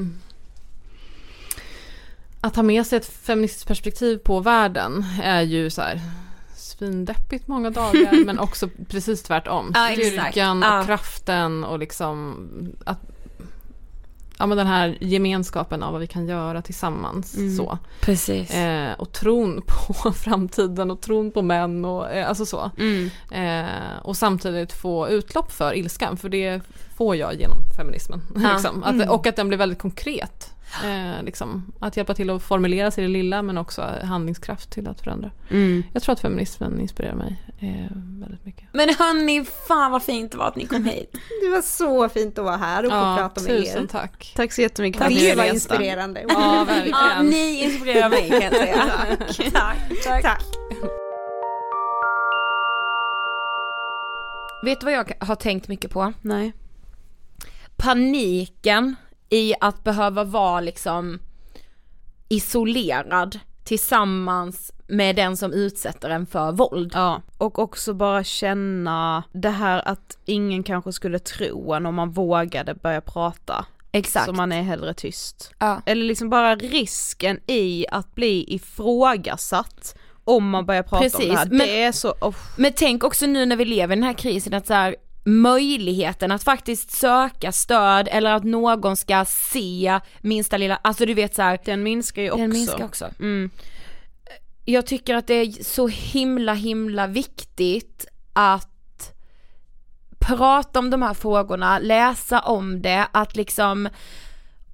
att 2.40 2.56
ha 2.56 2.62
med 2.62 2.86
sig 2.86 2.96
ett 2.96 3.06
feministiskt 3.06 3.68
perspektiv 3.68 4.18
på 4.18 4.40
världen 4.40 5.04
är 5.22 5.42
ju 5.42 5.70
så 5.70 5.82
här 5.82 6.00
svindeppigt 6.56 7.48
många 7.48 7.70
dagar 7.70 8.24
men 8.24 8.38
också 8.38 8.68
precis 8.88 9.22
tvärtom. 9.22 9.74
Styrkan 9.92 10.62
Ja. 10.62 10.80
och 10.80 10.86
kraften 10.86 11.64
och 11.64 11.78
liksom 11.78 12.36
att 12.86 13.00
Ja 14.42 14.46
men 14.46 14.58
den 14.58 14.66
här 14.66 14.98
gemenskapen 15.00 15.82
av 15.82 15.92
vad 15.92 16.00
vi 16.00 16.06
kan 16.06 16.28
göra 16.28 16.62
tillsammans. 16.62 17.56
Så. 17.56 17.78
Precis. 18.00 18.54
Eh, 18.54 18.92
och 18.98 19.12
tron 19.12 19.62
på 19.66 20.12
framtiden 20.12 20.90
och 20.90 21.00
tron 21.00 21.30
på 21.30 21.42
män 21.42 21.84
och 21.84 22.10
eh, 22.10 22.28
alltså 22.28 22.46
så. 22.46 22.70
Mm. 22.78 23.10
Eh, 23.30 23.98
och 24.02 24.16
samtidigt 24.16 24.72
få 24.72 25.08
utlopp 25.08 25.52
för 25.52 25.74
ilskan, 25.74 26.16
för 26.16 26.28
det 26.28 26.60
får 26.96 27.16
jag 27.16 27.34
genom 27.34 27.58
feminismen. 27.76 28.22
Ja. 28.42 28.52
liksom. 28.52 28.82
att, 28.82 29.08
Och 29.08 29.26
att 29.26 29.36
den 29.36 29.48
blir 29.48 29.58
väldigt 29.58 29.78
konkret. 29.78 30.50
Eh, 30.84 31.22
liksom. 31.22 31.72
Att 31.80 31.96
hjälpa 31.96 32.14
till 32.14 32.30
att 32.30 32.42
formulera 32.42 32.90
sig 32.90 33.04
i 33.04 33.06
det 33.06 33.12
lilla 33.12 33.42
men 33.42 33.58
också 33.58 33.82
handlingskraft 34.02 34.70
till 34.70 34.88
att 34.88 35.00
förändra. 35.00 35.30
Mm. 35.50 35.82
Jag 35.92 36.02
tror 36.02 36.12
att 36.12 36.20
feminismen 36.20 36.80
inspirerar 36.80 37.14
mig 37.14 37.42
eh, 37.58 37.96
väldigt 37.96 38.44
mycket. 38.44 38.64
Men 38.72 38.88
hörni, 38.88 39.44
fan 39.68 39.90
vad 39.92 40.02
fint 40.02 40.32
det 40.32 40.38
var 40.38 40.46
att 40.48 40.56
ni 40.56 40.66
kom 40.66 40.84
hit. 40.84 41.12
Det 41.42 41.48
var 41.50 41.62
så 41.62 42.08
fint 42.08 42.38
att 42.38 42.44
vara 42.44 42.56
här 42.56 42.84
och 42.84 42.90
få 42.90 42.96
Ja, 42.96 43.16
prata 43.18 43.40
med 43.40 43.50
tusen 43.50 43.82
er. 43.82 43.86
tack. 43.86 44.32
Tack 44.36 44.52
så 44.52 44.62
jättemycket 44.62 44.98
för 44.98 45.06
att 45.06 45.12
ni 45.14 45.34
var 45.34 45.44
inspirerande. 45.44 46.24
Ja, 46.28 46.64
verkligen. 46.68 46.98
Ja, 47.16 47.22
ni 47.22 47.62
inspirerar 47.64 48.08
mig 48.10 48.28
kan 48.30 48.40
jag 48.42 48.52
säga. 48.52 48.84
Tack. 49.52 49.76
Tack. 50.04 50.22
Tack. 50.22 50.42
Vet 54.62 54.80
du 54.80 54.84
vad 54.86 54.94
jag 54.94 55.12
har 55.20 55.36
tänkt 55.36 55.68
mycket 55.68 55.90
på? 55.90 56.12
Nej. 56.22 56.52
Paniken 57.76 58.96
i 59.32 59.54
att 59.60 59.84
behöva 59.84 60.24
vara 60.24 60.60
liksom 60.60 61.18
isolerad 62.28 63.38
tillsammans 63.64 64.72
med 64.86 65.16
den 65.16 65.36
som 65.36 65.52
utsätter 65.52 66.10
en 66.10 66.26
för 66.26 66.52
våld. 66.52 66.90
Ja, 66.94 67.22
och 67.38 67.58
också 67.58 67.94
bara 67.94 68.24
känna 68.24 69.24
det 69.32 69.50
här 69.50 69.88
att 69.88 70.18
ingen 70.24 70.62
kanske 70.62 70.92
skulle 70.92 71.18
tro 71.18 71.72
en 71.72 71.86
om 71.86 71.94
man 71.94 72.10
vågade 72.10 72.74
börja 72.74 73.00
prata. 73.00 73.66
Exakt. 73.92 74.26
Så 74.26 74.32
man 74.32 74.52
är 74.52 74.62
hellre 74.62 74.94
tyst. 74.94 75.52
Ja. 75.58 75.82
Eller 75.86 76.04
liksom 76.04 76.30
bara 76.30 76.56
risken 76.56 77.40
i 77.46 77.86
att 77.90 78.14
bli 78.14 78.54
ifrågasatt 78.54 79.96
om 80.24 80.50
man 80.50 80.66
börjar 80.66 80.82
prata 80.82 80.96
om 80.96 81.02
Precis, 81.10 81.28
det 81.28 81.36
här. 81.36 81.46
men- 81.46 81.58
det 81.58 81.82
är 81.82 81.92
så, 81.92 82.14
oh. 82.20 82.34
Men 82.56 82.72
tänk 82.76 83.04
också 83.04 83.26
nu 83.26 83.46
när 83.46 83.56
vi 83.56 83.64
lever 83.64 83.96
i 83.96 83.98
den 83.98 84.04
här 84.06 84.12
krisen 84.12 84.54
att 84.54 84.66
så 84.66 84.74
här, 84.74 84.96
möjligheten 85.24 86.32
att 86.32 86.42
faktiskt 86.42 86.90
söka 86.90 87.52
stöd 87.52 88.08
eller 88.10 88.34
att 88.34 88.44
någon 88.44 88.96
ska 88.96 89.24
se 89.24 90.00
minsta 90.20 90.56
lilla, 90.56 90.76
alltså 90.76 91.06
du 91.06 91.14
vet 91.14 91.34
så 91.34 91.42
här, 91.42 91.58
den 91.64 91.82
minskar 91.82 92.22
ju 92.22 92.30
också. 92.30 92.40
den 92.40 92.50
minskar 92.50 92.84
också. 92.84 93.10
Mm. 93.20 93.50
Jag 94.64 94.86
tycker 94.86 95.14
att 95.14 95.26
det 95.26 95.34
är 95.34 95.64
så 95.64 95.88
himla 95.88 96.54
himla 96.54 97.06
viktigt 97.06 98.06
att 98.32 98.68
prata 100.18 100.78
om 100.78 100.90
de 100.90 101.02
här 101.02 101.14
frågorna, 101.14 101.78
läsa 101.78 102.40
om 102.40 102.82
det, 102.82 103.06
att 103.12 103.36
liksom 103.36 103.88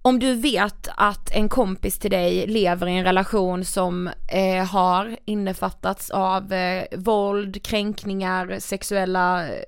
om 0.03 0.19
du 0.19 0.35
vet 0.35 0.89
att 0.97 1.31
en 1.35 1.49
kompis 1.49 1.99
till 1.99 2.11
dig 2.11 2.47
lever 2.47 2.87
i 2.87 2.99
en 2.99 3.05
relation 3.05 3.65
som 3.65 4.11
eh, 4.29 4.65
har 4.65 5.17
innefattats 5.25 6.11
av 6.11 6.53
eh, 6.53 6.85
våld, 6.97 7.63
kränkningar, 7.63 8.57
sexuella 8.59 9.49
eh, 9.49 9.63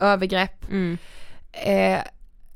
övergrepp. 0.00 0.70
Mm. 0.70 0.98
Eh, 1.52 1.98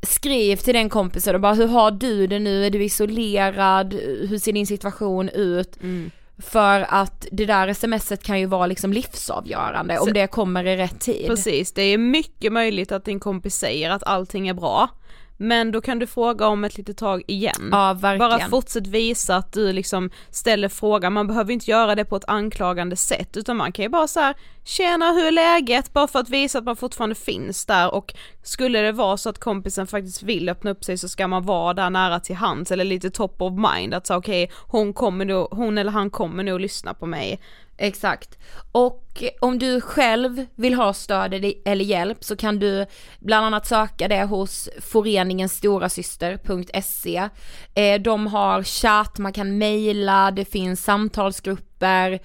skriv 0.03 0.57
till 0.57 0.75
den 0.75 0.89
kompisen 0.89 1.35
och 1.35 1.41
bara 1.41 1.55
hur 1.55 1.67
har 1.67 1.91
du 1.91 2.27
det 2.27 2.39
nu, 2.39 2.67
är 2.67 2.71
du 2.71 2.85
isolerad, 2.85 3.95
hur 4.29 4.39
ser 4.39 4.53
din 4.53 4.67
situation 4.67 5.29
ut? 5.29 5.83
Mm. 5.83 6.11
För 6.39 6.87
att 6.89 7.27
det 7.33 7.45
där 7.47 7.73
smset 7.75 8.23
kan 8.23 8.41
ju 8.41 8.47
vara 8.47 8.67
liksom 8.67 8.93
livsavgörande 8.93 9.99
om 9.99 10.07
Så- 10.07 10.13
det 10.13 10.27
kommer 10.27 10.67
i 10.67 10.77
rätt 10.77 11.01
tid. 11.01 11.27
Precis, 11.27 11.73
det 11.73 11.83
är 11.83 11.99
mycket 11.99 12.53
möjligt 12.53 12.93
att 12.93 13.05
din 13.05 13.21
kompis 13.21 13.55
säger 13.57 13.91
att 13.91 14.03
allting 14.05 14.49
är 14.49 14.55
bra. 14.55 14.89
Men 15.37 15.73
då 15.73 15.81
kan 15.81 15.99
du 15.99 16.07
fråga 16.07 16.47
om 16.47 16.65
ett 16.65 16.77
litet 16.77 16.97
tag 16.97 17.23
igen. 17.27 17.69
Ja. 17.73 17.95
Bara 18.19 18.39
fortsätt 18.49 18.87
visa 18.87 19.37
att 19.37 19.53
du 19.53 19.73
liksom 19.73 20.11
ställer 20.31 20.69
frågan, 20.69 21.13
man 21.13 21.27
behöver 21.27 21.53
inte 21.53 21.71
göra 21.71 21.95
det 21.95 22.05
på 22.05 22.17
ett 22.17 22.25
anklagande 22.29 22.97
sätt 22.97 23.37
utan 23.37 23.57
man 23.57 23.73
kan 23.73 23.83
ju 23.83 23.89
bara 23.89 24.07
så 24.07 24.21
här, 24.21 24.35
tjena 24.65 25.13
hur 25.13 25.27
är 25.27 25.31
läget? 25.31 25.93
Bara 25.93 26.09
för 26.09 26.19
att 26.19 26.29
visa 26.29 26.59
att 26.59 26.65
man 26.65 26.77
fortfarande 26.77 27.15
finns 27.15 27.67
där 27.67 27.95
och 27.95 28.15
skulle 28.43 28.81
det 28.81 28.93
vara 28.93 29.17
så 29.17 29.31
att 29.31 29.39
kompisen 29.39 29.87
faktiskt 29.87 30.23
vill 30.23 30.49
öppna 30.49 30.71
upp 30.71 30.85
sig 30.85 30.99
så 30.99 31.09
ska 31.09 31.29
man 31.29 31.43
vara 31.43 31.75
där 31.75 31.91
nära 31.91 32.21
till 32.21 32.37
hands 32.37 32.71
eller 32.71 32.85
lite 32.85 33.11
top 33.11 33.43
of 33.43 33.53
mind 33.75 33.95
att 33.95 34.07
säga 34.07 34.19
okej 34.19 34.51
hon 34.69 34.93
kommer 34.93 35.25
nog, 35.25 35.49
hon 35.51 35.79
eller 35.79 35.93
han 35.93 36.11
kommer 36.11 36.43
nog 36.43 36.61
lyssna 36.61 36.95
på 36.95 37.07
mig. 37.07 37.41
Exakt. 37.77 38.39
Och 38.73 39.23
om 39.41 39.59
du 39.59 39.81
själv 39.81 40.47
vill 40.55 40.75
ha 40.75 40.93
stöd 40.93 41.35
eller- 41.35 41.85
hjälp 41.85 42.25
så 42.25 42.37
kan 42.37 42.59
du 42.59 42.87
bland 43.21 43.47
annat 43.47 43.67
söka 43.67 44.09
det 44.09 44.25
hos 44.25 44.69
föreningen 44.81 45.49
storasyster.se. 45.49 47.29
Eh, 47.75 48.01
de 48.01 48.27
har 48.27 48.63
chatt, 48.63 49.19
man 49.19 49.33
kan 49.33 49.59
mejla, 49.59 50.31
det 50.31 50.45
finns 50.45 50.85
samtalsgrupper, 50.85 52.19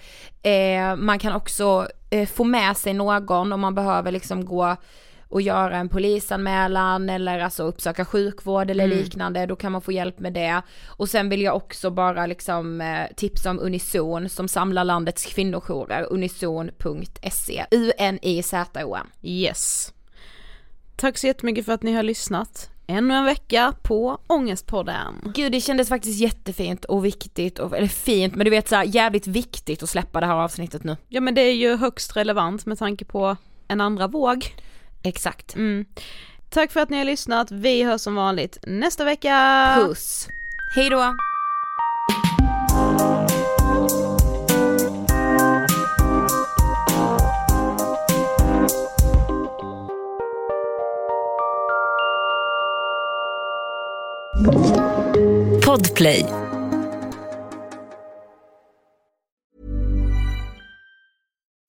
eh, 0.44 0.96
man 0.96 1.20
kan 1.20 1.34
också 1.34 1.88
eh, 2.10 2.28
få 2.28 2.44
med 2.44 2.78
sig 2.78 2.94
någon 2.94 3.54
om 3.54 3.60
man 3.62 3.76
behöver 3.76 4.12
liksom 4.12 4.46
gå 4.46 4.76
och 5.30 5.42
göra 5.42 5.78
en 5.78 5.90
polisanmälan 5.90 7.10
eller 7.10 7.40
alltså 7.40 7.64
uppsöka 7.64 8.06
sjukvård 8.06 8.70
eller 8.70 8.88
liknande, 8.88 9.46
då 9.46 9.56
kan 9.56 9.72
man 9.72 9.82
få 9.82 9.92
hjälp 9.92 10.20
med 10.20 10.34
det. 10.34 10.62
Och 10.88 11.10
sen 11.10 11.30
vill 11.30 11.42
jag 11.42 11.56
också 11.56 11.90
bara 11.90 12.26
liksom 12.26 12.82
eh, 12.82 13.16
tipsa 13.16 13.50
om 13.50 13.60
Unison 13.60 14.30
som 14.30 14.48
samlar 14.48 14.84
landets 14.84 15.26
kvinnojourer, 15.26 16.08
unison.se, 16.10 17.66
U-N-I-Z-O-N. 17.72 19.08
Yes. 19.22 19.94
Tack 20.96 21.18
så 21.18 21.28
jättemycket 21.28 21.66
för 21.66 21.74
att 21.74 21.84
ni 21.84 21.94
har 21.94 22.04
lyssnat. 22.04 22.70
Ännu 22.88 23.14
en 23.14 23.26
vecka 23.26 23.74
på 23.82 24.22
Ångestpodden. 24.28 25.32
Gud 25.36 25.52
det 25.52 25.62
kändes 25.62 25.90
faktiskt 25.90 26.20
jättefint 26.20 26.86
och 26.86 27.06
viktigt, 27.06 27.60
och, 27.60 27.78
eller 27.78 27.88
fint 27.88 28.36
men 28.36 28.46
du 28.46 28.52
vet 28.52 28.68
såhär 28.68 28.84
jävligt 28.84 29.28
viktigt 29.28 29.84
att 29.84 29.90
släppa 29.90 30.20
det 30.20 30.26
här 30.26 30.36
avsnittet 30.36 30.84
nu. 30.84 30.98
Ja 31.08 31.22
men 31.22 31.36
det 31.36 31.42
är 31.42 31.54
ju 31.54 31.76
högst 31.76 32.18
relevant 32.18 32.66
med 32.66 32.80
tanke 32.80 33.06
på 33.06 33.38
en 33.68 33.82
andra 33.82 34.08
våg. 34.08 34.54
Exakt. 35.04 35.56
Mm. 35.56 35.86
Tack 36.50 36.72
för 36.72 36.80
att 36.80 36.90
ni 36.90 36.98
har 36.98 37.06
lyssnat, 37.06 37.52
vi 37.52 37.84
hörs 37.84 38.02
som 38.02 38.16
vanligt 38.16 38.58
nästa 38.68 39.06
vecka. 39.06 39.76
Puss. 39.80 40.28
Hej 40.76 40.90
då. 40.90 41.16
Podplay. 55.66 56.26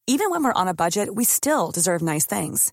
Even 0.06 0.30
when 0.30 0.42
we're 0.42 0.52
on 0.52 0.68
a 0.68 0.74
budget, 0.74 1.08
we 1.14 1.24
still 1.24 1.70
deserve 1.70 2.02
nice 2.02 2.26
things. 2.26 2.72